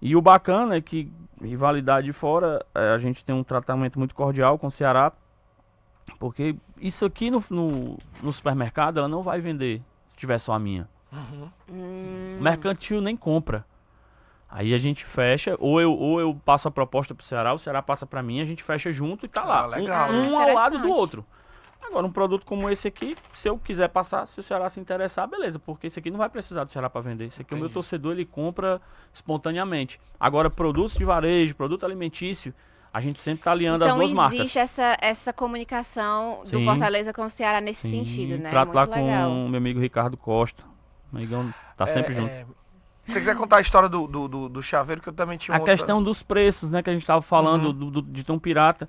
E 0.00 0.14
o 0.14 0.22
bacana 0.22 0.76
é 0.76 0.80
que, 0.80 1.10
rivalidade 1.40 2.12
fora, 2.12 2.64
é, 2.74 2.90
a 2.90 2.98
gente 2.98 3.24
tem 3.24 3.34
um 3.34 3.42
tratamento 3.42 3.98
muito 3.98 4.14
cordial 4.14 4.58
com 4.58 4.68
o 4.68 4.70
Ceará. 4.70 5.12
Porque 6.18 6.56
isso 6.80 7.04
aqui 7.04 7.30
no, 7.30 7.44
no, 7.50 7.98
no 8.22 8.32
supermercado, 8.32 8.98
ela 8.98 9.08
não 9.08 9.22
vai 9.22 9.40
vender 9.40 9.82
se 10.08 10.16
tiver 10.16 10.38
só 10.38 10.52
a 10.52 10.58
minha. 10.58 10.88
Uhum. 11.12 11.50
Hum. 11.70 12.38
Mercantil 12.40 13.00
nem 13.00 13.16
compra. 13.16 13.64
Aí 14.50 14.72
a 14.72 14.78
gente 14.78 15.04
fecha, 15.04 15.56
ou 15.58 15.80
eu, 15.80 15.92
ou 15.92 16.18
eu 16.20 16.34
passo 16.34 16.68
a 16.68 16.70
proposta 16.70 17.14
pro 17.14 17.24
Ceará, 17.24 17.52
o 17.52 17.58
Ceará 17.58 17.82
passa 17.82 18.06
para 18.06 18.22
mim, 18.22 18.40
a 18.40 18.46
gente 18.46 18.62
fecha 18.62 18.90
junto 18.90 19.26
e 19.26 19.28
tá 19.28 19.44
lá. 19.44 19.64
Ah, 19.64 19.66
legal, 19.66 20.10
um, 20.10 20.30
um 20.30 20.38
ao 20.38 20.54
lado 20.54 20.78
do 20.78 20.88
outro. 20.88 21.24
Agora, 21.82 22.06
um 22.06 22.12
produto 22.12 22.44
como 22.44 22.68
esse 22.68 22.88
aqui, 22.88 23.16
se 23.32 23.48
eu 23.48 23.58
quiser 23.58 23.88
passar, 23.88 24.26
se 24.26 24.38
o 24.38 24.42
Ceará 24.42 24.68
se 24.68 24.78
interessar, 24.78 25.26
beleza, 25.26 25.58
porque 25.58 25.86
esse 25.86 25.98
aqui 25.98 26.10
não 26.10 26.18
vai 26.18 26.28
precisar 26.28 26.64
do 26.64 26.70
Ceará 26.70 26.90
para 26.90 27.00
vender. 27.00 27.26
Esse 27.26 27.40
aqui 27.40 27.54
Entendi. 27.54 27.62
o 27.62 27.64
meu 27.64 27.72
torcedor 27.72 28.12
ele 28.12 28.26
compra 28.26 28.80
espontaneamente. 29.12 29.98
Agora, 30.20 30.50
produtos 30.50 30.96
de 30.96 31.04
varejo, 31.04 31.54
produto 31.54 31.86
alimentício, 31.86 32.52
a 32.92 33.00
gente 33.00 33.20
sempre 33.20 33.40
está 33.40 33.52
alinhando 33.52 33.84
então, 33.84 33.94
as 33.94 34.00
duas 34.00 34.12
marcas. 34.12 34.34
Então 34.34 34.44
existe 34.44 34.58
essa, 34.58 34.98
essa 35.00 35.32
comunicação 35.32 36.40
do 36.44 36.58
sim, 36.58 36.64
Fortaleza 36.64 37.12
com 37.12 37.24
o 37.24 37.30
Ceará 37.30 37.60
nesse 37.60 37.82
sim, 37.82 38.04
sentido, 38.04 38.42
né? 38.42 38.50
Trato 38.50 38.72
Muito 38.72 38.90
lá 38.90 38.96
legal. 38.96 39.30
com 39.30 39.46
o 39.46 39.48
meu 39.48 39.58
amigo 39.58 39.80
Ricardo 39.80 40.16
Costa. 40.16 40.62
Amigão 41.12 41.52
tá 41.76 41.84
é, 41.84 41.86
sempre 41.86 42.14
junto. 42.14 42.30
É... 42.30 42.44
Se 43.06 43.12
você 43.14 43.20
quiser 43.20 43.36
contar 43.36 43.56
a 43.56 43.60
história 43.62 43.88
do, 43.88 44.06
do, 44.06 44.28
do, 44.28 44.48
do 44.50 44.62
chaveiro, 44.62 45.00
que 45.00 45.08
eu 45.08 45.12
também 45.14 45.38
tinha 45.38 45.56
A 45.56 45.60
outra... 45.60 45.74
questão 45.74 46.02
dos 46.02 46.22
preços, 46.22 46.70
né? 46.70 46.82
Que 46.82 46.90
a 46.90 46.92
gente 46.92 47.02
estava 47.02 47.22
falando 47.22 47.66
uhum. 47.66 47.72
do, 47.72 47.90
do, 47.90 48.02
de 48.02 48.22
tão 48.22 48.38
pirata. 48.38 48.88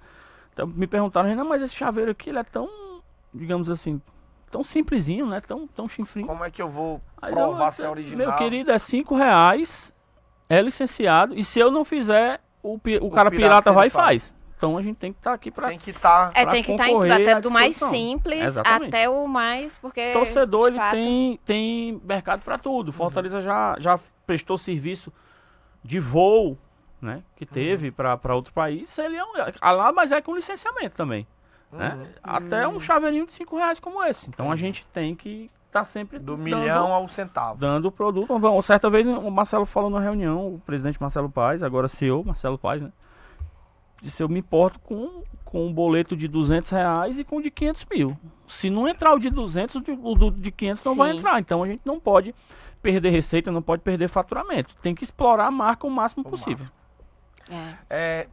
Então, 0.60 0.68
me 0.68 0.88
perguntaram, 0.88 1.30
Renan, 1.30 1.46
mas 1.46 1.62
esse 1.62 1.74
chaveiro 1.74 2.12
aqui, 2.12 2.30
ele 2.30 2.40
é 2.40 2.44
tão, 2.44 2.68
digamos 3.34 3.70
assim, 3.70 4.02
tão 4.52 4.62
simplesinho, 4.62 5.26
né? 5.26 5.40
Tão, 5.40 5.66
tão 5.68 5.88
chinfrinho. 5.88 6.28
Como 6.28 6.44
é 6.44 6.52
que 6.52 6.62
eu 6.62 6.70
vou 6.70 7.02
provar 7.18 7.68
eu, 7.68 7.72
se 7.72 7.84
é 7.84 7.90
original? 7.90 8.28
Meu 8.28 8.38
querido, 8.38 8.70
é 8.70 8.78
5 8.78 9.16
reais, 9.16 9.94
é 10.50 10.62
licenciado, 10.62 11.34
e 11.34 11.46
se 11.46 11.60
eu 11.60 11.72
não 11.72 11.86
fizer, 11.86 12.42
o, 12.62 12.74
o, 12.74 12.76
o 12.76 13.12
cara 13.12 13.32
pirata, 13.32 13.32
pirata 13.32 13.72
vai 13.72 13.88
e 13.88 13.90
faz. 13.90 14.34
Então 14.58 14.78
a 14.78 14.82
gente 14.82 14.98
tem 14.98 15.14
que 15.14 15.20
estar 15.20 15.30
tá 15.30 15.36
aqui 15.36 15.50
para 15.50 15.70
Tem 15.70 15.80
que 15.80 15.92
estar. 15.92 16.34
Tá 16.34 16.42
é, 16.42 16.46
tem 16.46 16.62
que 16.62 16.72
estar 16.72 16.84
tá 16.84 16.90
em 16.90 17.00
tudo, 17.00 17.14
até 17.14 17.40
do 17.40 17.50
mais 17.50 17.78
simples 17.78 18.44
Exatamente. 18.44 18.90
até 18.90 19.08
o 19.08 19.26
mais. 19.26 19.78
Porque. 19.78 20.12
Torcedor, 20.12 20.68
ele 20.68 20.78
fato... 20.78 20.92
tem, 20.92 21.40
tem 21.46 22.02
mercado 22.04 22.42
para 22.42 22.58
tudo. 22.58 22.92
Fortaleza 22.92 23.38
uhum. 23.38 23.44
já, 23.44 23.78
já 23.80 24.00
prestou 24.28 24.58
serviço 24.58 25.14
de 25.82 26.02
voo, 26.02 26.58
né? 27.02 27.24
Que 27.36 27.46
uhum. 27.46 27.52
teve 27.52 27.88
uhum. 27.88 27.94
para 28.18 28.36
outro 28.36 28.54
país. 28.54 28.98
Ele 28.98 29.16
é 29.16 29.24
um, 29.24 29.34
lá, 29.62 29.92
mas 29.92 30.12
é 30.12 30.22
com 30.22 30.36
licenciamento 30.36 30.96
também. 30.96 31.28
Né? 31.72 31.96
Uhum. 31.96 32.08
Até 32.24 32.68
um 32.68 32.80
chaveirinho 32.80 33.26
de 33.26 33.32
5 33.32 33.56
reais 33.58 33.80
como 33.80 34.04
esse. 34.04 34.30
Então 34.30 34.52
a 34.52 34.56
gente 34.56 34.86
tem 34.94 35.16
que 35.16 35.50
estar 35.68 35.80
tá 35.80 35.86
sempre. 35.86 36.18
Do 36.20 36.36
dando, 36.36 36.44
milhão 36.44 36.94
ao 36.94 37.08
centavo. 37.08 37.60
Dando 37.60 37.88
o 37.88 37.92
produto. 37.92 38.34
Uma 38.34 38.62
certa 38.62 38.90
vez 38.90 39.08
o 39.08 39.32
Marcelo 39.32 39.66
falou 39.66 39.90
na 39.90 40.00
reunião, 40.00 40.56
o 40.56 40.60
presidente 40.60 41.00
Marcelo 41.00 41.30
Paz, 41.30 41.62
agora 41.62 41.88
CEO 41.88 42.24
Marcelo 42.24 42.58
Paz, 42.58 42.82
né? 42.82 42.92
se 44.08 44.24
eu 44.24 44.30
me 44.30 44.40
importo 44.40 44.80
com, 44.80 45.24
com 45.44 45.68
um 45.68 45.74
boleto 45.74 46.16
de 46.16 46.28
200 46.28 46.70
reais 46.70 47.20
e 47.20 47.24
com 47.24 47.38
o 47.38 47.42
de 47.42 47.52
500 47.52 47.86
mil. 47.92 48.18
Se 48.48 48.70
não 48.70 48.88
entrar 48.88 49.14
o 49.14 49.20
de 49.20 49.30
200, 49.30 49.76
o 49.76 50.16
do, 50.16 50.32
de 50.32 50.52
500 50.52 50.86
não 50.86 50.94
Sim. 50.94 50.98
vai 50.98 51.12
entrar. 51.12 51.40
Então 51.40 51.64
a 51.64 51.68
gente 51.68 51.82
não 51.84 52.00
pode 52.00 52.34
perder 52.82 53.10
receita, 53.10 53.52
não 53.52 53.62
pode 53.62 53.82
perder 53.82 54.08
faturamento. 54.08 54.76
Tem 54.82 54.96
que 54.96 55.04
explorar 55.04 55.48
a 55.48 55.52
marca 55.52 55.86
o 55.86 55.90
máximo 55.90 56.24
o 56.26 56.30
possível. 56.30 56.60
Máximo. 56.60 56.79
É. 57.50 57.76
É, 57.90 58.28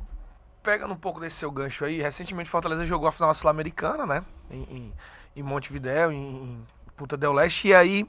pegando 0.63 0.93
um 0.93 0.99
pouco 0.99 1.21
desse 1.21 1.37
seu 1.37 1.51
gancho 1.51 1.85
aí, 1.85 2.01
recentemente 2.01 2.51
Fortaleza 2.51 2.85
jogou 2.85 3.09
a 3.09 3.13
final 3.13 3.35
sul-americana, 3.35 4.07
né? 4.07 4.25
Em, 4.51 4.63
em, 4.63 4.93
em 5.37 5.43
Montevidéu, 5.43 6.13
em, 6.13 6.19
em 6.19 6.67
Punta 6.97 7.17
del 7.17 7.33
Leste. 7.33 7.69
E 7.69 7.75
aí 7.75 8.09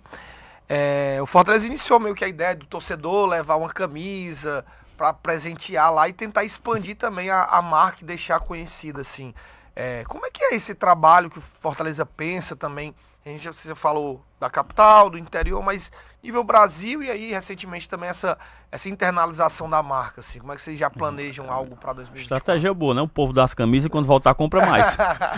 é, 0.70 1.20
o 1.22 1.26
Fortaleza 1.26 1.66
iniciou 1.66 2.00
meio 2.00 2.16
que 2.16 2.26
a 2.26 2.28
ideia 2.28 2.56
do 2.56 2.66
torcedor 2.66 3.28
levar 3.28 3.56
uma 3.56 3.70
camisa 3.70 4.66
para 4.98 5.14
presentear 5.14 5.94
lá 5.94 6.10
e 6.10 6.14
tentar 6.14 6.44
expandir 6.44 6.98
também 6.98 7.30
a, 7.30 7.44
a 7.44 7.62
marca 7.62 8.00
e 8.02 8.06
deixar 8.06 8.40
conhecida, 8.40 9.02
assim. 9.02 9.34
É, 9.76 10.04
como 10.08 10.26
é 10.26 10.32
que 10.32 10.44
é 10.44 10.56
esse 10.56 10.74
trabalho 10.74 11.30
que 11.30 11.38
o 11.38 11.42
Fortaleza 11.42 12.06
pensa 12.06 12.56
também? 12.56 12.96
A 13.24 13.30
gente 13.30 13.48
você 13.48 13.76
falou 13.76 14.26
da 14.40 14.50
capital, 14.50 15.10
do 15.10 15.18
interior, 15.18 15.62
mas 15.62 15.92
nível 16.28 16.44
Brasil 16.44 17.02
e 17.02 17.10
aí 17.10 17.32
recentemente 17.32 17.88
também 17.88 18.10
essa, 18.10 18.38
essa 18.72 18.90
internalização 18.90 19.70
da 19.70 19.82
marca, 19.82 20.20
assim. 20.20 20.40
Como 20.40 20.52
é 20.52 20.56
que 20.56 20.62
vocês 20.62 20.78
já 20.78 20.90
planejam 20.90 21.50
algo 21.50 21.76
para 21.78 21.94
2024? 21.94 22.38
Estratégia 22.38 22.74
boa, 22.74 22.94
né? 22.94 23.02
O 23.02 23.08
povo 23.08 23.32
das 23.32 23.54
camisas 23.54 23.88
e 23.88 23.90
quando 23.90 24.06
voltar 24.06 24.36
compra 24.36 24.66
mais. 24.66 24.98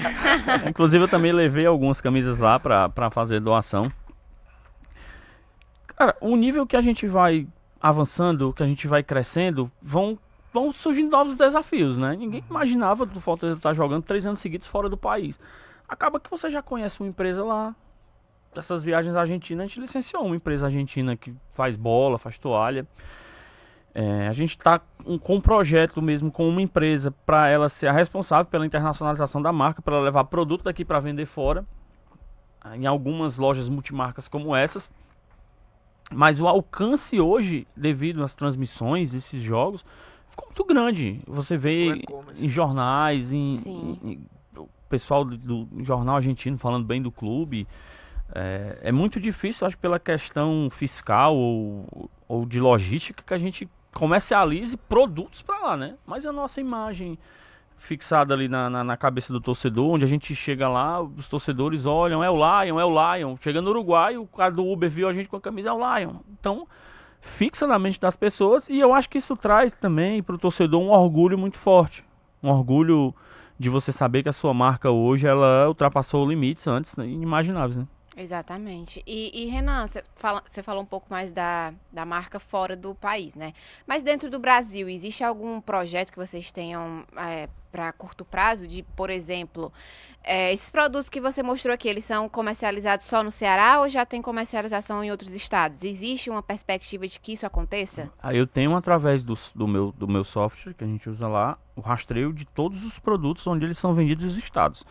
Inclusive 0.67 1.03
eu 1.03 1.07
também 1.07 1.31
levei 1.31 1.65
algumas 1.65 2.01
camisas 2.01 2.39
lá 2.39 2.59
para 2.59 3.11
fazer 3.11 3.39
doação. 3.39 3.91
Cara, 5.95 6.17
o 6.19 6.35
nível 6.35 6.65
que 6.65 6.75
a 6.75 6.81
gente 6.81 7.05
vai 7.07 7.47
avançando, 7.79 8.51
que 8.51 8.63
a 8.63 8.65
gente 8.65 8.87
vai 8.87 9.03
crescendo, 9.03 9.71
vão, 9.81 10.17
vão 10.51 10.71
surgindo 10.71 11.11
novos 11.11 11.35
desafios, 11.35 11.97
né? 11.97 12.15
Ninguém 12.15 12.41
uhum. 12.41 12.47
imaginava 12.49 13.05
do 13.05 13.21
Fortaleza 13.21 13.59
estar 13.59 13.73
jogando 13.73 14.03
três 14.03 14.25
anos 14.25 14.39
seguidos 14.39 14.67
fora 14.67 14.89
do 14.89 14.97
país. 14.97 15.39
Acaba 15.87 16.19
que 16.19 16.29
você 16.29 16.49
já 16.49 16.61
conhece 16.61 16.99
uma 16.99 17.09
empresa 17.09 17.43
lá. 17.43 17.75
Dessas 18.53 18.83
viagens 18.83 19.15
argentinas, 19.15 19.65
a 19.65 19.67
gente 19.67 19.79
licenciou 19.79 20.25
uma 20.25 20.35
empresa 20.35 20.65
argentina 20.65 21.15
que 21.15 21.33
faz 21.53 21.75
bola, 21.75 22.17
faz 22.17 22.37
toalha. 22.39 22.87
É, 23.93 24.27
a 24.27 24.33
gente 24.33 24.51
está 24.51 24.79
com 25.21 25.35
um 25.35 25.41
projeto 25.41 26.01
mesmo 26.01 26.31
com 26.31 26.47
uma 26.47 26.61
empresa 26.61 27.11
para 27.25 27.47
ela 27.47 27.69
ser 27.69 27.87
a 27.87 27.91
responsável 27.91 28.45
pela 28.45 28.65
internacionalização 28.65 29.41
da 29.41 29.51
marca, 29.51 29.81
para 29.81 29.99
levar 29.99 30.23
produto 30.25 30.63
daqui 30.63 30.85
para 30.85 30.99
vender 30.99 31.25
fora, 31.25 31.65
em 32.75 32.85
algumas 32.85 33.37
lojas 33.37 33.67
multimarcas 33.67 34.27
como 34.27 34.55
essas. 34.55 34.91
Mas 36.11 36.39
o 36.39 36.47
alcance 36.47 37.19
hoje, 37.19 37.67
devido 37.75 38.23
às 38.23 38.33
transmissões, 38.33 39.13
esses 39.13 39.41
jogos, 39.41 39.85
ficou 40.29 40.45
muito 40.47 40.65
grande. 40.65 41.21
Você 41.27 41.55
vê 41.55 42.03
em 42.37 42.47
jornais, 42.49 43.31
em, 43.31 43.49
em, 43.65 43.99
em 44.03 44.25
o 44.57 44.67
pessoal 44.89 45.23
do, 45.23 45.37
do, 45.37 45.83
jornal 45.83 46.15
argentino 46.15 46.57
falando 46.57 46.85
bem 46.85 47.01
do 47.01 47.11
clube. 47.11 47.67
É, 48.33 48.77
é, 48.83 48.91
muito 48.91 49.19
difícil, 49.19 49.65
acho, 49.65 49.77
pela 49.77 49.99
questão 49.99 50.69
fiscal 50.71 51.35
ou, 51.35 52.09
ou 52.27 52.45
de 52.45 52.59
logística, 52.59 53.23
que 53.25 53.33
a 53.33 53.37
gente 53.37 53.67
comercialize 53.93 54.77
produtos 54.77 55.41
para 55.41 55.59
lá, 55.59 55.77
né? 55.77 55.95
Mas 56.05 56.25
a 56.25 56.31
nossa 56.31 56.61
imagem 56.61 57.17
fixada 57.77 58.33
ali 58.33 58.47
na, 58.47 58.69
na, 58.69 58.83
na, 58.83 58.97
cabeça 58.97 59.31
do 59.33 59.39
torcedor, 59.39 59.91
onde 59.91 60.05
a 60.05 60.07
gente 60.07 60.35
chega 60.35 60.67
lá, 60.67 61.01
os 61.01 61.27
torcedores 61.27 61.85
olham, 61.85 62.23
é 62.23 62.29
o 62.29 62.35
Lion, 62.35 62.79
é 62.79 62.85
o 62.85 63.15
Lion. 63.15 63.35
Chega 63.37 63.61
no 63.61 63.69
Uruguai, 63.71 64.17
o 64.17 64.27
cara 64.27 64.51
do 64.51 64.65
Uber 64.65 64.89
viu 64.89 65.07
a 65.07 65.13
gente 65.13 65.29
com 65.29 65.37
a 65.37 65.41
camisa, 65.41 65.69
é 65.69 65.73
o 65.73 65.77
Lion. 65.77 66.15
Então, 66.39 66.67
fixa 67.21 67.65
na 67.65 67.79
mente 67.79 67.99
das 67.99 68.15
pessoas 68.15 68.69
e 68.69 68.77
eu 68.77 68.93
acho 68.93 69.09
que 69.09 69.17
isso 69.17 69.35
traz 69.35 69.73
também 69.73 70.21
para 70.21 70.35
o 70.35 70.37
torcedor 70.37 70.81
um 70.81 70.91
orgulho 70.91 71.37
muito 71.37 71.57
forte. 71.57 72.03
Um 72.43 72.49
orgulho 72.49 73.13
de 73.57 73.69
você 73.69 73.91
saber 73.91 74.23
que 74.23 74.29
a 74.29 74.33
sua 74.33 74.53
marca 74.53 74.89
hoje, 74.91 75.27
ela 75.27 75.67
ultrapassou 75.67 76.27
limites 76.27 76.67
antes 76.67 76.93
inimagináveis, 76.93 77.75
né? 77.75 77.87
Exatamente. 78.19 79.01
E, 79.07 79.43
e 79.43 79.45
Renan, 79.45 79.87
você 79.87 80.03
fala, 80.17 80.43
falou 80.61 80.83
um 80.83 80.85
pouco 80.85 81.07
mais 81.09 81.31
da, 81.31 81.73
da 81.89 82.05
marca 82.05 82.37
fora 82.37 82.75
do 82.75 82.93
país, 82.93 83.33
né? 83.33 83.53
Mas 83.87 84.03
dentro 84.03 84.29
do 84.29 84.37
Brasil, 84.37 84.89
existe 84.89 85.23
algum 85.23 85.61
projeto 85.61 86.11
que 86.11 86.17
vocês 86.17 86.51
tenham 86.51 87.05
é, 87.15 87.47
para 87.71 87.93
curto 87.93 88.25
prazo? 88.25 88.67
De, 88.67 88.83
por 88.93 89.09
exemplo, 89.09 89.71
é, 90.21 90.51
esses 90.51 90.69
produtos 90.69 91.07
que 91.09 91.21
você 91.21 91.41
mostrou 91.41 91.73
aqui, 91.73 91.87
eles 91.87 92.03
são 92.03 92.27
comercializados 92.27 93.05
só 93.05 93.23
no 93.23 93.31
Ceará 93.31 93.79
ou 93.79 93.87
já 93.87 94.05
tem 94.05 94.21
comercialização 94.21 95.01
em 95.01 95.11
outros 95.11 95.31
estados? 95.31 95.81
Existe 95.81 96.29
uma 96.29 96.43
perspectiva 96.43 97.07
de 97.07 97.21
que 97.21 97.31
isso 97.31 97.45
aconteça? 97.45 98.11
Aí 98.21 98.37
eu 98.37 98.45
tenho, 98.45 98.75
através 98.75 99.23
do, 99.23 99.37
do, 99.55 99.65
meu, 99.65 99.93
do 99.93 100.09
meu 100.09 100.25
software 100.25 100.73
que 100.73 100.83
a 100.83 100.87
gente 100.87 101.09
usa 101.09 101.25
lá, 101.25 101.57
o 101.73 101.79
rastreio 101.79 102.33
de 102.33 102.43
todos 102.43 102.83
os 102.83 102.99
produtos 102.99 103.47
onde 103.47 103.63
eles 103.63 103.77
são 103.77 103.93
vendidos 103.93 104.25
nos 104.25 104.37
estados. 104.37 104.83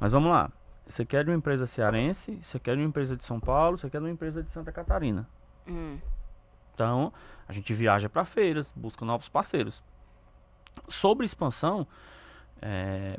Mas 0.00 0.10
vamos 0.10 0.32
lá. 0.32 0.50
Você 0.86 1.04
quer 1.04 1.24
de 1.24 1.30
uma 1.30 1.36
empresa 1.36 1.66
cearense, 1.66 2.38
você 2.42 2.58
quer 2.58 2.74
de 2.76 2.82
uma 2.82 2.88
empresa 2.88 3.16
de 3.16 3.24
São 3.24 3.38
Paulo, 3.40 3.78
você 3.78 3.88
quer 3.88 3.98
de 3.98 4.04
uma 4.04 4.10
empresa 4.10 4.42
de 4.42 4.50
Santa 4.50 4.72
Catarina. 4.72 5.28
Hum. 5.66 5.98
Então, 6.74 7.12
a 7.46 7.52
gente 7.52 7.72
viaja 7.72 8.08
para 8.08 8.24
feiras, 8.24 8.72
busca 8.76 9.04
novos 9.04 9.28
parceiros. 9.28 9.82
Sobre 10.88 11.24
expansão, 11.24 11.86
é, 12.60 13.18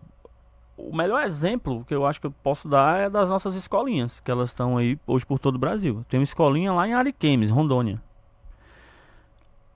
o 0.78 0.96
melhor 0.96 1.24
exemplo 1.24 1.86
que 1.86 1.94
eu 1.94 2.06
acho 2.06 2.20
que 2.20 2.28
eu 2.28 2.32
posso 2.32 2.68
dar 2.68 3.00
é 3.00 3.10
das 3.10 3.30
nossas 3.30 3.56
escolinhas, 3.56 4.20
que 4.20 4.32
elas 4.32 4.50
estão 4.50 4.78
aí 4.78 5.00
hoje 5.06 5.26
por 5.26 5.40
todo 5.40 5.56
o 5.56 5.60
Brasil. 5.60 6.04
Tem 6.10 6.20
uma 6.20 6.24
escolinha 6.24 6.74
lá 6.74 6.88
em 6.88 6.94
Ariquemes, 6.94 7.50
Rondônia. 7.50 8.02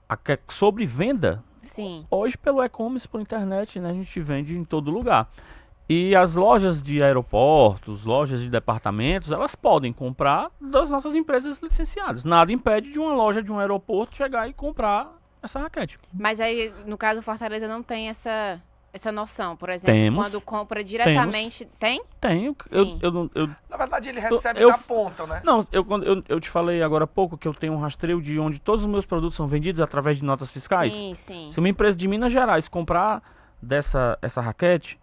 A, 0.08 0.18
sobre 0.48 0.86
venda, 0.86 1.42
Sim. 1.62 2.06
hoje 2.10 2.36
pelo 2.36 2.62
e-commerce, 2.64 3.06
por 3.06 3.20
internet, 3.20 3.78
né, 3.78 3.90
a 3.90 3.94
gente 3.94 4.20
vende 4.20 4.56
em 4.56 4.64
todo 4.64 4.90
lugar. 4.90 5.30
E 5.88 6.14
as 6.14 6.34
lojas 6.34 6.82
de 6.82 7.02
aeroportos, 7.02 8.04
lojas 8.04 8.42
de 8.42 8.50
departamentos, 8.50 9.32
elas 9.32 9.54
podem 9.54 9.90
comprar 9.90 10.50
das 10.60 10.90
nossas 10.90 11.14
empresas 11.14 11.60
licenciadas. 11.62 12.24
Nada 12.24 12.52
impede 12.52 12.92
de 12.92 12.98
uma 12.98 13.14
loja 13.14 13.42
de 13.42 13.50
um 13.50 13.58
aeroporto 13.58 14.14
chegar 14.14 14.46
e 14.48 14.52
comprar 14.52 15.18
essa 15.42 15.58
raquete. 15.58 15.98
Mas 16.12 16.40
aí, 16.40 16.72
no 16.84 16.98
caso 16.98 17.20
do 17.20 17.22
Fortaleza, 17.22 17.66
não 17.66 17.82
tem 17.82 18.10
essa, 18.10 18.60
essa 18.92 19.10
noção, 19.10 19.56
por 19.56 19.70
exemplo, 19.70 19.94
temos, 19.94 20.22
quando 20.22 20.40
compra 20.42 20.84
diretamente. 20.84 21.64
Temos, 21.64 21.74
tem? 21.78 22.02
Tenho. 22.20 22.56
Eu, 22.70 22.98
eu, 23.00 23.30
eu, 23.34 23.50
Na 23.70 23.78
verdade, 23.78 24.10
ele 24.10 24.20
recebe 24.20 24.60
eu, 24.60 24.68
da 24.68 24.76
ponta, 24.76 25.26
né? 25.26 25.40
Não, 25.42 25.66
eu, 25.72 25.86
eu, 26.02 26.22
eu 26.28 26.38
te 26.38 26.50
falei 26.50 26.82
agora 26.82 27.04
há 27.04 27.06
pouco 27.06 27.38
que 27.38 27.48
eu 27.48 27.54
tenho 27.54 27.72
um 27.72 27.78
rastreio 27.78 28.20
de 28.20 28.38
onde 28.38 28.58
todos 28.58 28.84
os 28.84 28.90
meus 28.90 29.06
produtos 29.06 29.36
são 29.36 29.46
vendidos 29.46 29.80
através 29.80 30.18
de 30.18 30.24
notas 30.24 30.52
fiscais. 30.52 30.92
Sim, 30.92 31.14
sim. 31.14 31.50
Se 31.50 31.58
uma 31.58 31.68
empresa 31.68 31.96
de 31.96 32.06
Minas 32.06 32.30
Gerais 32.30 32.68
comprar 32.68 33.22
dessa 33.62 34.18
essa 34.20 34.42
raquete 34.42 34.98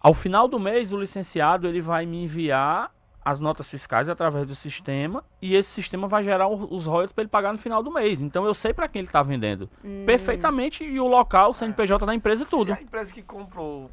ao 0.00 0.14
final 0.14 0.48
do 0.48 0.58
mês, 0.58 0.92
o 0.92 0.98
licenciado 0.98 1.68
ele 1.68 1.80
vai 1.80 2.06
me 2.06 2.24
enviar 2.24 2.90
as 3.22 3.38
notas 3.38 3.68
fiscais 3.68 4.08
através 4.08 4.46
do 4.46 4.54
sistema 4.54 5.22
e 5.42 5.54
esse 5.54 5.70
sistema 5.70 6.08
vai 6.08 6.24
gerar 6.24 6.48
os 6.48 6.86
royalties 6.86 7.12
para 7.12 7.22
ele 7.22 7.28
pagar 7.28 7.52
no 7.52 7.58
final 7.58 7.82
do 7.82 7.92
mês. 7.92 8.20
Então 8.22 8.46
eu 8.46 8.54
sei 8.54 8.72
para 8.72 8.88
quem 8.88 9.00
ele 9.00 9.08
está 9.08 9.22
vendendo 9.22 9.68
hum. 9.84 10.04
perfeitamente 10.06 10.82
e 10.82 10.98
o 10.98 11.06
local, 11.06 11.50
o 11.50 11.54
CNPJ 11.54 12.06
da 12.06 12.14
empresa 12.14 12.44
e 12.44 12.46
tudo. 12.46 12.72
Se 12.72 12.78
a 12.78 12.82
empresa 12.82 13.12
que 13.12 13.22
comprou 13.22 13.90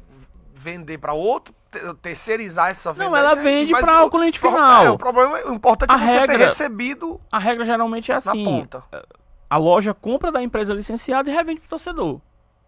vender 0.54 0.98
para 0.98 1.12
outro, 1.12 1.54
terceirizar 2.02 2.70
essa 2.70 2.92
venda. 2.92 3.10
Não, 3.10 3.16
ela 3.16 3.34
vende 3.34 3.72
para 3.72 4.04
o 4.04 4.10
cliente 4.10 4.40
final. 4.40 4.84
É, 4.86 4.90
o 4.90 4.98
problema, 4.98 5.38
o 5.46 5.54
importante 5.54 5.90
é 5.90 5.94
a 5.94 6.02
é 6.02 6.06
você 6.06 6.18
regra, 6.18 6.38
ter 6.38 6.44
recebido. 6.44 7.20
A 7.30 7.38
regra 7.38 7.64
geralmente 7.64 8.10
é 8.10 8.14
assim. 8.14 8.66
A 9.48 9.56
loja 9.56 9.94
compra 9.94 10.32
da 10.32 10.42
empresa 10.42 10.74
licenciada 10.74 11.30
e 11.30 11.32
revende 11.32 11.60
para 11.60 11.66
o 11.66 11.70
torcedor. 11.70 12.20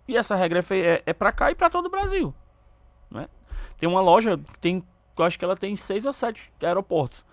E 0.06 0.16
essa 0.16 0.34
regra 0.34 0.64
é, 0.70 0.76
é, 0.78 1.02
é 1.06 1.12
para 1.12 1.32
cá 1.32 1.50
e 1.50 1.54
para 1.54 1.68
todo 1.68 1.86
o 1.86 1.90
Brasil. 1.90 2.34
Tem 3.80 3.88
uma 3.88 4.02
loja 4.02 4.38
que 4.38 4.58
tem, 4.58 4.84
eu 5.18 5.24
acho 5.24 5.38
que 5.38 5.44
ela 5.44 5.56
tem 5.56 5.74
seis 5.74 6.04
ou 6.04 6.12
sete 6.12 6.52
aeroportos. 6.62 7.24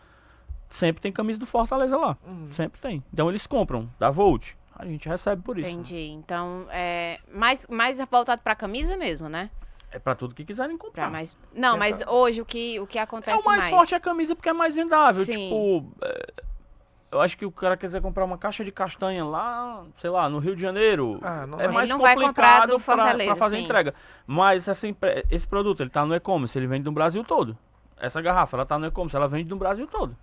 Sempre 0.70 1.02
tem 1.02 1.12
camisa 1.12 1.40
do 1.40 1.46
Fortaleza 1.46 1.98
lá. 1.98 2.18
Uhum. 2.26 2.50
Sempre 2.54 2.80
tem. 2.82 3.04
Então 3.14 3.30
eles 3.30 3.46
compram 3.46 3.90
da 4.00 4.10
Volt. 4.10 4.54
A 4.74 4.86
gente 4.86 5.10
recebe 5.10 5.42
por 5.42 5.58
isso. 5.58 5.70
Entendi. 5.70 6.10
Então, 6.10 6.68
é 6.70 7.20
mais, 7.34 7.66
mais 7.68 7.98
voltado 8.10 8.42
para 8.42 8.56
camisa 8.56 8.96
mesmo, 8.96 9.28
né? 9.28 9.50
É 9.92 9.98
para 9.98 10.16
tudo 10.16 10.36
que 10.36 10.46
quiserem 10.46 10.78
comprar. 10.78 11.10
Mais... 11.10 11.36
Não, 11.54 11.76
é 11.76 11.80
mas 11.80 11.98
pra... 11.98 12.12
hoje 12.12 12.42
o 12.42 12.46
que, 12.46 12.80
o 12.80 12.86
que 12.86 13.00
acontece 13.00 13.38
É 13.38 13.42
o 13.42 13.46
mais, 13.46 13.60
mais, 13.62 13.70
forte 13.72 13.94
é 13.94 13.98
a 13.98 14.00
camisa 14.00 14.36
porque 14.36 14.50
é 14.50 14.54
mais 14.54 14.76
vendável. 14.76 15.26
Sim. 15.26 15.32
Tipo, 15.32 15.92
é, 16.02 16.34
eu 17.12 17.22
acho 17.22 17.38
que 17.38 17.46
o 17.46 17.52
cara 17.52 17.78
quiser 17.78 18.02
comprar 18.02 18.26
uma 18.26 18.38
caixa 18.38 18.66
de 18.66 18.72
castanha 18.72 19.24
lá, 19.24 19.86
sei 19.98 20.10
lá, 20.10 20.30
no 20.30 20.40
Rio 20.40 20.56
de 20.56 20.62
Janeiro, 20.62 21.20
ah, 21.24 21.46
é 21.60 21.68
mais 21.68 21.90
não 21.90 22.00
complicado 22.00 22.80
para 22.80 23.36
fazer 23.36 23.58
sim. 23.58 23.64
entrega. 23.64 23.94
Mas 24.26 24.68
essa, 24.68 24.88
esse 25.30 25.48
produto, 25.48 25.82
ele 25.82 25.90
tá 25.90 26.06
no 26.06 26.14
e-commerce, 26.14 26.58
ele 26.58 26.68
vende 26.68 26.86
no 26.86 26.92
Brasil 26.92 27.24
todo. 27.24 27.58
Essa 27.98 28.22
garrafa, 28.22 28.58
ela 28.58 28.66
tá 28.66 28.78
no 28.78 28.86
e-commerce, 28.88 29.16
ela 29.16 29.28
vende 29.28 29.50
no 29.50 29.56
Brasil 29.56 29.88
todo. 29.88 30.16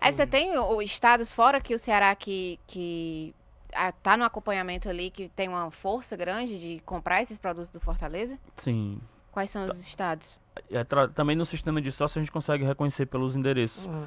Aí 0.00 0.12
você 0.12 0.26
tem 0.26 0.56
o, 0.58 0.80
estados 0.80 1.32
fora 1.32 1.60
que 1.60 1.74
o 1.74 1.78
Ceará 1.78 2.14
que, 2.14 2.58
que 2.66 3.34
a, 3.74 3.92
tá 3.92 4.16
no 4.16 4.24
acompanhamento 4.24 4.88
ali, 4.88 5.10
que 5.10 5.28
tem 5.28 5.48
uma 5.48 5.70
força 5.70 6.16
grande 6.16 6.58
de 6.58 6.80
comprar 6.80 7.20
esses 7.20 7.38
produtos 7.38 7.70
do 7.70 7.80
Fortaleza? 7.80 8.38
Sim. 8.56 8.98
Quais 9.30 9.50
são 9.50 9.64
os 9.66 9.78
estados? 9.78 10.26
É, 10.70 10.84
também 11.14 11.36
no 11.36 11.46
sistema 11.46 11.80
de 11.80 11.92
sócio 11.92 12.18
a 12.18 12.22
gente 12.22 12.32
consegue 12.32 12.64
reconhecer 12.64 13.06
pelos 13.06 13.36
endereços. 13.36 13.84
Uhum. 13.84 14.06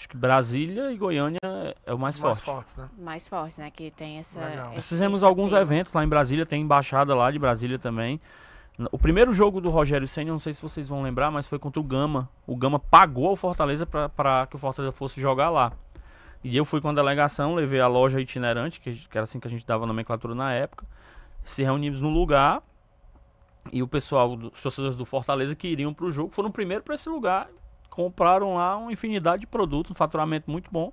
Acho 0.00 0.08
que 0.08 0.16
Brasília 0.16 0.90
e 0.90 0.96
Goiânia 0.96 1.38
é 1.84 1.92
o 1.92 1.98
mais, 1.98 2.18
mais 2.18 2.40
forte. 2.40 2.42
forte 2.42 2.80
né? 2.80 2.88
Mais 2.96 3.28
forte, 3.28 3.60
né? 3.60 3.70
Que 3.70 3.90
tem 3.90 4.16
essa. 4.16 4.40
Esse, 4.74 4.88
Fizemos 4.88 5.22
alguns 5.22 5.52
eventos 5.52 5.92
lá 5.92 6.02
em 6.02 6.08
Brasília, 6.08 6.46
tem 6.46 6.62
embaixada 6.62 7.14
lá 7.14 7.30
de 7.30 7.38
Brasília 7.38 7.78
também. 7.78 8.18
O 8.90 8.96
primeiro 8.96 9.34
jogo 9.34 9.60
do 9.60 9.68
Rogério 9.68 10.08
Senna, 10.08 10.30
não 10.30 10.38
sei 10.38 10.54
se 10.54 10.62
vocês 10.62 10.88
vão 10.88 11.02
lembrar, 11.02 11.30
mas 11.30 11.46
foi 11.46 11.58
contra 11.58 11.78
o 11.78 11.84
Gama. 11.84 12.30
O 12.46 12.56
Gama 12.56 12.78
pagou 12.78 13.28
ao 13.28 13.36
Fortaleza 13.36 13.84
para 13.84 14.46
que 14.46 14.56
o 14.56 14.58
Fortaleza 14.58 14.90
fosse 14.90 15.20
jogar 15.20 15.50
lá. 15.50 15.70
E 16.42 16.56
eu 16.56 16.64
fui 16.64 16.80
com 16.80 16.88
a 16.88 16.94
delegação, 16.94 17.54
levei 17.54 17.78
a 17.82 17.86
loja 17.86 18.22
itinerante, 18.22 18.80
que, 18.80 18.94
que 18.94 19.18
era 19.18 19.24
assim 19.24 19.38
que 19.38 19.48
a 19.48 19.50
gente 19.50 19.66
dava 19.66 19.84
nomenclatura 19.84 20.34
na 20.34 20.50
época. 20.50 20.86
Se 21.44 21.62
reunimos 21.62 22.00
no 22.00 22.08
lugar 22.08 22.62
e 23.70 23.82
o 23.82 23.86
pessoal, 23.86 24.32
os 24.32 24.62
torcedores 24.62 24.96
do 24.96 25.04
Fortaleza 25.04 25.54
que 25.54 25.68
iriam 25.68 25.92
para 25.92 26.06
o 26.06 26.10
jogo, 26.10 26.32
foram 26.32 26.50
primeiro 26.50 26.82
para 26.82 26.94
esse 26.94 27.06
lugar 27.10 27.50
compraram 27.90 28.54
lá 28.54 28.76
uma 28.76 28.92
infinidade 28.92 29.40
de 29.40 29.46
produtos, 29.46 29.90
um 29.90 29.94
faturamento 29.94 30.50
muito 30.50 30.70
bom. 30.70 30.92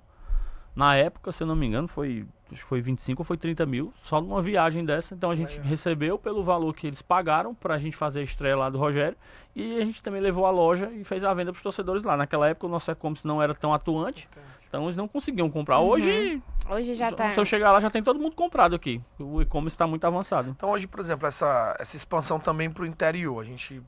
Na 0.74 0.94
época, 0.94 1.32
se 1.32 1.42
eu 1.42 1.46
não 1.46 1.56
me 1.56 1.66
engano, 1.66 1.88
foi 1.88 2.26
acho 2.52 2.62
que 2.62 2.68
foi 2.68 2.80
25 2.80 3.20
ou 3.20 3.24
foi 3.24 3.36
30 3.36 3.66
mil, 3.66 3.92
só 4.02 4.20
numa 4.20 4.40
viagem 4.40 4.84
dessa. 4.84 5.14
Então 5.14 5.30
a 5.30 5.34
gente 5.34 5.58
recebeu 5.60 6.18
pelo 6.18 6.42
valor 6.42 6.74
que 6.74 6.86
eles 6.86 7.02
pagaram 7.02 7.54
para 7.54 7.74
a 7.74 7.78
gente 7.78 7.96
fazer 7.96 8.20
a 8.20 8.22
estreia 8.22 8.56
lá 8.56 8.70
do 8.70 8.78
Rogério. 8.78 9.16
E 9.54 9.76
a 9.76 9.84
gente 9.84 10.02
também 10.02 10.20
levou 10.20 10.46
a 10.46 10.50
loja 10.50 10.90
e 10.92 11.04
fez 11.04 11.24
a 11.24 11.34
venda 11.34 11.52
para 11.52 11.58
os 11.58 11.62
torcedores 11.62 12.02
lá. 12.02 12.16
Naquela 12.16 12.48
época 12.48 12.66
o 12.66 12.70
nosso 12.70 12.90
e-commerce 12.90 13.26
não 13.26 13.42
era 13.42 13.54
tão 13.54 13.74
atuante, 13.74 14.28
então 14.68 14.84
eles 14.84 14.96
não 14.96 15.08
conseguiam 15.08 15.50
comprar. 15.50 15.80
Uhum. 15.80 15.88
Hoje, 15.88 16.42
hoje 16.70 16.94
já 16.94 17.10
tá. 17.10 17.32
Se 17.32 17.40
eu 17.40 17.44
chegar 17.44 17.72
lá, 17.72 17.80
já 17.80 17.90
tem 17.90 18.02
todo 18.02 18.20
mundo 18.20 18.36
comprado 18.36 18.74
aqui. 18.74 19.00
O 19.18 19.42
e-commerce 19.42 19.74
está 19.74 19.86
muito 19.86 20.06
avançado. 20.06 20.50
Então 20.50 20.70
hoje, 20.70 20.86
por 20.86 21.00
exemplo, 21.00 21.26
essa, 21.26 21.76
essa 21.78 21.96
expansão 21.96 22.38
também 22.38 22.70
para 22.70 22.82
o 22.82 22.86
interior. 22.86 23.40
A 23.40 23.44
gente 23.44 23.82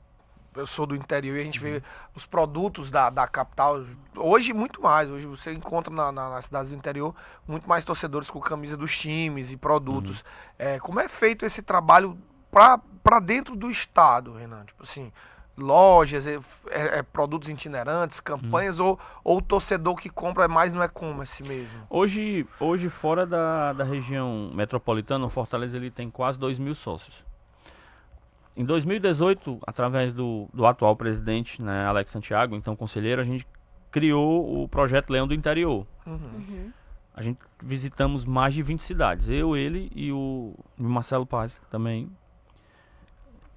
eu 0.55 0.67
sou 0.67 0.85
do 0.85 0.95
interior 0.95 1.37
e 1.37 1.41
a 1.41 1.43
gente 1.43 1.59
vê 1.59 1.75
uhum. 1.75 1.81
os 2.15 2.25
produtos 2.25 2.91
da, 2.91 3.09
da 3.09 3.27
capital. 3.27 3.83
Hoje, 4.15 4.53
muito 4.53 4.81
mais. 4.81 5.09
Hoje 5.09 5.25
você 5.25 5.53
encontra 5.53 5.93
na, 5.93 6.11
na, 6.11 6.29
nas 6.29 6.45
cidades 6.45 6.71
do 6.71 6.77
interior 6.77 7.15
muito 7.47 7.67
mais 7.67 7.85
torcedores 7.85 8.29
com 8.29 8.39
camisa 8.39 8.75
dos 8.75 8.97
times 8.97 9.51
e 9.51 9.57
produtos. 9.57 10.19
Uhum. 10.19 10.25
É, 10.59 10.79
como 10.79 10.99
é 10.99 11.07
feito 11.07 11.45
esse 11.45 11.61
trabalho 11.61 12.17
para 12.51 13.19
dentro 13.19 13.55
do 13.55 13.69
estado, 13.69 14.33
Renan? 14.33 14.65
Tipo 14.65 14.83
assim, 14.83 15.11
lojas, 15.57 16.27
é, 16.27 16.35
é, 16.69 16.99
é 16.99 17.03
produtos 17.03 17.47
itinerantes, 17.47 18.19
campanhas, 18.19 18.79
uhum. 18.79 18.87
ou, 18.87 18.99
ou 19.23 19.37
o 19.37 19.41
torcedor 19.41 19.95
que 19.95 20.09
compra 20.09 20.45
é 20.45 20.47
mais 20.47 20.73
no 20.73 20.83
e-commerce 20.83 21.41
mesmo? 21.43 21.79
Hoje, 21.89 22.45
hoje 22.59 22.89
fora 22.89 23.25
da, 23.25 23.71
da 23.71 23.83
região 23.83 24.51
metropolitana, 24.53 25.25
o 25.25 25.29
Fortaleza 25.29 25.77
ele 25.77 25.91
tem 25.91 26.09
quase 26.09 26.37
2 26.37 26.59
mil 26.59 26.75
sócios. 26.75 27.30
Em 28.61 28.63
2018, 28.63 29.57
através 29.65 30.13
do, 30.13 30.47
do 30.53 30.67
atual 30.67 30.95
presidente, 30.95 31.59
né, 31.59 31.83
Alex 31.87 32.11
Santiago, 32.11 32.55
então 32.55 32.75
conselheiro, 32.75 33.19
a 33.19 33.25
gente 33.25 33.47
criou 33.89 34.61
o 34.63 34.67
projeto 34.67 35.09
Leão 35.09 35.27
do 35.27 35.33
Interior. 35.33 35.83
Uhum. 36.05 36.13
Uhum. 36.13 36.71
A 37.15 37.23
gente 37.23 37.39
visitamos 37.59 38.23
mais 38.23 38.53
de 38.53 38.61
20 38.61 38.83
cidades. 38.83 39.29
Eu, 39.29 39.57
ele 39.57 39.91
e 39.95 40.11
o, 40.11 40.53
o 40.77 40.83
Marcelo 40.83 41.25
Paz 41.25 41.59
também. 41.71 42.07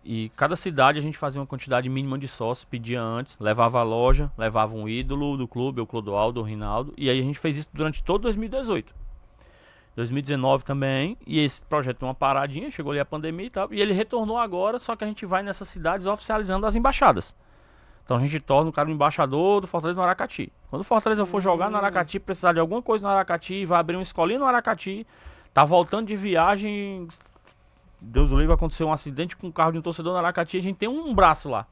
E 0.02 0.30
cada 0.30 0.56
cidade 0.56 0.98
a 0.98 1.02
gente 1.02 1.18
fazia 1.18 1.38
uma 1.38 1.46
quantidade 1.46 1.86
mínima 1.86 2.18
de 2.18 2.26
sócios, 2.26 2.64
pedia 2.64 3.02
antes, 3.02 3.38
levava 3.38 3.80
a 3.80 3.82
loja, 3.82 4.32
levava 4.38 4.74
um 4.74 4.88
ídolo 4.88 5.36
do 5.36 5.46
clube, 5.46 5.82
o 5.82 5.86
Clodoaldo, 5.86 6.40
o 6.40 6.42
Rinaldo. 6.42 6.94
E 6.96 7.10
aí 7.10 7.20
a 7.20 7.22
gente 7.22 7.38
fez 7.38 7.58
isso 7.58 7.68
durante 7.74 8.02
todo 8.02 8.22
2018. 8.22 9.03
2019 9.96 10.64
também, 10.64 11.16
e 11.26 11.38
esse 11.38 11.62
projeto 11.62 12.00
deu 12.00 12.08
uma 12.08 12.14
paradinha, 12.14 12.70
chegou 12.70 12.90
ali 12.90 13.00
a 13.00 13.04
pandemia 13.04 13.46
e 13.46 13.50
tal, 13.50 13.72
e 13.72 13.80
ele 13.80 13.92
retornou 13.92 14.36
agora, 14.36 14.78
só 14.78 14.96
que 14.96 15.04
a 15.04 15.06
gente 15.06 15.24
vai 15.24 15.42
nessas 15.42 15.68
cidades 15.68 16.06
oficializando 16.06 16.66
as 16.66 16.74
embaixadas. 16.74 17.34
Então 18.04 18.16
a 18.16 18.20
gente 18.20 18.38
torna 18.40 18.68
o 18.68 18.72
cara 18.72 18.88
o 18.88 18.92
embaixador 18.92 19.60
do 19.60 19.66
Fortaleza 19.66 19.96
no 19.96 20.04
Aracati. 20.04 20.52
Quando 20.68 20.82
o 20.82 20.84
Fortaleza 20.84 21.24
for 21.24 21.40
jogar 21.40 21.70
no 21.70 21.76
Aracati, 21.76 22.18
precisar 22.18 22.52
de 22.52 22.60
alguma 22.60 22.82
coisa 22.82 23.06
no 23.06 23.10
Aracati, 23.10 23.64
vai 23.64 23.78
abrir 23.78 23.96
uma 23.96 24.02
escolinha 24.02 24.38
no 24.38 24.44
Aracati, 24.44 25.06
tá 25.54 25.64
voltando 25.64 26.08
de 26.08 26.16
viagem, 26.16 27.08
Deus 28.00 28.28
do 28.28 28.36
livre, 28.36 28.52
aconteceu 28.52 28.88
um 28.88 28.92
acidente 28.92 29.36
com 29.36 29.46
um 29.46 29.52
carro 29.52 29.72
de 29.72 29.78
um 29.78 29.82
torcedor 29.82 30.12
no 30.12 30.18
Aracati, 30.18 30.58
a 30.58 30.62
gente 30.62 30.76
tem 30.76 30.88
um 30.88 31.14
braço 31.14 31.48
lá. 31.48 31.66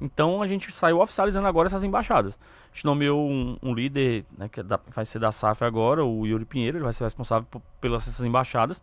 Então 0.00 0.40
a 0.42 0.46
gente 0.46 0.72
saiu 0.72 1.00
oficializando 1.00 1.46
agora 1.46 1.68
essas 1.68 1.84
embaixadas. 1.84 2.38
A 2.72 2.74
gente 2.74 2.84
nomeou 2.84 3.28
um, 3.28 3.58
um 3.62 3.74
líder, 3.74 4.24
né, 4.36 4.48
que 4.48 4.60
é 4.60 4.62
da, 4.62 4.80
vai 4.94 5.04
ser 5.04 5.18
da 5.18 5.30
SAF 5.30 5.62
agora, 5.62 6.04
o 6.04 6.26
Yuri 6.26 6.44
Pinheiro, 6.44 6.78
ele 6.78 6.84
vai 6.84 6.92
ser 6.92 7.04
responsável 7.04 7.46
por, 7.50 7.60
pelas 7.80 8.08
essas 8.08 8.24
embaixadas. 8.24 8.82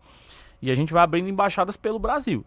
E 0.62 0.70
a 0.70 0.74
gente 0.74 0.92
vai 0.92 1.02
abrindo 1.02 1.28
embaixadas 1.28 1.76
pelo 1.76 1.98
Brasil, 1.98 2.44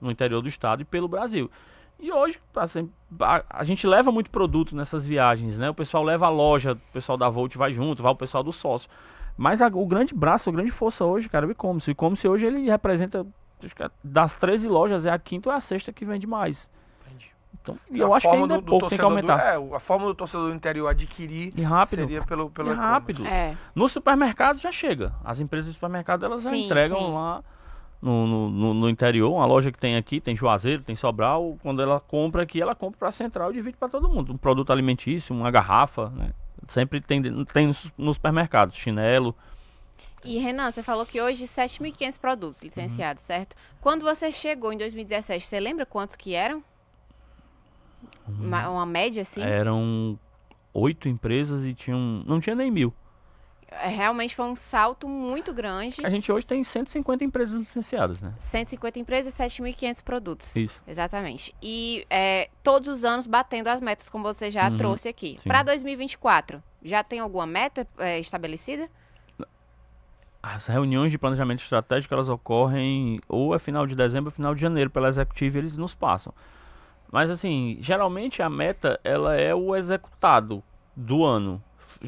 no 0.00 0.10
interior 0.10 0.40
do 0.40 0.48
estado 0.48 0.82
e 0.82 0.84
pelo 0.84 1.08
Brasil. 1.08 1.50
E 1.98 2.10
hoje, 2.10 2.40
assim, 2.56 2.90
a, 3.20 3.44
a, 3.50 3.64
gente 3.64 3.86
leva 3.86 4.10
muito 4.10 4.30
produto 4.30 4.74
nessas 4.74 5.04
viagens, 5.04 5.58
né? 5.58 5.68
O 5.68 5.74
pessoal 5.74 6.02
leva 6.02 6.26
a 6.26 6.30
loja, 6.30 6.72
o 6.72 6.92
pessoal 6.92 7.18
da 7.18 7.28
Volt 7.28 7.54
vai 7.56 7.74
junto, 7.74 8.02
vai 8.02 8.12
o 8.12 8.16
pessoal 8.16 8.42
do 8.42 8.52
sócio. 8.52 8.88
Mas 9.36 9.60
a, 9.60 9.66
o 9.66 9.86
grande 9.86 10.14
braço, 10.14 10.48
a 10.48 10.52
grande 10.52 10.70
força 10.70 11.04
hoje, 11.04 11.28
cara, 11.28 11.44
é 11.44 11.48
o 11.48 11.52
e-commerce. 11.52 11.90
O 11.90 11.92
e-commerce 11.92 12.26
hoje 12.26 12.46
ele 12.46 12.70
representa, 12.70 13.26
é 13.78 13.90
das 14.02 14.32
13 14.34 14.66
lojas, 14.66 15.04
é 15.04 15.10
a 15.10 15.18
quinta 15.18 15.50
ou 15.50 15.54
a 15.54 15.60
sexta 15.60 15.92
que 15.92 16.06
vende 16.06 16.26
mais. 16.26 16.70
Então, 17.62 17.78
eu 17.90 18.14
acho 18.14 18.28
que 18.28 18.34
ainda 18.34 18.54
do, 18.54 18.54
é 18.54 18.62
pouco, 18.62 18.88
tem 18.88 18.98
que 18.98 19.04
aumentar. 19.04 19.36
Do, 19.36 19.72
é, 19.72 19.76
a 19.76 19.80
forma 19.80 20.06
do 20.06 20.14
torcedor 20.14 20.48
do 20.48 20.54
interior 20.54 20.88
adquirir 20.88 21.52
e 21.56 21.62
rápido. 21.62 22.00
seria 22.00 22.22
pelo, 22.22 22.50
pelo 22.50 22.72
e 22.72 22.74
rápido. 22.74 23.26
É. 23.26 23.56
No 23.74 23.88
supermercado 23.88 24.58
já 24.58 24.72
chega. 24.72 25.12
As 25.24 25.40
empresas 25.40 25.70
do 25.70 25.74
supermercado 25.74 26.24
elas 26.24 26.42
sim, 26.42 26.64
entregam 26.64 26.98
sim. 26.98 27.12
lá 27.12 27.42
no, 28.00 28.26
no, 28.26 28.74
no, 28.74 28.88
interior, 28.88 29.30
uma 29.30 29.44
loja 29.44 29.70
que 29.70 29.78
tem 29.78 29.96
aqui, 29.96 30.20
tem 30.20 30.34
Juazeiro, 30.34 30.82
tem 30.82 30.96
Sobral, 30.96 31.58
quando 31.62 31.82
ela 31.82 32.00
compra 32.00 32.42
aqui, 32.42 32.60
ela 32.60 32.74
compra 32.74 32.98
para 32.98 33.08
a 33.08 33.12
central 33.12 33.50
e 33.50 33.54
divide 33.54 33.76
para 33.76 33.88
todo 33.88 34.08
mundo. 34.08 34.32
Um 34.32 34.38
produto 34.38 34.72
alimentício, 34.72 35.34
uma 35.34 35.50
garrafa, 35.50 36.08
né? 36.10 36.30
Sempre 36.68 37.00
tem, 37.00 37.22
tem 37.46 37.72
nos 37.98 38.16
supermercados, 38.16 38.76
chinelo. 38.76 39.34
E 40.24 40.38
Renan, 40.38 40.70
você 40.70 40.82
falou 40.82 41.06
que 41.06 41.20
hoje 41.20 41.46
7.500 41.46 42.18
produtos 42.18 42.62
licenciados, 42.62 43.22
uhum. 43.22 43.26
certo? 43.26 43.56
Quando 43.80 44.02
você 44.02 44.30
chegou 44.30 44.72
em 44.72 44.78
2017, 44.78 45.46
você 45.46 45.60
lembra 45.60 45.86
quantos 45.86 46.16
que 46.16 46.34
eram? 46.34 46.62
Uma, 48.28 48.68
uma 48.68 48.86
média, 48.86 49.22
assim? 49.22 49.42
Eram 49.42 50.18
oito 50.72 51.08
empresas 51.08 51.64
e 51.64 51.74
tinham. 51.74 52.22
Não 52.26 52.40
tinha 52.40 52.54
nem 52.54 52.70
mil. 52.70 52.94
É, 53.70 53.88
realmente 53.88 54.34
foi 54.34 54.46
um 54.46 54.56
salto 54.56 55.08
muito 55.08 55.52
grande. 55.52 56.04
A 56.04 56.10
gente 56.10 56.30
hoje 56.30 56.44
tem 56.44 56.62
150 56.64 57.22
empresas 57.22 57.54
licenciadas, 57.54 58.20
né? 58.20 58.34
150 58.40 58.98
empresas 58.98 59.38
e 59.38 59.42
7.500 59.42 60.02
produtos. 60.02 60.56
Isso. 60.56 60.82
Exatamente. 60.86 61.54
E 61.62 62.04
é, 62.10 62.50
todos 62.64 62.88
os 62.88 63.04
anos 63.04 63.28
batendo 63.28 63.68
as 63.68 63.80
metas, 63.80 64.08
como 64.08 64.24
você 64.24 64.50
já 64.50 64.68
uhum, 64.68 64.76
trouxe 64.76 65.08
aqui. 65.08 65.38
Para 65.44 65.62
2024, 65.62 66.60
já 66.82 67.04
tem 67.04 67.20
alguma 67.20 67.46
meta 67.46 67.86
é, 67.98 68.18
estabelecida? 68.18 68.90
As 70.42 70.66
reuniões 70.66 71.12
de 71.12 71.18
planejamento 71.18 71.62
estratégico, 71.62 72.12
elas 72.12 72.28
ocorrem 72.28 73.20
ou 73.28 73.54
é 73.54 73.58
final 73.58 73.86
de 73.86 73.94
dezembro 73.94 74.30
ou 74.30 74.34
final 74.34 74.54
de 74.54 74.60
janeiro 74.60 74.90
pela 74.90 75.08
executiva 75.08 75.58
eles 75.58 75.76
nos 75.76 75.94
passam. 75.94 76.34
Mas 77.10 77.30
assim, 77.30 77.76
geralmente 77.80 78.42
a 78.42 78.48
meta 78.48 79.00
ela 79.02 79.34
é 79.34 79.54
o 79.54 79.74
executado 79.74 80.62
do 80.94 81.24
ano. 81.24 81.62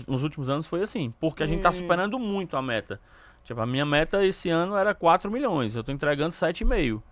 Nos 0.06 0.22
últimos 0.22 0.48
anos 0.48 0.66
foi 0.66 0.82
assim, 0.82 1.12
porque 1.20 1.42
a 1.42 1.46
gente 1.46 1.58
está 1.58 1.70
hum. 1.70 1.72
superando 1.72 2.18
muito 2.18 2.56
a 2.56 2.62
meta. 2.62 3.00
Tipo, 3.44 3.60
a 3.60 3.66
minha 3.66 3.84
meta 3.84 4.24
esse 4.24 4.48
ano 4.48 4.76
era 4.76 4.94
4 4.94 5.30
milhões, 5.30 5.74
eu 5.74 5.80
estou 5.80 5.94
entregando 5.94 6.30
7,5. 6.30 7.02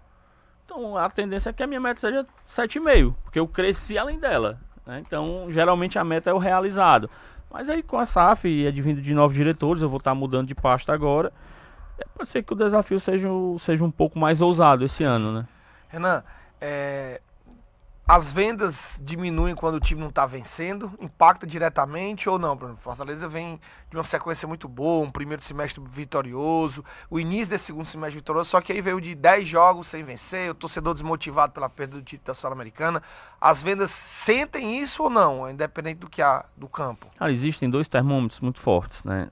Então 0.65 0.97
a 0.97 1.11
tendência 1.11 1.51
é 1.51 1.53
que 1.53 1.63
a 1.63 1.67
minha 1.67 1.81
meta 1.81 2.01
seja 2.01 2.25
7,5, 2.47 3.15
porque 3.25 3.41
eu 3.41 3.49
cresci 3.49 3.99
além 3.99 4.19
dela. 4.19 4.61
Né? 4.87 5.03
Então, 5.05 5.47
geralmente 5.51 5.99
a 5.99 6.05
meta 6.05 6.31
é 6.31 6.33
o 6.33 6.39
realizado. 6.39 7.11
Mas 7.51 7.69
aí 7.69 7.83
com 7.83 7.99
a 7.99 8.07
SAF 8.07 8.49
e 8.49 8.67
advindo 8.67 9.03
de 9.03 9.13
novos 9.13 9.37
diretores, 9.37 9.83
eu 9.83 9.89
vou 9.89 9.99
estar 9.99 10.13
tá 10.13 10.15
mudando 10.15 10.47
de 10.47 10.55
pasta 10.55 10.93
agora. 10.93 11.33
É, 11.99 12.05
pode 12.15 12.31
ser 12.31 12.45
que 12.45 12.53
o 12.53 12.57
desafio 12.57 13.01
seja, 13.01 13.29
seja 13.59 13.85
um 13.85 13.91
pouco 13.91 14.19
mais 14.19 14.41
ousado 14.41 14.85
esse 14.85 15.03
ano, 15.03 15.33
né? 15.33 15.49
Renan, 15.89 16.23
é, 16.61 17.21
as 18.11 18.33
vendas 18.33 19.01
diminuem 19.05 19.55
quando 19.55 19.77
o 19.77 19.81
time 19.81 20.01
não 20.01 20.09
está 20.09 20.27
vencendo? 20.27 20.91
Impacta 20.99 21.47
diretamente 21.47 22.29
ou 22.29 22.41
não? 22.41 22.59
Fortaleza 22.79 23.29
vem 23.29 23.61
de 23.89 23.97
uma 23.97 24.03
sequência 24.03 24.49
muito 24.49 24.67
boa, 24.67 25.07
um 25.07 25.11
primeiro 25.13 25.41
semestre 25.45 25.81
vitorioso, 25.89 26.85
o 27.09 27.21
início 27.21 27.51
desse 27.51 27.67
segundo 27.67 27.87
semestre 27.87 28.17
vitorioso, 28.17 28.51
só 28.51 28.61
que 28.61 28.73
aí 28.73 28.81
veio 28.83 29.01
de 29.01 29.15
10 29.15 29.47
jogos 29.47 29.87
sem 29.87 30.03
vencer, 30.03 30.51
o 30.51 30.55
torcedor 30.57 30.93
desmotivado 30.95 31.53
pela 31.53 31.69
perda 31.69 31.99
do 31.99 32.03
título 32.03 32.27
da 32.27 32.35
Sul-Americana. 32.35 33.01
As 33.41 33.63
vendas 33.63 33.93
sentem 33.93 34.77
isso 34.77 35.05
ou 35.05 35.09
não, 35.09 35.49
independente 35.49 36.01
do 36.01 36.11
que 36.11 36.21
há 36.21 36.45
do 36.57 36.67
campo? 36.67 37.07
Cara, 37.17 37.31
existem 37.31 37.71
dois 37.71 37.87
termômetros 37.87 38.41
muito 38.41 38.61
fortes, 38.61 39.05
né? 39.05 39.31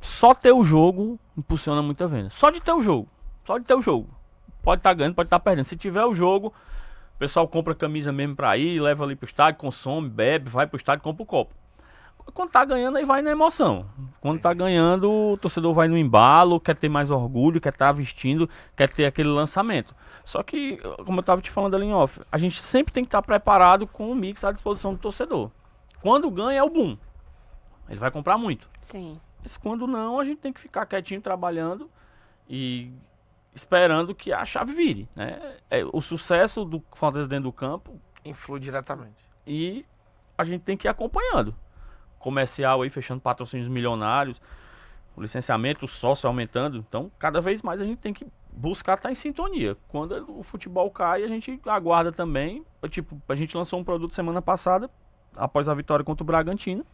Só 0.00 0.34
ter 0.34 0.50
o 0.50 0.64
jogo 0.64 1.20
impulsiona 1.38 1.80
muita 1.80 2.08
venda. 2.08 2.30
Só 2.30 2.50
de 2.50 2.60
ter 2.60 2.72
o 2.72 2.82
jogo. 2.82 3.08
Só 3.46 3.58
de 3.58 3.64
ter 3.64 3.74
o 3.74 3.80
jogo. 3.80 4.10
Pode 4.60 4.80
estar 4.80 4.90
tá 4.90 4.94
ganhando, 4.94 5.14
pode 5.14 5.28
estar 5.28 5.38
tá 5.38 5.44
perdendo. 5.44 5.66
Se 5.66 5.76
tiver 5.76 6.04
o 6.04 6.12
jogo, 6.12 6.52
pessoal 7.22 7.46
compra 7.46 7.72
camisa 7.72 8.10
mesmo 8.10 8.34
pra 8.34 8.56
ir, 8.56 8.80
leva 8.80 9.04
ali 9.04 9.14
pro 9.14 9.28
estádio, 9.28 9.60
consome, 9.60 10.08
bebe, 10.08 10.50
vai 10.50 10.66
pro 10.66 10.76
estádio, 10.76 11.04
compra 11.04 11.22
o 11.22 11.26
copo. 11.26 11.54
Quando 12.34 12.50
tá 12.50 12.64
ganhando, 12.64 12.98
aí 12.98 13.04
vai 13.04 13.22
na 13.22 13.30
emoção. 13.30 13.86
Quando 14.20 14.40
tá 14.40 14.52
ganhando, 14.52 15.08
o 15.08 15.36
torcedor 15.36 15.72
vai 15.72 15.86
no 15.86 15.96
embalo, 15.96 16.58
quer 16.58 16.74
ter 16.74 16.88
mais 16.88 17.12
orgulho, 17.12 17.60
quer 17.60 17.68
estar 17.68 17.86
tá 17.86 17.92
vestindo, 17.92 18.50
quer 18.76 18.88
ter 18.92 19.04
aquele 19.04 19.28
lançamento. 19.28 19.94
Só 20.24 20.42
que, 20.42 20.78
como 21.04 21.20
eu 21.20 21.22
tava 21.22 21.40
te 21.40 21.48
falando 21.48 21.76
ali 21.76 21.86
em 21.86 21.94
off, 21.94 22.20
a 22.30 22.38
gente 22.38 22.60
sempre 22.60 22.92
tem 22.92 23.04
que 23.04 23.08
estar 23.08 23.22
tá 23.22 23.26
preparado 23.26 23.86
com 23.86 24.10
o 24.10 24.16
mix 24.16 24.42
à 24.42 24.50
disposição 24.50 24.92
do 24.92 24.98
torcedor. 24.98 25.48
Quando 26.00 26.28
ganha 26.28 26.58
é 26.58 26.62
o 26.62 26.70
boom. 26.70 26.98
Ele 27.88 28.00
vai 28.00 28.10
comprar 28.10 28.36
muito. 28.36 28.68
Sim. 28.80 29.20
Mas 29.40 29.56
quando 29.56 29.86
não, 29.86 30.18
a 30.18 30.24
gente 30.24 30.38
tem 30.38 30.52
que 30.52 30.60
ficar 30.60 30.86
quietinho 30.86 31.20
trabalhando 31.20 31.88
e 32.50 32.92
esperando 33.54 34.14
que 34.14 34.32
a 34.32 34.44
chave 34.44 34.72
vire. 34.72 35.08
Né? 35.14 35.56
É, 35.70 35.84
o 35.92 36.00
sucesso 36.00 36.64
do 36.64 36.82
Fortaleza 36.94 37.28
dentro 37.28 37.44
do 37.44 37.52
campo 37.52 38.00
influi 38.24 38.60
diretamente. 38.60 39.28
E 39.46 39.84
a 40.36 40.44
gente 40.44 40.62
tem 40.62 40.76
que 40.76 40.86
ir 40.86 40.90
acompanhando. 40.90 41.54
Comercial 42.18 42.82
aí 42.82 42.90
fechando 42.90 43.20
patrocínios 43.20 43.68
milionários, 43.68 44.40
o 45.16 45.20
licenciamento, 45.20 45.84
o 45.84 45.88
sócio 45.88 46.26
aumentando. 46.26 46.78
Então, 46.78 47.10
cada 47.18 47.40
vez 47.40 47.62
mais 47.62 47.80
a 47.80 47.84
gente 47.84 47.98
tem 47.98 48.14
que 48.14 48.26
buscar 48.52 48.94
estar 48.94 49.10
em 49.10 49.14
sintonia. 49.14 49.76
Quando 49.88 50.24
o 50.38 50.42
futebol 50.42 50.90
cai, 50.90 51.24
a 51.24 51.28
gente 51.28 51.60
aguarda 51.66 52.12
também. 52.12 52.64
Tipo, 52.88 53.20
a 53.28 53.34
gente 53.34 53.56
lançou 53.56 53.78
um 53.78 53.84
produto 53.84 54.14
semana 54.14 54.40
passada, 54.40 54.90
após 55.36 55.68
a 55.68 55.74
vitória 55.74 56.04
contra 56.04 56.22
o 56.22 56.26
Bragantino. 56.26 56.86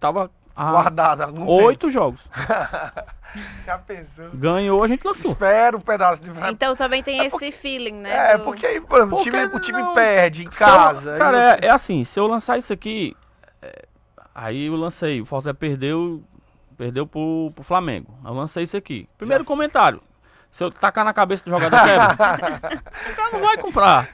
Tava 0.00 0.30
há 0.54 0.70
Guardado. 0.70 1.22
há 1.22 1.26
algum 1.26 1.44
oito 1.46 1.90
jogos. 1.90 2.20
tempo. 2.22 3.10
Já 3.64 3.78
pensou? 3.78 4.28
Ganhou, 4.34 4.82
a 4.84 4.86
gente 4.86 5.06
lançou. 5.06 5.30
Espera 5.30 5.76
um 5.76 5.80
pedaço 5.80 6.22
de. 6.22 6.30
Então 6.50 6.76
também 6.76 7.02
tem 7.02 7.18
É 7.20 7.22
esse 7.22 7.30
porque- 7.30 7.50
feeling, 7.52 7.92
né? 8.02 8.32
É, 8.32 8.36
do- 8.38 8.44
porque 8.44 8.66
aí, 8.66 8.80
por 8.80 8.98
exemplo, 8.98 9.14
o 9.14 9.22
Porque 9.22 9.30
time, 9.30 9.44
o 9.56 9.58
time 9.60 9.78
não- 9.82 9.94
perde 9.94 10.42
em 10.42 10.46
eu- 10.46 10.50
casa. 10.52 11.14
aí 11.14 11.18
cara, 11.18 11.40
você- 11.58 11.64
é, 11.64 11.68
é 11.68 11.72
assim, 11.72 12.04
se 12.04 12.20
eu 12.20 12.26
lançar 12.26 12.58
isso 12.58 12.72
aqui, 12.72 13.16
é, 13.62 13.86
aí 14.34 14.66
eu 14.66 14.76
lancei, 14.76 15.20
o 15.22 15.24
Fortaleza 15.24 15.54
perdeu, 15.58 16.22
perdeu 16.76 17.06
pro, 17.06 17.50
pro 17.54 17.64
Flamengo. 17.64 18.14
Eu 18.22 18.34
lancei 18.34 18.64
isso 18.64 18.76
aqui. 18.76 19.08
Primeiro 19.16 19.44
comentário. 19.46 20.02
Se 20.52 20.62
eu 20.62 20.70
tacar 20.70 21.02
na 21.02 21.14
cabeça 21.14 21.42
do 21.42 21.50
jogador 21.50 21.80
quebra, 21.82 22.12
o 23.10 23.16
cara 23.16 23.30
não 23.32 23.40
vai 23.40 23.56
comprar. 23.56 24.08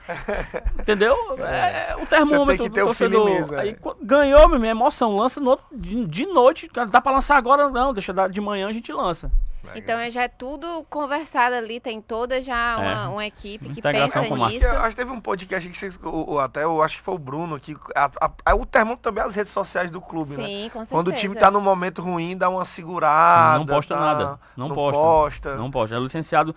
Entendeu? 0.79 1.17
É, 1.41 1.97
o 2.01 2.07
termômetro 2.07 2.65
que 2.65 2.71
ter 2.71 2.81
do 2.81 2.85
o 2.85 2.87
torcedor. 2.87 3.25
mesmo, 3.29 3.55
é. 3.57 3.61
aí 3.61 3.75
qu- 3.75 3.97
ganhou, 4.01 4.49
minha 4.51 4.71
emoção, 4.71 5.17
lança 5.17 5.41
no, 5.41 5.59
de, 5.73 6.05
de 6.07 6.27
noite. 6.27 6.71
Dá 6.91 7.01
pra 7.01 7.11
lançar 7.11 7.37
agora? 7.37 7.69
Não, 7.69 7.93
deixa 7.93 8.13
de 8.29 8.41
manhã 8.41 8.69
a 8.69 8.73
gente 8.73 8.93
lança. 8.93 9.33
Então 9.77 9.99
é- 9.99 10.11
já 10.11 10.23
é 10.23 10.29
tudo 10.29 10.85
conversado 10.89 11.55
ali, 11.55 11.81
tem 11.81 12.01
toda 12.01 12.41
já 12.41 12.77
uma, 12.79 12.91
É. 12.91 13.09
uma 13.09 13.27
equipe 13.27 13.69
que 13.71 13.81
Integração 13.81 14.23
pensa 14.23 14.49
nisso. 14.49 14.65
Eu 14.67 14.81
acho 14.81 14.91
que 14.91 14.97
teve 14.97 15.11
um 15.11 15.21
podcast 15.21 15.69
que 15.69 15.77
vocês, 15.79 15.99
o, 16.03 16.35
o- 16.35 16.39
até 16.39 16.65
eu 16.65 16.83
acho 16.83 16.97
que 16.97 17.03
foi 17.03 17.15
o 17.15 17.19
Bruno, 17.19 17.59
que 17.61 17.77
a, 17.95 18.11
a- 18.47 18.55
o 18.55 18.65
termômetro 18.67 19.03
também 19.03 19.23
é 19.23 19.27
as 19.27 19.35
redes 19.35 19.53
sociais 19.53 19.91
do 19.91 20.01
clube, 20.01 20.37
né? 20.37 20.45
Sim, 20.45 20.63
com 20.73 20.79
certeza. 20.81 20.95
Quando 20.95 21.09
o 21.09 21.13
time 21.13 21.35
tá 21.35 21.51
num 21.51 21.61
momento 21.61 22.01
ruim, 22.03 22.37
dá 22.37 22.49
uma 22.49 22.65
segurada. 22.65 23.59
Não 23.59 23.67
posta 23.67 23.95
tá? 23.95 24.01
nada. 24.01 24.41
Não, 24.57 24.69
Não 24.69 24.75
posta. 24.75 24.99
posta. 24.99 25.57
Não 25.57 25.71
posta. 25.71 25.97
É 25.97 25.99
licenciado. 25.99 26.55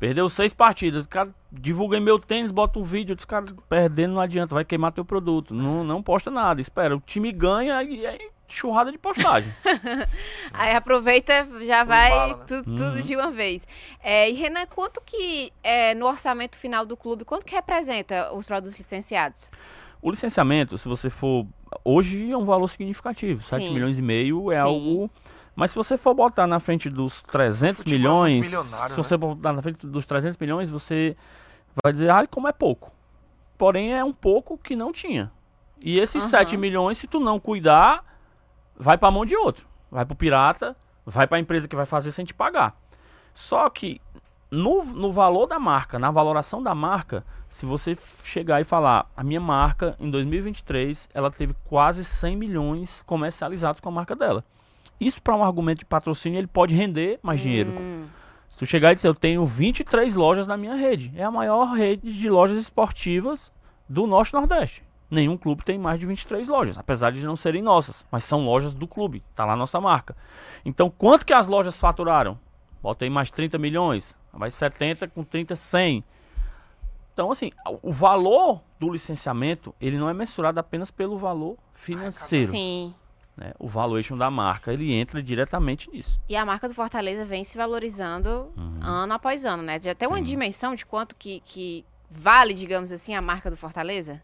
Perdeu 0.00 0.28
seis 0.28 0.54
partidas. 0.54 1.04
O 1.04 1.08
cara 1.08 1.28
divulguei 1.50 1.98
meu 1.98 2.20
tênis, 2.20 2.52
bota 2.52 2.78
um 2.78 2.84
vídeo. 2.84 3.16
Disse, 3.16 3.26
cara, 3.26 3.46
perdendo 3.68 4.14
não 4.14 4.20
adianta, 4.20 4.54
vai 4.54 4.64
queimar 4.64 4.92
teu 4.92 5.04
produto. 5.04 5.52
Não, 5.52 5.82
não 5.82 6.00
posta 6.02 6.30
nada. 6.30 6.60
Espera, 6.60 6.96
o 6.96 7.00
time 7.00 7.32
ganha 7.32 7.82
e 7.82 8.06
aí 8.06 8.30
churrada 8.48 8.90
de 8.92 8.98
postagem. 8.98 9.52
Aí 10.52 10.74
aproveita, 10.74 11.46
já 11.64 11.84
vai 11.84 12.10
bala, 12.10 12.36
né? 12.38 12.44
tu- 12.46 12.64
tudo 12.64 12.96
Uhum. 12.96 13.02
de 13.02 13.16
uma 13.16 13.30
vez. 13.30 13.66
É, 14.02 14.30
e 14.30 14.34
Renan, 14.34 14.66
quanto 14.66 15.00
que 15.04 15.52
é, 15.62 15.94
no 15.94 16.06
orçamento 16.06 16.56
final 16.56 16.84
do 16.86 16.96
clube, 16.96 17.24
quanto 17.24 17.44
que 17.44 17.54
representa 17.54 18.32
os 18.32 18.46
produtos 18.46 18.78
licenciados? 18.78 19.50
o 20.00 20.12
licenciamento, 20.12 20.78
se 20.78 20.86
você 20.86 21.10
for. 21.10 21.44
Hoje 21.84 22.30
é 22.30 22.36
um 22.36 22.44
valor 22.44 22.68
significativo. 22.68 23.42
7 23.42 23.66
Sim. 23.66 23.74
milhões 23.74 23.98
e 23.98 24.02
meio 24.02 24.52
é 24.52 24.56
Sim. 24.56 24.62
algo. 24.62 25.10
Mas 25.56 25.72
se 25.72 25.76
você 25.76 25.96
for 25.96 26.14
botar 26.14 26.46
na 26.46 26.60
frente 26.60 26.88
dos 26.88 27.20
300 27.22 27.82
Futebol 27.82 28.24
é 28.24 28.30
milhões. 28.30 28.46
Se 28.46 28.52
né? 28.80 28.88
você 28.96 29.16
botar 29.16 29.52
na 29.52 29.60
frente 29.60 29.84
dos 29.84 30.06
300 30.06 30.38
milhões, 30.38 30.70
você 30.70 31.16
vai 31.82 31.92
dizer, 31.92 32.10
ah, 32.10 32.24
como 32.28 32.46
é 32.46 32.52
pouco. 32.52 32.92
Porém, 33.58 33.92
é 33.92 34.04
um 34.04 34.12
pouco 34.12 34.56
que 34.56 34.76
não 34.76 34.92
tinha. 34.92 35.32
E 35.80 35.98
esses 35.98 36.22
Aham. 36.22 36.30
7 36.30 36.56
milhões, 36.56 36.96
se 36.98 37.08
tu 37.08 37.18
não 37.18 37.40
cuidar, 37.40 38.04
vai 38.78 38.96
pra 38.96 39.10
mão 39.10 39.26
de 39.26 39.36
outro. 39.36 39.66
Vai 39.90 40.04
pro 40.04 40.14
pirata, 40.14 40.76
vai 41.04 41.26
pra 41.26 41.38
empresa 41.38 41.66
que 41.66 41.76
vai 41.76 41.86
fazer 41.86 42.10
sem 42.12 42.24
te 42.24 42.34
pagar. 42.34 42.76
Só 43.34 43.68
que 43.70 44.00
no, 44.50 44.84
no 44.84 45.12
valor 45.12 45.46
da 45.46 45.58
marca, 45.58 45.98
na 45.98 46.10
valoração 46.10 46.62
da 46.62 46.74
marca, 46.74 47.24
se 47.50 47.66
você 47.66 47.96
chegar 48.24 48.60
e 48.60 48.64
falar, 48.64 49.10
a 49.16 49.22
minha 49.24 49.40
marca 49.40 49.96
em 49.98 50.10
2023, 50.10 51.08
ela 51.12 51.30
teve 51.30 51.54
quase 51.64 52.04
100 52.04 52.36
milhões 52.36 53.02
comercializados 53.06 53.80
com 53.80 53.88
a 53.88 53.92
marca 53.92 54.14
dela. 54.14 54.44
Isso 55.00 55.22
para 55.22 55.34
um 55.36 55.44
argumento 55.44 55.78
de 55.80 55.84
patrocínio, 55.84 56.38
ele 56.38 56.46
pode 56.46 56.74
render 56.74 57.20
mais 57.22 57.40
dinheiro. 57.40 57.70
Hum, 57.70 58.06
Se 58.50 58.58
tu 58.58 58.66
chegar 58.66 58.92
e 58.92 58.94
dizer, 58.96 59.08
eu 59.08 59.14
tenho 59.14 59.46
23 59.46 60.14
lojas 60.14 60.48
na 60.48 60.56
minha 60.56 60.74
rede. 60.74 61.12
É 61.14 61.22
a 61.22 61.30
maior 61.30 61.72
rede 61.72 62.12
de 62.12 62.28
lojas 62.28 62.58
esportivas 62.58 63.52
do 63.88 64.06
Norte 64.06 64.34
Nordeste. 64.34 64.82
Nenhum 65.10 65.36
clube 65.38 65.64
tem 65.64 65.78
mais 65.78 65.98
de 65.98 66.04
23 66.06 66.46
lojas, 66.48 66.76
apesar 66.76 67.10
de 67.12 67.24
não 67.24 67.34
serem 67.36 67.62
nossas, 67.62 68.04
mas 68.10 68.24
são 68.24 68.44
lojas 68.44 68.74
do 68.74 68.86
clube, 68.86 69.22
tá 69.34 69.44
lá 69.44 69.54
a 69.54 69.56
nossa 69.56 69.80
marca. 69.80 70.14
Então, 70.64 70.90
quanto 70.90 71.24
que 71.24 71.32
as 71.32 71.46
lojas 71.48 71.78
faturaram? 71.78 72.38
Bota 72.82 73.04
aí 73.04 73.10
mais 73.10 73.30
30 73.30 73.56
milhões, 73.58 74.14
mais 74.32 74.54
70 74.54 75.08
com 75.08 75.24
30, 75.24 75.56
100. 75.56 76.04
Então, 77.14 77.32
assim, 77.32 77.50
o 77.82 77.90
valor 77.90 78.60
do 78.78 78.90
licenciamento, 78.90 79.74
ele 79.80 79.98
não 79.98 80.08
é 80.08 80.14
mensurado 80.14 80.60
apenas 80.60 80.90
pelo 80.90 81.18
valor 81.18 81.56
financeiro, 81.74 82.52
sim. 82.52 82.94
né? 83.36 83.52
O 83.58 83.66
valuation 83.66 84.16
da 84.16 84.30
marca, 84.30 84.72
ele 84.72 84.92
entra 84.92 85.22
diretamente 85.22 85.90
nisso. 85.90 86.20
E 86.28 86.36
a 86.36 86.44
marca 86.44 86.68
do 86.68 86.74
Fortaleza 86.74 87.24
vem 87.24 87.42
se 87.42 87.56
valorizando 87.56 88.52
Uhum. 88.56 88.78
ano 88.82 89.14
após 89.14 89.44
ano, 89.44 89.62
né? 89.62 89.80
Já 89.82 89.94
tem 89.94 90.06
uma 90.06 90.18
Sim. 90.18 90.24
dimensão 90.24 90.74
de 90.76 90.86
quanto 90.86 91.16
que, 91.16 91.40
que 91.44 91.84
vale, 92.10 92.54
digamos 92.54 92.92
assim, 92.92 93.14
a 93.14 93.22
marca 93.22 93.50
do 93.50 93.56
Fortaleza? 93.56 94.22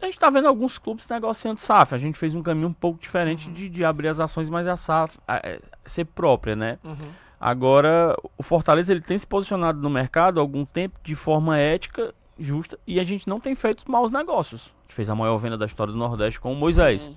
A 0.00 0.06
gente 0.06 0.18
tá 0.18 0.30
vendo 0.30 0.46
alguns 0.46 0.78
clubes 0.78 1.06
negociando 1.08 1.58
SAF. 1.58 1.94
A 1.94 1.98
gente 1.98 2.16
fez 2.18 2.34
um 2.34 2.42
caminho 2.42 2.68
um 2.68 2.72
pouco 2.72 3.00
diferente 3.00 3.50
de, 3.50 3.68
de 3.68 3.84
abrir 3.84 4.08
as 4.08 4.20
ações, 4.20 4.48
mas 4.48 4.66
a 4.68 4.76
SAF 4.76 5.18
a- 5.26 5.40
é, 5.42 5.60
ser 5.84 6.04
própria, 6.04 6.54
né? 6.54 6.78
Uhum. 6.84 6.96
Agora, 7.40 8.16
o 8.36 8.42
Fortaleza 8.42 8.92
ele 8.92 9.00
tem 9.00 9.16
se 9.16 9.26
posicionado 9.26 9.80
no 9.80 9.88
mercado 9.90 10.38
há 10.38 10.42
algum 10.42 10.64
tempo 10.64 10.98
de 11.02 11.14
forma 11.14 11.56
ética, 11.58 12.12
justa, 12.38 12.78
e 12.86 12.98
a 13.00 13.04
gente 13.04 13.28
não 13.28 13.38
tem 13.40 13.54
feito 13.54 13.88
maus 13.90 14.10
negócios. 14.10 14.66
A 14.66 14.82
gente 14.88 14.94
fez 14.94 15.10
a 15.10 15.14
maior 15.14 15.36
venda 15.38 15.56
da 15.56 15.66
história 15.66 15.92
do 15.92 15.98
Nordeste 15.98 16.40
com 16.40 16.52
o 16.52 16.56
Moisés. 16.56 17.02
Sim. 17.02 17.16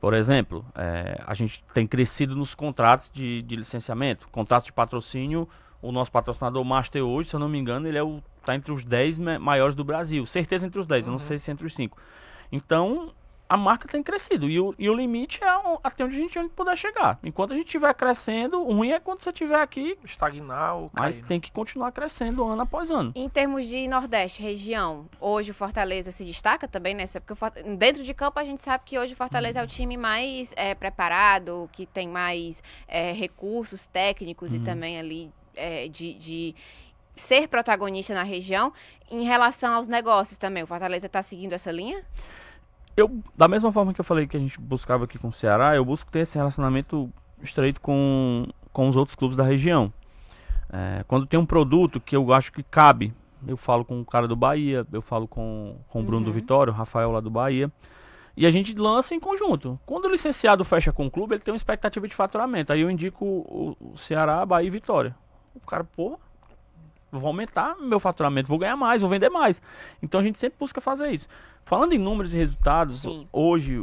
Por 0.00 0.14
exemplo, 0.14 0.64
é, 0.74 1.22
a 1.26 1.34
gente 1.34 1.62
tem 1.74 1.86
crescido 1.86 2.34
nos 2.34 2.54
contratos 2.54 3.10
de, 3.12 3.42
de 3.42 3.56
licenciamento, 3.56 4.26
contratos 4.28 4.64
de 4.66 4.72
patrocínio. 4.72 5.46
O 5.82 5.92
nosso 5.92 6.10
patrocinador 6.12 6.62
Master 6.64 7.02
hoje, 7.02 7.28
se 7.30 7.36
eu 7.36 7.40
não 7.40 7.48
me 7.48 7.58
engano, 7.58 7.86
ele 7.86 7.96
é 7.98 8.02
o, 8.02 8.22
tá 8.44 8.54
entre 8.54 8.72
os 8.72 8.84
10 8.84 9.18
ma- 9.18 9.38
maiores 9.38 9.74
do 9.74 9.84
Brasil. 9.84 10.24
Certeza 10.26 10.66
entre 10.66 10.78
os 10.80 10.86
10, 10.86 11.06
eu 11.06 11.10
não 11.10 11.18
Uhum. 11.18 11.18
sei 11.26 11.38
se 11.38 11.50
entre 11.50 11.66
os 11.66 11.74
5. 11.74 11.96
Então, 12.52 13.12
a 13.48 13.56
marca 13.56 13.88
tem 13.88 14.00
crescido. 14.00 14.48
E 14.48 14.60
o, 14.60 14.72
e 14.78 14.88
o 14.88 14.94
limite 14.94 15.42
é 15.42 15.56
o- 15.58 15.80
até 15.82 16.04
onde 16.04 16.16
a 16.16 16.20
gente 16.20 16.38
onde 16.38 16.50
puder 16.50 16.76
chegar. 16.78 17.18
Enquanto 17.24 17.52
a 17.52 17.56
gente 17.56 17.66
estiver 17.66 17.92
crescendo, 17.94 18.60
o 18.60 18.72
ruim 18.72 18.90
é 18.90 19.00
quando 19.00 19.22
você 19.22 19.30
estiver 19.30 19.60
aqui, 19.60 19.98
Estagnar 20.04 20.76
ou 20.76 20.88
mas 20.92 21.16
cair. 21.16 21.26
tem 21.26 21.40
que 21.40 21.50
continuar 21.50 21.90
crescendo 21.90 22.44
ano 22.44 22.62
após 22.62 22.92
ano. 22.92 23.10
Em 23.14 23.28
termos 23.28 23.66
de 23.66 23.88
Nordeste, 23.88 24.40
região, 24.40 25.06
hoje 25.20 25.50
o 25.50 25.54
Fortaleza 25.54 26.12
se 26.12 26.24
destaca 26.24 26.68
também 26.68 26.94
nessa, 26.94 27.20
porque 27.20 27.32
o 27.44 27.76
dentro 27.76 28.04
de 28.04 28.14
campo 28.14 28.38
a 28.38 28.44
gente 28.44 28.62
sabe 28.62 28.84
que 28.86 28.96
hoje 28.96 29.14
o 29.14 29.16
Fortaleza 29.16 29.58
é 29.58 29.64
o 29.64 29.66
time 29.66 29.96
mais 29.96 30.52
é, 30.56 30.72
preparado, 30.72 31.68
que 31.72 31.86
tem 31.86 32.06
mais 32.08 32.62
é, 32.86 33.10
recursos 33.12 33.84
técnicos 33.84 34.54
e 34.54 34.58
Uhum. 34.58 34.64
também 34.64 34.96
ali 34.96 35.28
é, 35.56 35.88
de, 35.88 36.14
de 36.14 36.54
ser 37.20 37.48
protagonista 37.48 38.14
na 38.14 38.22
região. 38.22 38.72
Em 39.10 39.24
relação 39.24 39.74
aos 39.74 39.86
negócios 39.86 40.38
também, 40.38 40.62
o 40.62 40.66
Fortaleza 40.66 41.06
está 41.06 41.22
seguindo 41.22 41.52
essa 41.52 41.70
linha? 41.70 42.02
eu, 43.00 43.22
da 43.36 43.48
mesma 43.48 43.72
forma 43.72 43.94
que 43.94 44.00
eu 44.00 44.04
falei 44.04 44.26
que 44.26 44.36
a 44.36 44.40
gente 44.40 44.60
buscava 44.60 45.04
aqui 45.04 45.18
com 45.18 45.28
o 45.28 45.32
Ceará, 45.32 45.74
eu 45.74 45.84
busco 45.84 46.10
ter 46.10 46.20
esse 46.20 46.36
relacionamento 46.36 47.10
estreito 47.42 47.80
com, 47.80 48.46
com 48.72 48.88
os 48.88 48.96
outros 48.96 49.16
clubes 49.16 49.36
da 49.36 49.44
região. 49.44 49.92
É, 50.72 51.04
quando 51.08 51.26
tem 51.26 51.38
um 51.38 51.46
produto 51.46 52.00
que 52.00 52.14
eu 52.14 52.32
acho 52.32 52.52
que 52.52 52.62
cabe, 52.62 53.12
eu 53.46 53.56
falo 53.56 53.84
com 53.84 54.00
o 54.00 54.04
cara 54.04 54.28
do 54.28 54.36
Bahia, 54.36 54.86
eu 54.92 55.02
falo 55.02 55.26
com, 55.26 55.76
com 55.88 56.00
o 56.00 56.04
Bruno 56.04 56.24
do 56.24 56.28
Uhum. 56.28 56.34
Vitória, 56.34 56.72
o 56.72 56.76
Rafael 56.76 57.10
lá 57.10 57.20
do 57.20 57.30
Bahia, 57.30 57.72
e 58.36 58.46
a 58.46 58.50
gente 58.50 58.74
lança 58.74 59.14
em 59.14 59.20
conjunto. 59.20 59.78
Quando 59.84 60.04
o 60.04 60.10
licenciado 60.10 60.64
fecha 60.64 60.92
com 60.92 61.06
o 61.06 61.10
clube, 61.10 61.34
ele 61.34 61.42
tem 61.42 61.52
uma 61.52 61.56
expectativa 61.56 62.06
de 62.06 62.14
faturamento. 62.14 62.72
Aí 62.72 62.80
eu 62.80 62.90
indico 62.90 63.24
o, 63.24 63.76
o 63.80 63.98
Ceará, 63.98 64.44
Bahia 64.44 64.68
e 64.68 64.70
Vitória. 64.70 65.16
O 65.54 65.60
cara, 65.60 65.84
porra, 65.84 66.18
vou 67.10 67.26
aumentar 67.28 67.76
meu 67.80 67.98
faturamento, 68.00 68.48
vou 68.48 68.58
ganhar 68.58 68.76
mais, 68.76 69.00
vou 69.02 69.10
vender 69.10 69.28
mais. 69.30 69.60
Então 70.02 70.20
a 70.20 70.22
gente 70.24 70.38
sempre 70.38 70.58
busca 70.58 70.80
fazer 70.80 71.10
isso. 71.10 71.28
Falando 71.64 71.92
em 71.92 71.98
números 71.98 72.34
e 72.34 72.36
resultados, 72.38 73.02
Sim. 73.02 73.26
hoje 73.32 73.80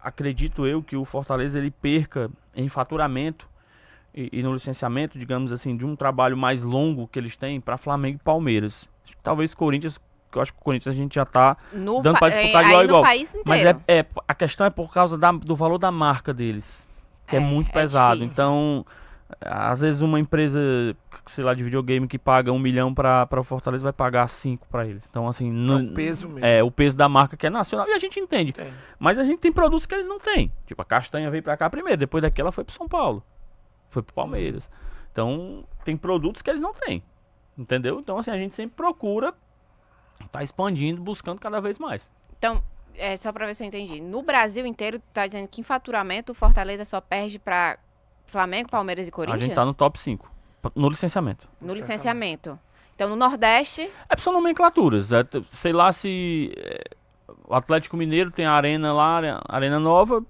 acredito 0.00 0.66
eu 0.66 0.82
que 0.82 0.96
o 0.96 1.04
Fortaleza 1.04 1.58
ele 1.58 1.70
perca 1.70 2.30
em 2.54 2.68
faturamento 2.68 3.48
e, 4.14 4.28
e 4.32 4.42
no 4.42 4.52
licenciamento, 4.52 5.18
digamos 5.18 5.52
assim, 5.52 5.76
de 5.76 5.84
um 5.84 5.96
trabalho 5.96 6.36
mais 6.36 6.62
longo 6.62 7.08
que 7.08 7.18
eles 7.18 7.36
têm 7.36 7.60
para 7.60 7.76
Flamengo 7.78 8.18
e 8.20 8.24
Palmeiras. 8.24 8.88
Talvez 9.22 9.54
Corinthians, 9.54 9.98
que 10.30 10.38
eu 10.38 10.42
acho 10.42 10.52
que 10.52 10.58
o 10.60 10.62
Corinthians 10.62 10.94
a 10.94 10.96
gente 10.96 11.14
já 11.14 11.24
tá 11.24 11.56
No 11.72 12.02
Dando 12.02 12.14
pa- 12.14 12.18
pra 12.20 12.28
disputar 12.30 12.64
é, 12.64 12.66
igual 12.68 12.84
igual. 12.84 13.02
mas 13.46 13.64
é, 13.64 13.76
é- 13.88 14.06
a 14.26 14.34
questão 14.34 14.66
é 14.66 14.70
por 14.70 14.92
causa 14.92 15.16
da- 15.16 15.32
do 15.32 15.54
valor 15.56 15.78
da 15.78 15.90
marca 15.90 16.32
deles, 16.34 16.86
que 17.26 17.36
é, 17.36 17.38
É, 17.38 17.42
muito 17.42 17.70
é 17.70 17.72
pesado. 17.72 18.20
difícil. 18.20 18.32
Então, 18.32 18.86
às 19.40 19.80
vezes 19.80 20.00
uma 20.02 20.18
empresa, 20.20 20.58
sei 21.26 21.44
lá, 21.44 21.54
de 21.54 21.62
videogame 21.62 22.06
que 22.08 22.18
paga 22.18 22.52
um 22.52 22.58
milhão 22.58 22.92
para 22.94 23.28
o 23.38 23.44
Fortaleza 23.44 23.82
vai 23.82 23.92
pagar 23.92 24.28
cinco 24.28 24.66
para 24.68 24.86
eles. 24.86 25.06
Então, 25.08 25.28
assim, 25.28 25.48
É 25.48 25.52
não, 25.52 25.84
o 25.84 25.94
peso 25.94 26.28
mesmo. 26.28 26.44
é 26.44 26.62
o 26.62 26.70
peso 26.70 26.96
da 26.96 27.08
marca 27.08 27.36
que 27.36 27.46
é 27.46 27.50
nacional 27.50 27.88
e 27.88 27.92
a 27.92 27.98
gente 27.98 28.18
entende. 28.18 28.52
Tem. 28.52 28.72
Mas 28.98 29.18
a 29.18 29.24
gente 29.24 29.38
tem 29.38 29.52
produtos 29.52 29.86
que 29.86 29.94
eles 29.94 30.06
não 30.06 30.18
têm. 30.18 30.52
Tipo, 30.66 30.82
a 30.82 30.84
castanha 30.84 31.30
veio 31.30 31.42
para 31.42 31.56
cá 31.56 31.70
primeiro, 31.70 31.98
depois 31.98 32.22
daqui 32.22 32.40
ela 32.40 32.52
foi 32.52 32.64
para 32.64 32.74
São 32.74 32.88
Paulo, 32.88 33.22
foi 33.90 34.02
para 34.02 34.14
Palmeiras. 34.14 34.68
Então, 35.12 35.64
tem 35.84 35.96
produtos 35.96 36.42
que 36.42 36.50
eles 36.50 36.60
não 36.60 36.74
têm. 36.74 37.02
Entendeu? 37.56 38.00
Então, 38.00 38.18
assim, 38.18 38.30
a 38.30 38.38
gente 38.38 38.54
sempre 38.54 38.76
procura 38.76 39.34
tá 40.30 40.42
expandindo, 40.42 41.02
buscando 41.02 41.40
cada 41.40 41.60
vez 41.60 41.78
mais. 41.78 42.10
Então, 42.38 42.62
é, 42.94 43.16
só 43.16 43.32
para 43.32 43.46
ver 43.46 43.54
se 43.54 43.62
eu 43.62 43.68
entendi. 43.68 44.00
No 44.00 44.22
Brasil 44.22 44.64
inteiro, 44.64 44.98
tu 44.98 45.04
tá 45.12 45.26
dizendo 45.26 45.48
que 45.48 45.60
em 45.60 45.64
faturamento 45.64 46.32
o 46.32 46.34
Fortaleza 46.34 46.84
só 46.84 47.00
perde 47.00 47.38
para 47.38 47.78
Flamengo, 48.26 48.70
Palmeiras 48.70 49.06
e 49.06 49.10
Corinthians? 49.10 49.42
A 49.42 49.44
gente 49.44 49.54
tá 49.54 49.64
no 49.64 49.74
top 49.74 50.00
5, 50.00 50.30
no 50.74 50.88
licenciamento. 50.88 51.48
No 51.60 51.74
licenciamento. 51.74 52.58
Então, 52.94 53.08
no 53.08 53.16
Nordeste, 53.16 53.90
É 54.08 54.16
são 54.16 54.32
nomenclaturas. 54.32 55.12
é, 55.12 55.24
sei 55.52 55.72
lá 55.72 55.92
se 55.92 56.52
é, 56.56 56.84
o 57.48 57.54
Atlético 57.54 57.96
Mineiro 57.96 58.30
tem 58.30 58.46
a 58.46 58.52
arena 58.52 58.92
lá, 58.92 59.18
a 59.48 59.56
arena 59.56 59.80
nova. 59.80 60.22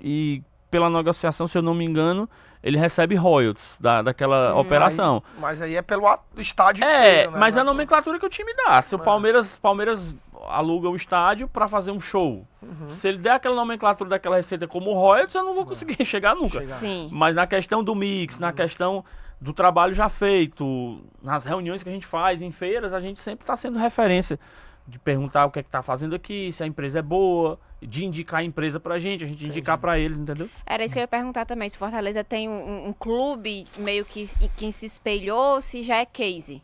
e 0.00 0.42
pela 0.70 0.90
negociação, 0.90 1.48
se 1.48 1.56
eu 1.56 1.62
não 1.62 1.74
me 1.74 1.84
engano, 1.84 2.28
ele 2.62 2.76
recebe 2.76 3.14
royalties 3.14 3.78
da, 3.80 4.02
daquela 4.02 4.54
hum, 4.54 4.58
operação. 4.58 5.22
Aí, 5.34 5.40
mas 5.40 5.62
aí 5.62 5.76
é 5.76 5.82
pelo 5.82 6.06
estádio 6.36 6.84
É, 6.84 7.08
inteiro, 7.10 7.30
né? 7.32 7.38
mas 7.38 7.56
é 7.56 7.60
a 7.60 7.64
nomenclatura 7.64 8.18
que 8.18 8.26
o 8.26 8.28
time 8.28 8.52
dá. 8.54 8.82
Se 8.82 8.94
o 8.94 9.00
é. 9.00 9.02
Palmeiras, 9.02 9.56
Palmeiras 9.56 10.14
aluga 10.46 10.88
o 10.88 10.94
estádio 10.96 11.48
para 11.48 11.66
fazer 11.68 11.90
um 11.90 12.00
show. 12.00 12.46
Uhum. 12.62 12.90
Se 12.90 13.08
ele 13.08 13.18
der 13.18 13.32
aquela 13.32 13.54
nomenclatura 13.54 14.10
daquela 14.10 14.36
receita 14.36 14.66
como 14.68 14.92
royalties, 14.92 15.34
eu 15.34 15.42
não 15.44 15.54
vou 15.54 15.64
conseguir 15.64 15.96
é. 16.00 16.04
chegar 16.04 16.34
nunca. 16.34 16.60
Chegar. 16.60 16.76
Sim. 16.76 17.08
Mas 17.12 17.34
na 17.34 17.46
questão 17.46 17.82
do 17.82 17.94
mix, 17.94 18.34
uhum. 18.34 18.42
na 18.42 18.52
questão 18.52 19.04
do 19.40 19.52
trabalho 19.52 19.94
já 19.94 20.08
feito, 20.08 21.00
nas 21.22 21.44
reuniões 21.44 21.82
que 21.82 21.88
a 21.88 21.92
gente 21.92 22.06
faz 22.06 22.42
em 22.42 22.50
feiras, 22.50 22.92
a 22.92 23.00
gente 23.00 23.20
sempre 23.20 23.44
está 23.44 23.56
sendo 23.56 23.78
referência 23.78 24.38
de 24.86 24.98
perguntar 24.98 25.44
o 25.44 25.50
que 25.50 25.58
é 25.58 25.62
que 25.62 25.68
tá 25.70 25.82
fazendo 25.82 26.14
aqui, 26.14 26.50
se 26.50 26.62
a 26.62 26.66
empresa 26.66 26.98
é 26.98 27.02
boa, 27.02 27.58
de 27.80 28.04
indicar 28.04 28.40
a 28.40 28.44
empresa 28.44 28.80
pra 28.80 28.98
gente, 28.98 29.22
a 29.22 29.26
gente 29.26 29.36
Entendi. 29.36 29.50
indicar 29.50 29.78
para 29.78 29.98
eles, 29.98 30.18
entendeu? 30.18 30.48
Era 30.66 30.84
isso 30.84 30.94
que 30.94 30.98
eu 30.98 31.02
ia 31.02 31.08
perguntar 31.08 31.44
também, 31.44 31.68
se 31.68 31.76
Fortaleza 31.76 32.24
tem 32.24 32.48
um, 32.48 32.88
um 32.88 32.92
clube 32.92 33.66
meio 33.76 34.04
que, 34.04 34.28
que 34.56 34.72
se 34.72 34.86
espelhou, 34.86 35.60
se 35.60 35.82
já 35.82 35.96
é 35.98 36.06
case. 36.06 36.62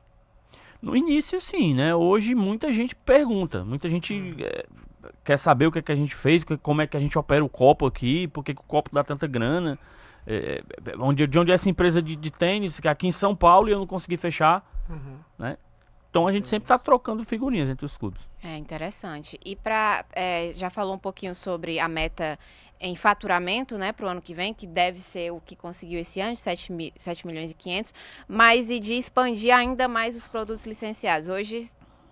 No 0.81 0.97
início, 0.97 1.41
sim, 1.41 1.75
né? 1.75 1.95
Hoje 1.95 2.35
muita 2.35 2.72
gente 2.72 2.95
pergunta, 2.95 3.64
muita 3.64 3.89
gente 3.89 4.35
é, 4.39 4.66
quer 5.22 5.39
saber 5.39 5.66
o 5.66 5.72
que, 5.72 5.79
é 5.79 5.83
que 5.83 5.93
a 5.93 5.97
gente 5.97 6.14
fez, 6.14 6.45
como 6.62 6.83
é 6.83 6.87
que 6.87 6.97
a 6.97 7.01
gente 7.01 7.18
opera 7.18 7.45
o 7.45 7.49
copo 7.49 7.87
aqui, 7.87 8.27
por 8.29 8.43
que, 8.43 8.55
que 8.55 8.61
o 8.61 8.64
copo 8.64 8.91
dá 8.93 9.05
tanta 9.05 9.27
grana, 9.27 9.79
é, 10.27 10.62
onde, 10.99 11.27
de 11.27 11.39
onde 11.39 11.51
é 11.51 11.55
essa 11.55 11.68
empresa 11.68 12.01
de, 12.01 12.16
de 12.16 12.31
tênis, 12.31 12.81
que 12.81 12.89
é 12.89 12.91
aqui 12.91 13.07
em 13.07 13.12
São 13.12 13.35
Paulo 13.35 13.68
e 13.68 13.72
eu 13.72 13.79
não 13.79 13.87
consegui 13.87 14.16
fechar, 14.16 14.66
uhum. 14.89 15.18
né? 15.39 15.57
Então 16.11 16.29
a 16.29 16.33
gente 16.33 16.49
sempre 16.49 16.66
está 16.66 16.79
trocando 16.79 17.25
figurinhas 17.25 17.68
entre 17.68 17.85
os 17.85 17.97
clubes. 17.97 18.31
É 18.41 18.57
interessante. 18.57 19.39
E 19.45 19.57
para 19.57 20.05
é, 20.12 20.53
já 20.55 20.70
falou 20.70 20.95
um 20.95 20.99
pouquinho 20.99 21.35
sobre 21.35 21.81
a 21.81 21.89
meta 21.89 22.39
em 22.81 22.95
faturamento, 22.95 23.77
né, 23.77 23.93
para 23.93 24.07
o 24.07 24.09
ano 24.09 24.22
que 24.22 24.35
vem, 24.35 24.53
que 24.53 24.66
deve 24.66 25.01
ser 25.01 25.33
o 25.33 25.41
que 25.41 25.57
conseguiu 25.57 25.99
esse 25.99 26.20
ano, 26.20 26.37
7, 26.37 26.72
mil, 26.72 26.93
7 26.99 27.27
milhões 27.27 27.51
e 27.51 27.55
500, 27.55 27.95
mas 28.29 28.70
e 28.70 28.79
de 28.79 28.95
expandir 28.95 29.55
ainda 29.55 29.89
mais 29.89 30.14
os 30.14 30.27
produtos 30.27 30.66
licenciados. 30.66 31.29
Hoje 31.29 31.68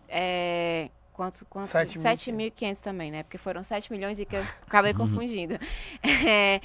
é, 0.08 0.88
quanto, 1.12 1.44
quanto 1.46 1.68
7.500 1.68 2.78
também, 2.78 3.10
né? 3.10 3.22
Porque 3.22 3.38
foram 3.38 3.62
7 3.62 3.92
milhões 3.92 4.18
e 4.18 4.24
que 4.24 4.34
eu 4.34 4.42
acabei 4.66 4.92
uhum. 4.92 4.98
confundindo. 4.98 5.58
É, 6.26 6.60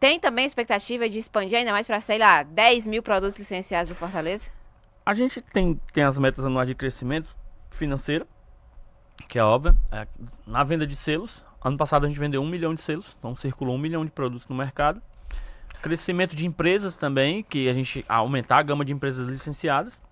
tem 0.00 0.18
também 0.18 0.46
expectativa 0.46 1.08
de 1.08 1.18
expandir 1.18 1.58
ainda 1.58 1.72
mais 1.72 1.86
para, 1.86 2.00
sei 2.00 2.16
lá, 2.16 2.42
10 2.42 2.86
mil 2.86 3.02
produtos 3.02 3.38
licenciados 3.38 3.90
do 3.90 3.94
Fortaleza? 3.94 4.50
A 5.04 5.12
gente 5.12 5.42
tem, 5.42 5.78
tem 5.92 6.02
as 6.02 6.16
metas 6.18 6.42
anuais 6.42 6.66
de 6.66 6.74
crescimento 6.74 7.28
financeiro, 7.70 8.26
que 9.28 9.38
é 9.38 9.44
óbvio. 9.44 9.76
É, 9.92 10.08
na 10.46 10.64
venda 10.64 10.86
de 10.86 10.96
selos, 10.96 11.44
ano 11.62 11.76
passado 11.76 12.06
a 12.06 12.08
gente 12.08 12.18
vendeu 12.18 12.40
um 12.40 12.48
milhão 12.48 12.74
de 12.74 12.80
selos, 12.80 13.14
então 13.18 13.36
circulou 13.36 13.74
um 13.74 13.78
milhão 13.78 14.02
de 14.02 14.10
produtos 14.10 14.48
no 14.48 14.56
mercado. 14.56 15.02
Crescimento 15.82 16.34
de 16.34 16.46
empresas 16.46 16.96
também, 16.96 17.42
que 17.42 17.68
a 17.68 17.74
gente 17.74 18.04
aumentar 18.08 18.58
a 18.58 18.62
gama 18.62 18.84
de 18.84 18.92
empresas 18.92 19.28
licenciadas. 19.28 20.02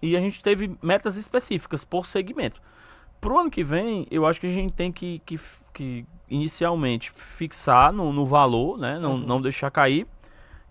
E 0.00 0.16
a 0.16 0.20
gente 0.20 0.42
teve 0.42 0.76
metas 0.82 1.16
específicas 1.16 1.84
por 1.84 2.06
segmento. 2.06 2.60
Para 3.20 3.32
o 3.32 3.38
ano 3.38 3.50
que 3.50 3.62
vem, 3.62 4.06
eu 4.10 4.26
acho 4.26 4.40
que 4.40 4.48
a 4.48 4.52
gente 4.52 4.72
tem 4.72 4.90
que, 4.90 5.20
que, 5.24 5.38
que 5.72 6.04
inicialmente 6.28 7.12
fixar 7.36 7.92
no, 7.92 8.12
no 8.12 8.26
valor, 8.26 8.78
né? 8.78 8.98
não, 8.98 9.12
uhum. 9.12 9.18
não 9.18 9.40
deixar 9.40 9.70
cair 9.70 10.06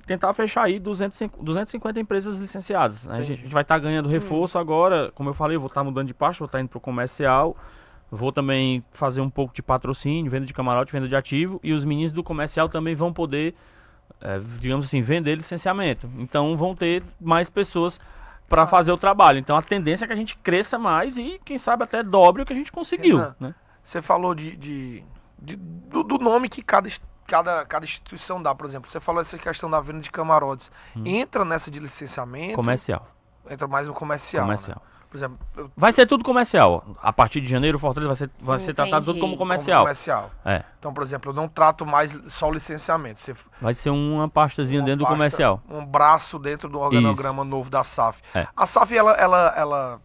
tentar 0.06 0.34
fechar 0.34 0.64
aí 0.64 0.80
250, 0.80 1.44
250 1.44 2.00
empresas 2.00 2.38
licenciadas. 2.38 3.06
Né? 3.06 3.18
A, 3.18 3.22
gente, 3.22 3.48
vai 3.48 3.62
estar 3.62 3.76
tá 3.76 3.80
ganhando 3.80 4.08
hum. 4.08 4.12
reforço 4.12 4.58
hum. 4.58 4.62
agora, 4.62 5.12
como 5.16 5.30
eu 5.30 5.34
falei, 5.34 5.56
eu 5.56 5.60
vou 5.60 5.68
estar 5.68 5.82
tá 5.82 5.86
mudando 5.86 6.08
de 6.08 6.14
pasta, 6.14 6.40
vou 6.40 6.48
estar 6.48 6.58
tá 6.58 6.62
indo 6.62 6.70
para 6.70 6.78
o 6.78 6.82
comercial, 6.82 7.56
vou 8.10 8.32
também 8.32 8.84
fazer 8.92 9.22
um 9.22 9.30
pouco 9.30 9.54
de 9.54 9.62
patrocínio, 9.62 10.30
venda 10.30 10.46
de 10.46 10.54
camarote, 10.54 10.92
venda 10.92 11.08
de 11.08 11.16
ativo, 11.16 11.60
e 11.64 11.74
os 11.74 11.86
meninos 11.86 12.12
do 12.14 12.24
comercial 12.24 12.68
também 12.68 12.96
vão 12.96 13.14
poder, 13.14 13.56
é, 14.20 14.40
digamos 14.60 14.86
assim, 14.86 15.02
vender 15.02 15.36
licenciamento. 15.36 16.10
Então 16.18 16.58
vão 16.58 16.76
ter 16.76 17.04
mais 17.20 17.50
pessoas 17.50 18.00
para 18.50 18.68
fazer 18.68 18.92
o 18.92 18.98
trabalho. 18.98 19.40
Então 19.40 19.56
a 19.56 19.62
tendência 19.62 20.04
é 20.04 20.08
que 20.08 20.14
a 20.14 20.18
gente 20.18 20.36
cresça 20.38 20.78
mais 20.78 21.18
e, 21.18 21.40
quem 21.46 21.58
sabe, 21.58 21.84
até 21.84 22.04
dobre 22.04 22.42
o 22.42 22.46
que 22.46 22.52
a 22.52 22.56
gente 22.56 22.72
conseguiu. 22.72 23.18
Renan, 23.18 23.36
né? 23.40 23.56
Você 23.84 24.02
falou 24.02 24.34
de, 24.36 24.56
de, 24.56 25.04
de 25.40 25.56
do, 25.56 26.04
do, 26.04 26.18
nome 26.18 26.50
que 26.50 26.62
cada 26.62 26.90
cada, 27.28 27.66
cada 27.66 27.86
instituição 27.86 28.42
dá, 28.42 28.54
por 28.54 28.66
exemplo. 28.66 28.92
Você 28.92 29.00
falou 29.00 29.22
essa 29.22 29.38
questão 29.38 29.70
da 29.70 29.80
venda 29.80 30.02
de 30.02 30.12
camarotes. 30.12 30.72
Hum. 30.96 31.04
Entra 31.06 31.46
nessa 31.46 31.72
de 31.72 31.80
licenciamento. 31.80 32.56
Comercial. 32.56 33.08
Entra 33.50 33.68
mais 33.68 33.88
no 33.88 33.94
comercial. 33.94 34.46
Né? 34.46 34.56
Comercial. 34.56 34.82
Né? 34.84 34.92
Por 35.12 35.18
exemplo, 35.18 35.38
eu... 35.58 35.70
vai 35.76 35.92
ser 35.92 36.06
tudo 36.06 36.24
comercial. 36.24 36.96
A 37.02 37.12
partir 37.12 37.42
de 37.42 37.50
janeiro, 37.50 37.78
o 37.78 37.80
Fortaleza 37.80 38.08
vai 38.08 38.16
ser, 38.16 38.32
vai 38.40 38.60
ser 38.60 38.74
tratado 38.74 39.06
tudo 39.06 39.20
como 39.20 39.36
comercial. 39.36 39.80
Como 39.80 39.88
comercial. 39.88 40.32
É. 40.46 40.64
Então, 40.80 40.94
por 40.94 41.04
exemplo, 41.04 41.32
eu 41.32 41.36
não 41.36 41.50
trato 41.50 41.86
mais 41.86 42.18
só 42.30 42.48
o 42.48 42.54
licenciamento. 42.54 43.20
Você... 43.20 43.36
Vai 43.60 43.74
ser 43.74 43.90
uma 43.90 44.30
pastazinha 44.30 44.80
uma 44.80 44.86
dentro 44.86 45.04
pasta, 45.04 45.14
do 45.14 45.18
comercial. 45.18 45.62
Um 45.70 45.86
braço 45.86 46.40
dentro 46.40 46.70
do 46.70 46.80
organograma 46.80 47.44
Isso. 47.44 47.52
novo 47.52 47.70
da 47.70 47.84
SAF. 47.84 48.22
É. 48.34 48.48
A 48.56 48.66
SAF, 48.66 48.96
ela, 48.96 49.12
ela, 49.16 49.54
ela. 49.58 50.02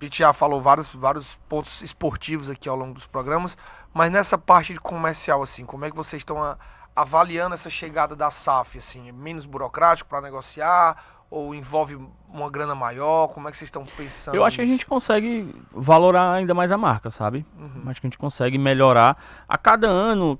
A 0.00 0.04
gente 0.04 0.18
já 0.18 0.32
falou 0.32 0.60
vários, 0.60 0.88
vários 0.88 1.36
pontos 1.48 1.80
esportivos 1.82 2.50
aqui 2.50 2.68
ao 2.68 2.76
longo 2.76 2.94
dos 2.94 3.06
programas, 3.06 3.56
mas 3.94 4.12
nessa 4.12 4.36
parte 4.36 4.74
de 4.74 4.78
comercial, 4.78 5.42
assim, 5.42 5.64
como 5.64 5.84
é 5.86 5.90
que 5.90 5.96
vocês 5.96 6.20
estão 6.20 6.42
a, 6.42 6.58
avaliando 6.94 7.54
essa 7.54 7.70
chegada 7.70 8.14
da 8.14 8.30
SAF, 8.30 8.76
assim, 8.76 9.08
é 9.08 9.12
menos 9.12 9.46
burocrático 9.46 10.08
para 10.08 10.20
negociar 10.20 11.02
ou 11.30 11.54
envolve 11.54 11.98
uma 12.28 12.50
grana 12.50 12.74
maior? 12.74 13.28
Como 13.28 13.48
é 13.48 13.50
que 13.50 13.56
vocês 13.56 13.68
estão 13.68 13.84
pensando? 13.84 14.34
Eu 14.34 14.44
acho 14.44 14.56
que 14.56 14.62
a 14.62 14.66
gente 14.66 14.84
consegue 14.84 15.54
valorar 15.72 16.34
ainda 16.34 16.52
mais 16.52 16.70
a 16.70 16.76
marca, 16.76 17.10
sabe? 17.10 17.44
Uhum. 17.58 17.82
Acho 17.86 18.00
que 18.00 18.06
a 18.06 18.10
gente 18.10 18.18
consegue 18.18 18.58
melhorar 18.58 19.16
a 19.48 19.58
cada 19.58 19.88
ano. 19.88 20.38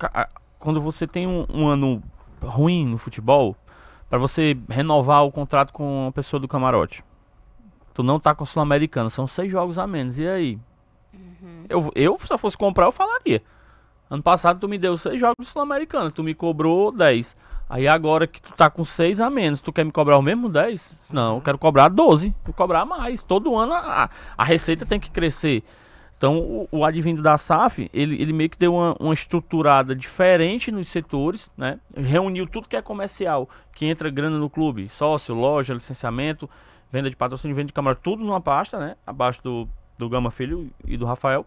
Quando 0.58 0.80
você 0.80 1.06
tem 1.06 1.26
um, 1.26 1.46
um 1.48 1.66
ano 1.66 2.02
ruim 2.42 2.86
no 2.86 2.98
futebol, 2.98 3.56
para 4.08 4.18
você 4.18 4.56
renovar 4.68 5.24
o 5.24 5.32
contrato 5.32 5.72
com 5.72 6.08
a 6.08 6.12
pessoa 6.12 6.38
do 6.38 6.46
camarote, 6.46 7.02
tu 7.96 8.02
não 8.02 8.20
tá 8.20 8.34
com 8.34 8.44
o 8.44 8.46
Sul-Americano, 8.46 9.08
são 9.08 9.26
seis 9.26 9.50
jogos 9.50 9.78
a 9.78 9.86
menos. 9.86 10.18
E 10.18 10.28
aí? 10.28 10.58
Uhum. 11.14 11.64
Eu, 11.66 11.90
eu, 11.94 12.18
se 12.22 12.30
eu 12.30 12.36
fosse 12.36 12.54
comprar, 12.54 12.84
eu 12.84 12.92
falaria. 12.92 13.42
Ano 14.10 14.22
passado 14.22 14.60
tu 14.60 14.68
me 14.68 14.76
deu 14.76 14.98
seis 14.98 15.18
jogos 15.18 15.48
sul-americanos, 15.48 16.12
tu 16.12 16.22
me 16.22 16.34
cobrou 16.34 16.92
10. 16.92 17.34
Aí 17.70 17.88
agora 17.88 18.26
que 18.26 18.40
tu 18.42 18.52
tá 18.52 18.68
com 18.68 18.84
seis 18.84 19.18
a 19.18 19.30
menos, 19.30 19.62
tu 19.62 19.72
quer 19.72 19.82
me 19.82 19.90
cobrar 19.90 20.18
o 20.18 20.22
mesmo 20.22 20.46
10? 20.46 20.94
Não, 21.10 21.22
eu 21.22 21.34
uhum. 21.36 21.40
quero 21.40 21.56
cobrar 21.56 21.88
12, 21.88 22.34
vou 22.44 22.52
cobrar 22.52 22.84
mais. 22.84 23.22
Todo 23.22 23.56
ano 23.56 23.72
a, 23.72 24.10
a 24.36 24.44
receita 24.44 24.84
tem 24.84 25.00
que 25.00 25.10
crescer. 25.10 25.64
Então 26.18 26.38
o, 26.38 26.68
o 26.70 26.84
advindo 26.84 27.22
da 27.22 27.38
SAF, 27.38 27.90
ele, 27.94 28.20
ele 28.20 28.34
meio 28.34 28.50
que 28.50 28.58
deu 28.58 28.74
uma, 28.74 28.94
uma 29.00 29.14
estruturada 29.14 29.94
diferente 29.94 30.70
nos 30.70 30.90
setores, 30.90 31.50
né? 31.56 31.80
Reuniu 31.96 32.46
tudo 32.46 32.68
que 32.68 32.76
é 32.76 32.82
comercial, 32.82 33.48
que 33.72 33.86
entra 33.86 34.10
grana 34.10 34.36
no 34.36 34.50
clube, 34.50 34.90
sócio, 34.90 35.34
loja, 35.34 35.72
licenciamento, 35.72 36.48
venda 36.90 37.10
de 37.10 37.16
patrocínio, 37.16 37.54
venda 37.54 37.68
de 37.68 37.72
câmara, 37.72 37.96
tudo 37.96 38.24
numa 38.24 38.40
pasta, 38.40 38.78
né? 38.78 38.96
Abaixo 39.06 39.42
do, 39.42 39.68
do 39.98 40.08
Gama 40.08 40.30
Filho 40.30 40.70
e 40.86 40.96
do 40.96 41.04
Rafael 41.04 41.44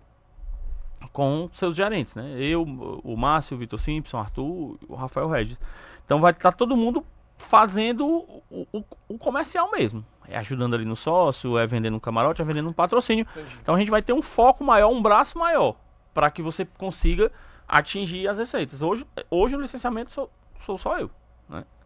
com 1.13 1.49
seus 1.53 1.75
gerentes, 1.75 2.15
né? 2.15 2.35
Eu, 2.37 2.63
o 2.63 3.15
Márcio, 3.15 3.55
o 3.55 3.59
Vitor 3.59 3.79
Simpson, 3.79 4.17
o 4.17 4.19
Arthur, 4.19 4.77
o 4.87 4.95
Rafael 4.95 5.29
Regis. 5.29 5.57
Então 6.05 6.19
vai 6.19 6.31
estar 6.31 6.51
tá 6.51 6.57
todo 6.57 6.75
mundo 6.75 7.03
fazendo 7.37 8.05
o, 8.05 8.67
o, 8.73 8.83
o, 9.07 9.17
comercial 9.17 9.71
mesmo. 9.71 10.05
É 10.27 10.37
ajudando 10.37 10.75
ali 10.75 10.85
no 10.85 10.95
sócio, 10.95 11.57
é 11.57 11.65
vendendo 11.65 11.95
um 11.95 11.99
camarote, 11.99 12.41
é 12.41 12.45
vendendo 12.45 12.69
um 12.69 12.73
patrocínio. 12.73 13.25
Entendi. 13.31 13.57
Então 13.61 13.75
a 13.75 13.79
gente 13.79 13.89
vai 13.89 14.01
ter 14.01 14.13
um 14.13 14.21
foco 14.21 14.63
maior, 14.63 14.89
um 14.89 15.01
braço 15.01 15.37
maior, 15.37 15.75
para 16.13 16.29
que 16.29 16.41
você 16.41 16.65
consiga 16.65 17.31
atingir 17.67 18.27
as 18.27 18.37
receitas. 18.37 18.81
Hoje, 18.81 19.05
hoje 19.29 19.55
no 19.55 19.61
licenciamento 19.61 20.11
sou, 20.11 20.29
sou 20.65 20.77
só 20.77 20.99
eu. 20.99 21.09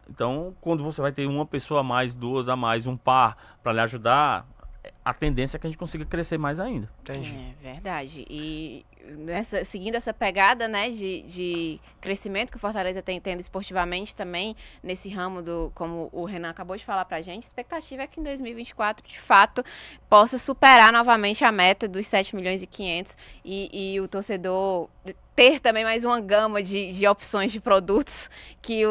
Então, 0.08 0.54
quando 0.60 0.82
você 0.82 1.00
vai 1.00 1.12
ter 1.12 1.26
uma 1.26 1.46
pessoa 1.46 1.80
a 1.80 1.82
mais, 1.82 2.14
duas 2.14 2.48
a 2.48 2.56
mais, 2.56 2.86
um 2.86 2.96
par 2.96 3.58
para 3.62 3.72
lhe 3.72 3.80
ajudar, 3.80 4.46
a 5.04 5.12
tendência 5.12 5.56
é 5.56 5.60
que 5.60 5.66
a 5.66 5.70
gente 5.70 5.78
consiga 5.78 6.04
crescer 6.04 6.38
mais 6.38 6.58
ainda. 6.58 6.88
Entendi. 7.02 7.34
É 7.60 7.72
verdade. 7.72 8.26
E 8.28 8.84
nessa, 9.16 9.64
seguindo 9.64 9.94
essa 9.94 10.14
pegada 10.14 10.66
né, 10.66 10.90
de, 10.90 11.22
de 11.22 11.80
crescimento 12.00 12.50
que 12.50 12.56
o 12.56 12.60
Fortaleza 12.60 13.02
tem 13.02 13.20
tendo 13.20 13.40
esportivamente 13.40 14.16
também, 14.16 14.56
nesse 14.82 15.08
ramo 15.08 15.42
do, 15.42 15.70
como 15.74 16.08
o 16.12 16.24
Renan 16.24 16.50
acabou 16.50 16.76
de 16.76 16.84
falar 16.84 17.04
pra 17.04 17.20
gente, 17.20 17.44
a 17.44 17.46
expectativa 17.46 18.02
é 18.02 18.06
que 18.06 18.20
em 18.20 18.22
2024, 18.22 19.06
de 19.06 19.20
fato, 19.20 19.64
possa 20.08 20.38
superar 20.38 20.92
novamente 20.92 21.44
a 21.44 21.52
meta 21.52 21.86
dos 21.86 22.06
7 22.06 22.34
milhões 22.34 22.62
e 22.62 22.66
500 22.66 23.16
e, 23.44 23.94
e 23.94 24.00
o 24.00 24.08
torcedor 24.08 24.88
ter 25.34 25.60
também 25.60 25.84
mais 25.84 26.04
uma 26.04 26.20
gama 26.20 26.62
de, 26.62 26.92
de 26.92 27.06
opções 27.06 27.50
de 27.50 27.60
produtos 27.60 28.30
que 28.62 28.86
o, 28.86 28.90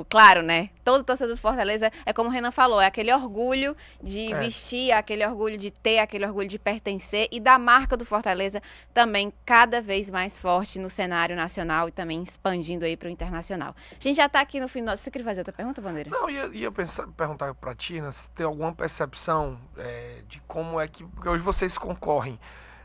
o, 0.00 0.06
claro, 0.08 0.42
né? 0.42 0.70
Todo 0.84 1.02
torcedor 1.02 1.34
do 1.34 1.40
Fortaleza 1.40 1.90
é 2.06 2.12
como 2.12 2.28
o 2.28 2.32
Renan 2.32 2.52
falou, 2.52 2.80
é 2.80 2.86
aquele 2.86 3.12
orgulho 3.12 3.76
de 4.02 4.32
é. 4.32 4.38
vestir, 4.38 4.92
aquele 4.92 5.26
orgulho 5.26 5.58
de 5.58 5.70
ter, 5.70 5.98
aquele 5.98 6.24
orgulho 6.24 6.48
de 6.48 6.58
pertencer 6.58 7.26
e 7.32 7.40
da 7.40 7.58
marca 7.58 7.96
do 7.96 8.04
Fortaleza 8.04 8.62
também 8.94 9.32
cada 9.44 9.80
vez 9.80 10.08
mais 10.08 10.38
forte 10.38 10.78
no 10.78 10.88
cenário 10.88 11.34
nacional 11.34 11.88
e 11.88 11.92
também 11.92 12.22
expandindo 12.22 12.84
aí 12.84 12.96
para 12.96 13.08
o 13.08 13.10
internacional. 13.10 13.74
A 13.90 14.02
gente 14.02 14.16
já 14.16 14.26
está 14.26 14.40
aqui 14.40 14.60
no 14.60 14.68
final. 14.68 14.96
Você 14.96 15.10
queria 15.10 15.24
fazer 15.24 15.40
outra 15.40 15.52
pergunta, 15.52 15.80
Bandeira? 15.80 16.10
Não, 16.10 16.30
ia, 16.30 16.46
ia 16.52 16.70
pensar, 16.70 17.06
perguntar 17.08 17.54
para 17.54 17.74
ti, 17.74 18.00
né, 18.00 18.12
se 18.12 18.28
tem 18.30 18.46
alguma 18.46 18.72
percepção 18.72 19.58
é, 19.76 20.22
de 20.28 20.40
como 20.46 20.78
é 20.78 20.86
que. 20.86 21.04
Porque 21.04 21.28
hoje 21.28 21.42
vocês 21.42 21.76
concorrem 21.76 22.38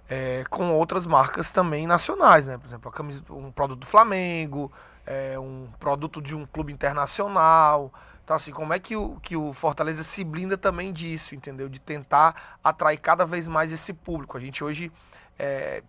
é, 0.09 0.43
com 0.49 0.71
outras 0.73 1.05
marcas 1.05 1.51
também 1.51 1.85
nacionais, 1.85 2.45
né? 2.45 2.57
Por 2.57 2.67
exemplo, 2.67 2.91
camisa, 2.91 3.21
um 3.29 3.51
produto 3.51 3.79
do 3.79 3.85
Flamengo, 3.85 4.71
é, 5.05 5.37
um 5.37 5.67
produto 5.79 6.21
de 6.21 6.35
um 6.35 6.45
clube 6.45 6.71
internacional. 6.71 7.91
Então, 8.23 8.35
assim, 8.35 8.51
como 8.51 8.73
é 8.73 8.79
que 8.79 8.95
o, 8.95 9.17
que 9.21 9.35
o 9.35 9.53
Fortaleza 9.53 10.03
se 10.03 10.23
blinda 10.23 10.57
também 10.57 10.91
disso, 10.91 11.33
entendeu? 11.33 11.69
De 11.69 11.79
tentar 11.79 12.57
atrair 12.63 12.97
cada 12.97 13.25
vez 13.25 13.47
mais 13.47 13.71
esse 13.71 13.93
público. 13.93 14.37
A 14.37 14.39
gente 14.39 14.63
hoje 14.63 14.91
é, 15.39 15.83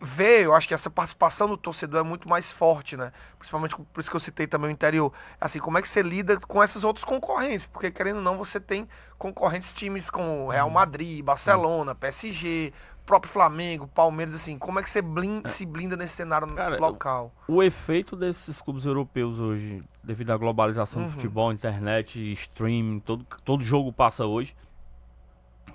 vê, 0.00 0.44
eu 0.44 0.54
acho 0.54 0.66
que 0.66 0.74
essa 0.74 0.90
participação 0.90 1.48
do 1.48 1.56
torcedor 1.56 2.00
é 2.00 2.02
muito 2.02 2.28
mais 2.28 2.50
forte, 2.50 2.96
né? 2.96 3.12
Principalmente 3.38 3.76
por 3.76 4.00
isso 4.00 4.10
que 4.10 4.16
eu 4.16 4.20
citei 4.20 4.46
também 4.46 4.70
o 4.70 4.72
interior. 4.72 5.12
Assim, 5.40 5.58
como 5.58 5.78
é 5.78 5.82
que 5.82 5.88
você 5.88 6.02
lida 6.02 6.38
com 6.40 6.62
esses 6.62 6.84
outros 6.84 7.04
concorrentes? 7.04 7.66
Porque, 7.66 7.90
querendo 7.90 8.16
ou 8.16 8.22
não, 8.22 8.36
você 8.36 8.58
tem 8.58 8.88
concorrentes 9.16 9.72
times 9.72 10.10
como 10.10 10.48
Real 10.48 10.68
uhum. 10.68 10.74
Madrid, 10.74 11.24
Barcelona, 11.24 11.94
PSG, 11.94 12.72
próprio 13.06 13.32
Flamengo, 13.32 13.88
Palmeiras, 13.88 14.34
assim, 14.34 14.58
como 14.58 14.78
é 14.78 14.82
que 14.82 14.90
você 14.90 15.00
blinda, 15.00 15.48
é. 15.48 15.52
se 15.52 15.64
blinda 15.64 15.96
nesse 15.96 16.14
cenário 16.14 16.46
Cara, 16.54 16.78
local? 16.78 17.32
O, 17.46 17.54
o, 17.54 17.62
efeito 17.62 18.14
desses 18.14 18.60
clubes 18.60 18.84
europeus 18.84 19.38
hoje, 19.38 19.82
devido 20.04 20.30
à 20.30 20.36
globalização 20.36 21.02
uhum. 21.02 21.08
do 21.08 21.14
futebol, 21.14 21.52
internet, 21.52 22.32
streaming, 22.32 23.00
todo, 23.00 23.24
todo 23.44 23.64
jogo 23.64 23.92
passa 23.92 24.26
hoje, 24.26 24.54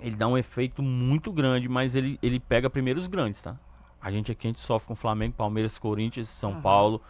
ele 0.00 0.14
dá 0.14 0.28
um 0.28 0.38
efeito 0.38 0.82
muito 0.82 1.32
grande, 1.32 1.68
mas 1.68 1.96
ele, 1.96 2.18
ele 2.22 2.38
pega 2.38 2.70
primeiro 2.70 3.00
os 3.00 3.06
grandes, 3.06 3.42
tá? 3.42 3.56
A 4.04 4.10
gente 4.10 4.30
aqui 4.30 4.46
a 4.46 4.50
gente 4.50 4.60
sofre 4.60 4.86
com 4.86 4.94
Flamengo, 4.94 5.32
Palmeiras, 5.34 5.78
Corinthians, 5.78 6.28
São 6.28 6.52
uhum. 6.52 6.60
Paulo. 6.60 7.00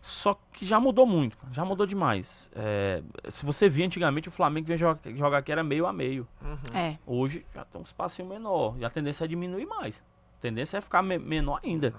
Só 0.00 0.38
que 0.52 0.64
já 0.64 0.78
mudou 0.78 1.04
muito, 1.04 1.36
já 1.50 1.64
mudou 1.64 1.84
demais. 1.84 2.48
É, 2.54 3.02
se 3.28 3.44
você 3.44 3.68
via 3.68 3.84
antigamente, 3.84 4.28
o 4.28 4.30
Flamengo 4.30 4.64
vinha 4.64 4.78
jogar, 4.78 5.00
jogar 5.16 5.38
aqui 5.38 5.50
era 5.50 5.64
meio 5.64 5.84
a 5.84 5.92
meio. 5.92 6.28
Uhum. 6.40 6.78
É. 6.78 6.96
Hoje 7.04 7.44
já 7.52 7.64
tem 7.64 7.80
um 7.80 7.84
espacinho 7.84 8.28
menor. 8.28 8.76
E 8.78 8.84
a 8.84 8.90
tendência 8.90 9.24
é 9.24 9.26
diminuir 9.26 9.66
mais. 9.66 10.00
A 10.38 10.40
tendência 10.40 10.78
é 10.78 10.80
ficar 10.80 11.02
me 11.02 11.18
menor 11.18 11.60
ainda. 11.64 11.92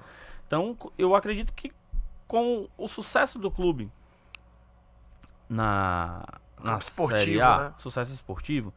Então, 0.47 0.77
eu 0.97 1.13
acredito 1.15 1.53
que 1.53 1.73
com 2.25 2.69
o 2.77 2.87
sucesso 2.87 3.37
do 3.37 3.51
clube 3.51 3.91
na, 5.49 6.23
na 6.63 6.77
esportivo, 6.77 7.19
série 7.19 7.41
A, 7.41 7.57
né? 7.57 7.73
sucesso 7.79 8.13
esportivo, 8.13 8.73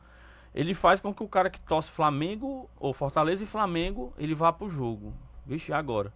ele 0.53 0.75
faz 0.75 0.99
com 0.99 1.15
que 1.15 1.23
o 1.23 1.29
cara 1.29 1.49
que 1.49 1.61
torce 1.61 1.89
Flamengo, 1.89 2.69
ou 2.81 2.93
Fortaleza 2.93 3.45
e 3.45 3.47
Flamengo, 3.47 4.13
ele 4.19 4.35
vá 4.35 4.53
pro 4.53 4.69
jogo. 4.69 5.15
Vixe, 5.53 5.73
agora. 5.73 6.13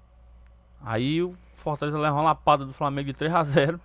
Aí 0.82 1.22
o 1.22 1.36
Fortaleza 1.56 1.98
leva 1.98 2.14
uma 2.14 2.22
lapada 2.22 2.64
do 2.64 2.72
Flamengo 2.72 3.06
de 3.06 3.14
3 3.14 3.34
a 3.34 3.44
0 3.44 3.80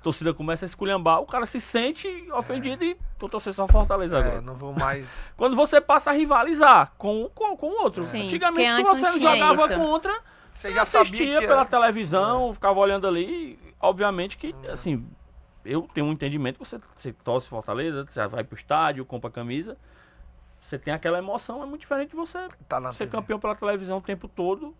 a 0.00 0.02
torcida 0.02 0.32
começa 0.32 0.64
a 0.64 0.66
esculhambar, 0.66 1.20
o 1.20 1.26
cara 1.26 1.44
se 1.44 1.60
sente 1.60 2.08
ofendido 2.32 2.82
é. 2.82 2.88
e 2.88 2.96
tô 3.18 3.28
torcendo 3.28 3.52
só 3.52 3.68
Fortaleza 3.68 4.16
é, 4.16 4.20
agora. 4.20 4.40
não 4.40 4.54
vou 4.54 4.72
mais. 4.72 5.06
Quando 5.36 5.54
você 5.54 5.78
passa 5.78 6.08
a 6.08 6.12
rivalizar 6.14 6.92
com 6.96 7.30
com, 7.34 7.54
com 7.54 7.66
o 7.66 7.82
outro. 7.82 8.02
Sim, 8.02 8.24
Antigamente, 8.24 8.82
quando 8.82 8.96
você 8.96 9.06
não 9.06 9.20
jogava 9.20 9.64
isso. 9.66 9.74
contra, 9.74 10.20
você 10.54 10.72
já 10.72 10.82
assistia 10.82 11.40
pela 11.40 11.66
televisão, 11.66 12.50
é. 12.50 12.54
ficava 12.54 12.78
olhando 12.78 13.06
ali. 13.06 13.58
Obviamente 13.78 14.38
que, 14.38 14.54
hum. 14.54 14.72
assim, 14.72 15.06
eu 15.64 15.88
tenho 15.92 16.06
um 16.06 16.12
entendimento 16.12 16.58
que 16.58 16.66
você, 16.66 16.80
você 16.96 17.12
torce 17.12 17.48
Fortaleza, 17.48 18.06
você 18.08 18.26
vai 18.26 18.42
pro 18.42 18.56
estádio, 18.56 19.04
compra 19.04 19.30
camisa. 19.30 19.76
Você 20.62 20.78
tem 20.78 20.94
aquela 20.94 21.18
emoção, 21.18 21.62
é 21.62 21.66
muito 21.66 21.82
diferente 21.82 22.10
de 22.10 22.16
você 22.16 22.48
tá 22.68 22.80
ser 22.92 22.98
TV. 23.00 23.10
campeão 23.10 23.38
pela 23.38 23.54
televisão 23.54 23.98
o 23.98 24.02
tempo 24.02 24.28
todo. 24.28 24.74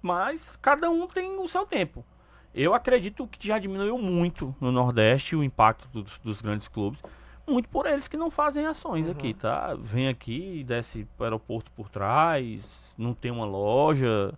Mas 0.00 0.56
cada 0.56 0.90
um 0.90 1.06
tem 1.06 1.38
o 1.38 1.48
seu 1.48 1.66
tempo. 1.66 2.04
Eu 2.54 2.74
acredito 2.74 3.26
que 3.26 3.46
já 3.46 3.58
diminuiu 3.58 3.98
muito 3.98 4.54
no 4.60 4.72
Nordeste 4.72 5.36
o 5.36 5.44
impacto 5.44 5.88
dos, 5.88 6.18
dos 6.18 6.40
grandes 6.40 6.68
clubes. 6.68 7.02
Muito 7.46 7.68
por 7.68 7.86
eles 7.86 8.08
que 8.08 8.16
não 8.16 8.30
fazem 8.30 8.66
ações 8.66 9.06
uhum. 9.06 9.12
aqui, 9.12 9.34
tá? 9.34 9.74
Vem 9.74 10.08
aqui, 10.08 10.64
desce 10.64 11.06
para 11.16 11.22
o 11.22 11.26
aeroporto 11.26 11.70
por 11.72 11.88
trás, 11.88 12.94
não 12.96 13.14
tem 13.14 13.30
uma 13.30 13.44
loja. 13.44 14.32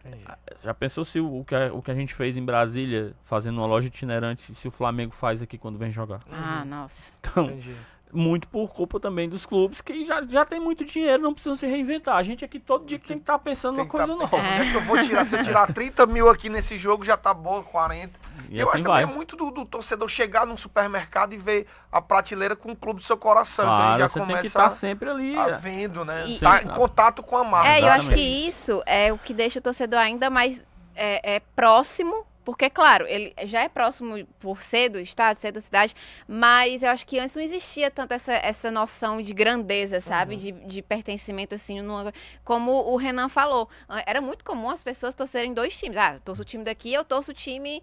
Entendi. 0.00 0.24
Já 0.62 0.74
pensou 0.74 1.04
se 1.04 1.20
o, 1.20 1.40
o, 1.40 1.44
que 1.44 1.54
a, 1.54 1.72
o 1.72 1.80
que 1.80 1.90
a 1.90 1.94
gente 1.94 2.14
fez 2.14 2.36
em 2.36 2.44
Brasília, 2.44 3.14
fazendo 3.24 3.58
uma 3.58 3.66
loja 3.66 3.86
itinerante, 3.86 4.54
se 4.54 4.66
o 4.66 4.70
Flamengo 4.70 5.12
faz 5.12 5.40
aqui 5.42 5.56
quando 5.56 5.78
vem 5.78 5.92
jogar? 5.92 6.22
Ah, 6.30 6.64
nossa. 6.64 7.12
Então, 7.20 7.44
Entendi 7.44 7.76
muito 8.12 8.46
por 8.46 8.68
culpa 8.68 9.00
também 9.00 9.28
dos 9.28 9.46
clubes 9.46 9.80
que 9.80 10.04
já, 10.04 10.22
já 10.22 10.44
tem 10.44 10.60
muito 10.60 10.84
dinheiro, 10.84 11.22
não 11.22 11.32
precisam 11.32 11.56
se 11.56 11.66
reinventar. 11.66 12.16
A 12.16 12.22
gente 12.22 12.44
aqui 12.44 12.60
todo 12.60 12.84
dia 12.84 12.98
tem 12.98 13.16
que 13.16 13.22
estar 13.22 13.34
tá 13.34 13.38
pensando 13.38 13.76
numa 13.76 13.86
coisa 13.86 14.08
tá 14.08 14.14
nova. 14.14 14.36
É. 14.36 14.70
que 14.70 14.74
eu 14.74 14.80
vou 14.82 15.00
tirar? 15.00 15.24
Se 15.24 15.36
eu 15.36 15.42
tirar 15.42 15.72
30 15.72 16.06
mil 16.06 16.28
aqui 16.28 16.50
nesse 16.50 16.76
jogo, 16.76 17.04
já 17.04 17.16
tá 17.16 17.32
boa, 17.32 17.62
40. 17.62 18.12
E 18.50 18.58
eu 18.58 18.68
assim 18.68 18.76
acho 18.76 18.84
vai. 18.84 19.00
também 19.02 19.14
é 19.14 19.16
muito 19.16 19.34
do, 19.34 19.50
do, 19.50 19.64
torcedor 19.64 20.08
chegar 20.08 20.46
num 20.46 20.56
supermercado 20.56 21.32
e 21.32 21.38
ver 21.38 21.66
a 21.90 22.02
prateleira 22.02 22.54
com 22.54 22.72
o 22.72 22.76
clube 22.76 23.00
do 23.00 23.06
seu 23.06 23.16
coração. 23.16 23.64
Claro, 23.64 23.80
então 23.80 23.92
ele 23.92 24.00
já 24.00 24.08
você 24.08 24.18
começa 24.18 24.32
tem 24.34 24.40
que 24.42 24.46
estar 24.48 24.62
tá 24.64 24.70
sempre 24.70 25.08
ali. 25.08 25.36
A 25.36 25.48
vendo, 25.56 26.04
né? 26.04 26.26
E, 26.26 26.38
tá 26.38 26.62
em 26.62 26.68
contato 26.68 27.22
com 27.22 27.36
a 27.36 27.44
marca. 27.44 27.68
É, 27.70 27.80
eu 27.80 27.88
acho 27.88 28.10
que 28.10 28.20
isso 28.20 28.82
é 28.84 29.12
o 29.12 29.18
que 29.18 29.32
deixa 29.32 29.58
o 29.58 29.62
torcedor 29.62 29.98
ainda 29.98 30.28
mais 30.28 30.62
é, 30.94 31.36
é 31.36 31.40
próximo 31.56 32.26
porque, 32.44 32.68
claro, 32.68 33.06
ele 33.06 33.32
já 33.44 33.62
é 33.62 33.68
próximo 33.68 34.26
por 34.40 34.62
ser 34.62 34.88
do 34.88 34.98
estado, 34.98 35.36
ser 35.36 35.52
da 35.52 35.60
cidade, 35.60 35.94
mas 36.26 36.82
eu 36.82 36.90
acho 36.90 37.06
que 37.06 37.18
antes 37.18 37.34
não 37.34 37.42
existia 37.42 37.90
tanto 37.90 38.12
essa, 38.12 38.32
essa 38.32 38.70
noção 38.70 39.22
de 39.22 39.32
grandeza, 39.32 40.00
sabe? 40.00 40.34
Uhum. 40.34 40.40
De, 40.40 40.52
de 40.66 40.82
pertencimento, 40.82 41.54
assim, 41.54 41.80
numa, 41.80 42.12
como 42.44 42.72
o 42.72 42.96
Renan 42.96 43.28
falou. 43.28 43.68
Era 44.06 44.20
muito 44.20 44.44
comum 44.44 44.70
as 44.70 44.82
pessoas 44.82 45.14
torcerem 45.14 45.54
dois 45.54 45.76
times. 45.78 45.96
Ah, 45.96 46.14
eu 46.14 46.20
torço 46.20 46.42
o 46.42 46.44
time 46.44 46.64
daqui, 46.64 46.92
eu 46.92 47.04
torço 47.04 47.30
o 47.30 47.34
time 47.34 47.82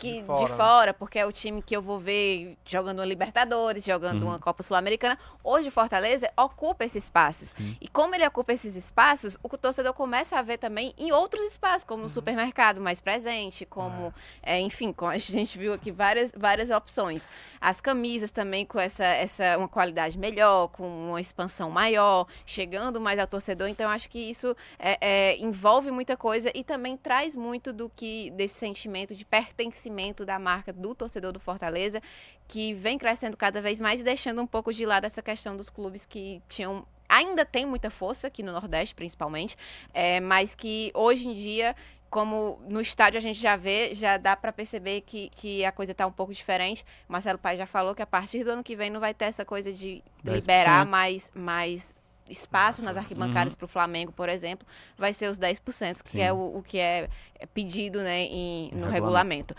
que, 0.00 0.20
de 0.20 0.26
fora, 0.26 0.46
de 0.46 0.56
fora 0.56 0.86
né? 0.86 0.92
porque 0.98 1.18
é 1.18 1.26
o 1.26 1.32
time 1.32 1.62
que 1.62 1.76
eu 1.76 1.82
vou 1.82 1.98
ver 1.98 2.56
jogando 2.64 3.00
uma 3.00 3.04
Libertadores, 3.04 3.84
jogando 3.84 4.22
uhum. 4.22 4.28
uma 4.30 4.38
Copa 4.38 4.62
Sul-Americana. 4.62 5.18
Hoje, 5.44 5.70
Fortaleza 5.70 6.30
ocupa 6.36 6.84
esses 6.84 7.04
espaços. 7.04 7.54
Uhum. 7.58 7.76
E 7.80 7.88
como 7.88 8.14
ele 8.14 8.26
ocupa 8.26 8.52
esses 8.52 8.74
espaços, 8.74 9.36
o 9.42 9.48
torcedor 9.58 9.92
começa 9.92 10.38
a 10.38 10.42
ver 10.42 10.58
também 10.58 10.94
em 10.96 11.12
outros 11.12 11.44
espaços, 11.44 11.84
como 11.84 12.02
uhum. 12.02 12.08
no 12.08 12.12
supermercado 12.12 12.80
mais 12.80 13.00
presente, 13.00 13.66
como, 13.66 14.14
é. 14.42 14.56
É, 14.56 14.60
enfim, 14.60 14.92
como 14.92 15.10
a 15.10 15.18
gente 15.18 15.58
viu 15.58 15.72
aqui 15.72 15.90
várias, 15.90 16.32
várias 16.36 16.70
opções. 16.70 17.22
As 17.60 17.80
camisas 17.80 18.30
também 18.30 18.64
com 18.64 18.80
essa, 18.80 19.04
essa 19.04 19.58
uma 19.58 19.68
qualidade 19.68 20.18
melhor, 20.18 20.68
com 20.68 20.86
uma 21.08 21.20
expansão 21.20 21.70
maior, 21.70 22.26
chegando 22.46 23.00
mais 23.00 23.18
ao 23.18 23.26
torcedor. 23.26 23.68
Então, 23.68 23.90
acho 23.90 24.08
que 24.08 24.18
isso 24.18 24.56
é, 24.78 24.98
é 25.00 25.36
envolve 25.38 25.90
muita 25.90 26.16
coisa 26.16 26.50
e 26.54 26.64
também 26.64 26.96
traz 26.96 27.36
muito 27.36 27.72
do 27.72 27.90
que 27.90 28.30
desse 28.30 28.54
sentimento 28.54 29.14
de 29.14 29.24
pertencimento 29.24 30.24
da 30.24 30.38
marca 30.38 30.72
do 30.72 30.94
torcedor 30.94 31.32
do 31.32 31.40
Fortaleza, 31.40 32.02
que 32.48 32.72
vem 32.74 32.98
crescendo 32.98 33.36
cada 33.36 33.60
vez 33.60 33.80
mais 33.80 34.00
e 34.00 34.04
deixando 34.04 34.40
um 34.40 34.46
pouco 34.46 34.72
de 34.72 34.86
lado 34.86 35.04
essa 35.04 35.22
questão 35.22 35.56
dos 35.56 35.68
clubes 35.68 36.06
que 36.06 36.42
tinham 36.48 36.86
ainda 37.10 37.44
tem 37.44 37.66
muita 37.66 37.90
força 37.90 38.28
aqui 38.28 38.42
no 38.42 38.52
Nordeste, 38.52 38.94
principalmente, 38.94 39.56
é, 39.92 40.20
mas 40.20 40.54
que 40.54 40.92
hoje 40.94 41.26
em 41.26 41.34
dia 41.34 41.74
como 42.10 42.58
no 42.68 42.80
estádio 42.80 43.18
a 43.18 43.20
gente 43.20 43.40
já 43.40 43.56
vê, 43.56 43.94
já 43.94 44.16
dá 44.16 44.36
para 44.36 44.52
perceber 44.52 45.02
que, 45.02 45.30
que 45.30 45.64
a 45.64 45.70
coisa 45.70 45.92
está 45.92 46.06
um 46.06 46.12
pouco 46.12 46.34
diferente. 46.34 46.84
Marcelo 47.08 47.38
Pai 47.38 47.56
já 47.56 47.66
falou 47.66 47.94
que 47.94 48.02
a 48.02 48.06
partir 48.06 48.42
do 48.42 48.50
ano 48.50 48.64
que 48.64 48.74
vem 48.74 48.90
não 48.90 49.00
vai 49.00 49.14
ter 49.14 49.26
essa 49.26 49.44
coisa 49.44 49.72
de 49.72 50.02
liberar 50.24 50.84
mais, 50.84 51.30
mais 51.32 51.94
espaço 52.30 52.82
nas 52.82 52.96
arquibancadas 52.96 53.52
uhum. 53.54 53.58
para 53.58 53.64
o 53.64 53.68
Flamengo, 53.68 54.12
por 54.12 54.28
exemplo, 54.28 54.66
vai 54.96 55.12
ser 55.12 55.28
os 55.28 55.38
10%, 55.38 56.02
que 56.02 56.12
Sim. 56.12 56.20
é 56.20 56.32
o, 56.32 56.58
o, 56.58 56.62
que 56.62 56.78
é 56.78 57.08
pedido 57.54 58.02
né, 58.02 58.22
em, 58.22 58.70
no 58.72 58.88
regulamento. 58.88 59.54
regulamento. 59.54 59.56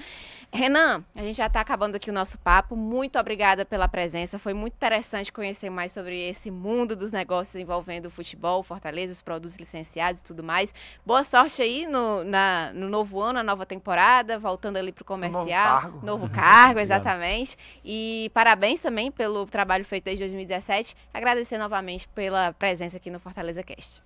Renan, 0.54 1.04
a 1.16 1.22
gente 1.22 1.38
já 1.38 1.48
está 1.48 1.62
acabando 1.62 1.96
aqui 1.96 2.10
o 2.10 2.14
nosso 2.14 2.38
papo. 2.38 2.76
Muito 2.76 3.18
obrigada 3.18 3.66
pela 3.66 3.88
presença. 3.88 4.38
Foi 4.38 4.54
muito 4.54 4.74
interessante 4.74 5.32
conhecer 5.32 5.70
mais 5.70 5.94
sobre 5.94 6.20
esse 6.30 6.52
mundo 6.52 6.96
dos 6.96 7.12
negócios 7.12 7.56
envolvendo 7.56 8.08
o 8.08 8.10
futebol, 8.10 8.62
Fortaleza, 8.62 9.14
os 9.14 9.22
produtos 9.22 9.56
licenciados 9.56 10.20
e 10.20 10.24
tudo 10.24 10.44
mais. 10.44 10.74
Boa 11.06 11.24
sorte 11.24 11.62
aí 11.62 11.86
no, 11.86 12.24
na, 12.26 12.72
no 12.74 12.90
novo 12.90 13.22
ano, 13.22 13.34
na 13.34 13.44
nova 13.44 13.66
temporada, 13.66 14.38
voltando 14.38 14.78
ali 14.78 14.92
para 14.92 15.04
o 15.04 15.06
comercial. 15.06 15.42
Novo 15.46 15.82
cargo. 15.82 16.06
Novo 16.06 16.30
cargo, 16.30 16.80
exatamente. 16.82 17.58
e 17.84 18.30
parabéns 18.34 18.80
também 18.80 19.10
pelo 19.10 19.46
trabalho 19.46 19.86
feito 19.86 20.04
desde 20.04 20.24
2017. 20.24 20.96
Agradecer 21.14 21.58
novamente 21.58 22.08
pela 22.10 22.54
presença 22.62 22.98
aqui 22.98 23.10
no 23.10 23.20
Fortaleza 23.20 23.64
Cast. 23.64 24.04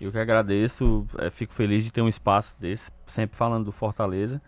Eu 0.00 0.10
que 0.10 0.18
agradeço, 0.18 1.06
é, 1.18 1.28
fico 1.28 1.52
feliz 1.52 1.84
de 1.84 1.92
ter 1.92 2.00
um 2.00 2.08
espaço 2.08 2.56
desse, 2.58 2.90
sempre 3.06 3.36
falando 3.36 3.66
do 3.66 3.72
Fortaleza. 3.72 4.40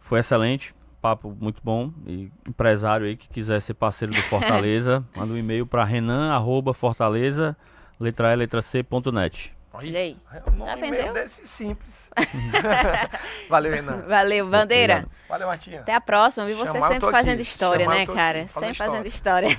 Foi 0.00 0.18
excelente, 0.18 0.74
papo 1.00 1.32
muito 1.40 1.60
bom. 1.62 1.92
E 2.04 2.32
empresário 2.44 3.06
aí 3.06 3.16
que 3.16 3.28
quiser 3.28 3.62
ser 3.62 3.74
parceiro 3.74 4.12
do 4.12 4.20
Fortaleza, 4.22 5.06
manda 5.14 5.32
um 5.32 5.36
e-mail 5.36 5.64
para 5.64 5.84
renan, 5.84 6.32
arroba, 6.32 6.74
fortaleza, 6.74 7.56
letra 8.00 8.32
E, 8.32 8.36
letra 8.36 8.60
C, 8.60 8.82
ponto 8.82 9.12
net. 9.12 9.55
Olha 9.76 10.00
aí. 10.00 10.16
É 10.32 10.50
um 10.50 10.54
nome 10.54 10.90
desse 11.12 11.46
simples. 11.46 12.10
Valeu, 13.46 13.70
Renan. 13.70 13.98
Valeu, 14.08 14.46
Bandeira. 14.46 15.06
Valeu, 15.28 15.48
Martinha. 15.48 15.80
Até 15.80 15.92
a 15.92 16.00
próxima. 16.00 16.46
Vi 16.46 16.54
você 16.54 16.72
Chamar, 16.72 16.88
sempre 16.88 17.10
fazendo 17.10 17.34
aqui. 17.34 17.42
história, 17.42 17.84
Chamar, 17.84 17.98
né, 17.98 18.06
cara? 18.06 18.48
Sempre 18.48 18.74
fazendo 18.74 19.06
história. 19.06 19.50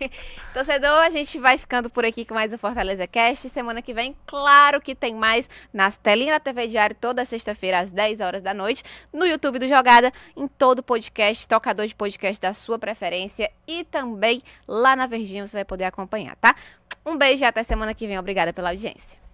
Torcedor, 0.54 1.00
a 1.00 1.10
gente 1.10 1.38
vai 1.38 1.58
ficando 1.58 1.90
por 1.90 2.06
aqui 2.06 2.24
com 2.24 2.32
mais 2.32 2.54
o 2.54 2.58
Fortaleza 2.58 3.06
Cast. 3.06 3.50
Semana 3.50 3.82
que 3.82 3.92
vem, 3.92 4.16
claro 4.26 4.80
que 4.80 4.94
tem 4.94 5.14
mais 5.14 5.46
na 5.74 5.90
telinha 5.90 6.32
da 6.32 6.40
TV 6.40 6.68
Diário, 6.68 6.96
toda 6.98 7.22
sexta-feira, 7.26 7.80
às 7.80 7.92
10 7.92 8.20
horas 8.20 8.42
da 8.42 8.54
noite, 8.54 8.82
no 9.12 9.26
YouTube 9.26 9.58
do 9.58 9.68
Jogada, 9.68 10.10
em 10.34 10.48
todo 10.48 10.82
podcast, 10.82 11.46
tocador 11.46 11.86
de 11.86 11.94
podcast 11.94 12.40
da 12.40 12.54
sua 12.54 12.78
preferência 12.78 13.50
e 13.68 13.84
também 13.84 14.42
lá 14.66 14.96
na 14.96 15.06
Verdinha 15.06 15.46
você 15.46 15.58
vai 15.58 15.66
poder 15.66 15.84
acompanhar, 15.84 16.34
tá? 16.36 16.56
Um 17.04 17.18
beijo 17.18 17.44
e 17.44 17.46
até 17.46 17.62
semana 17.62 17.92
que 17.92 18.06
vem. 18.06 18.18
Obrigada 18.18 18.54
pela 18.54 18.70
audiência. 18.70 19.25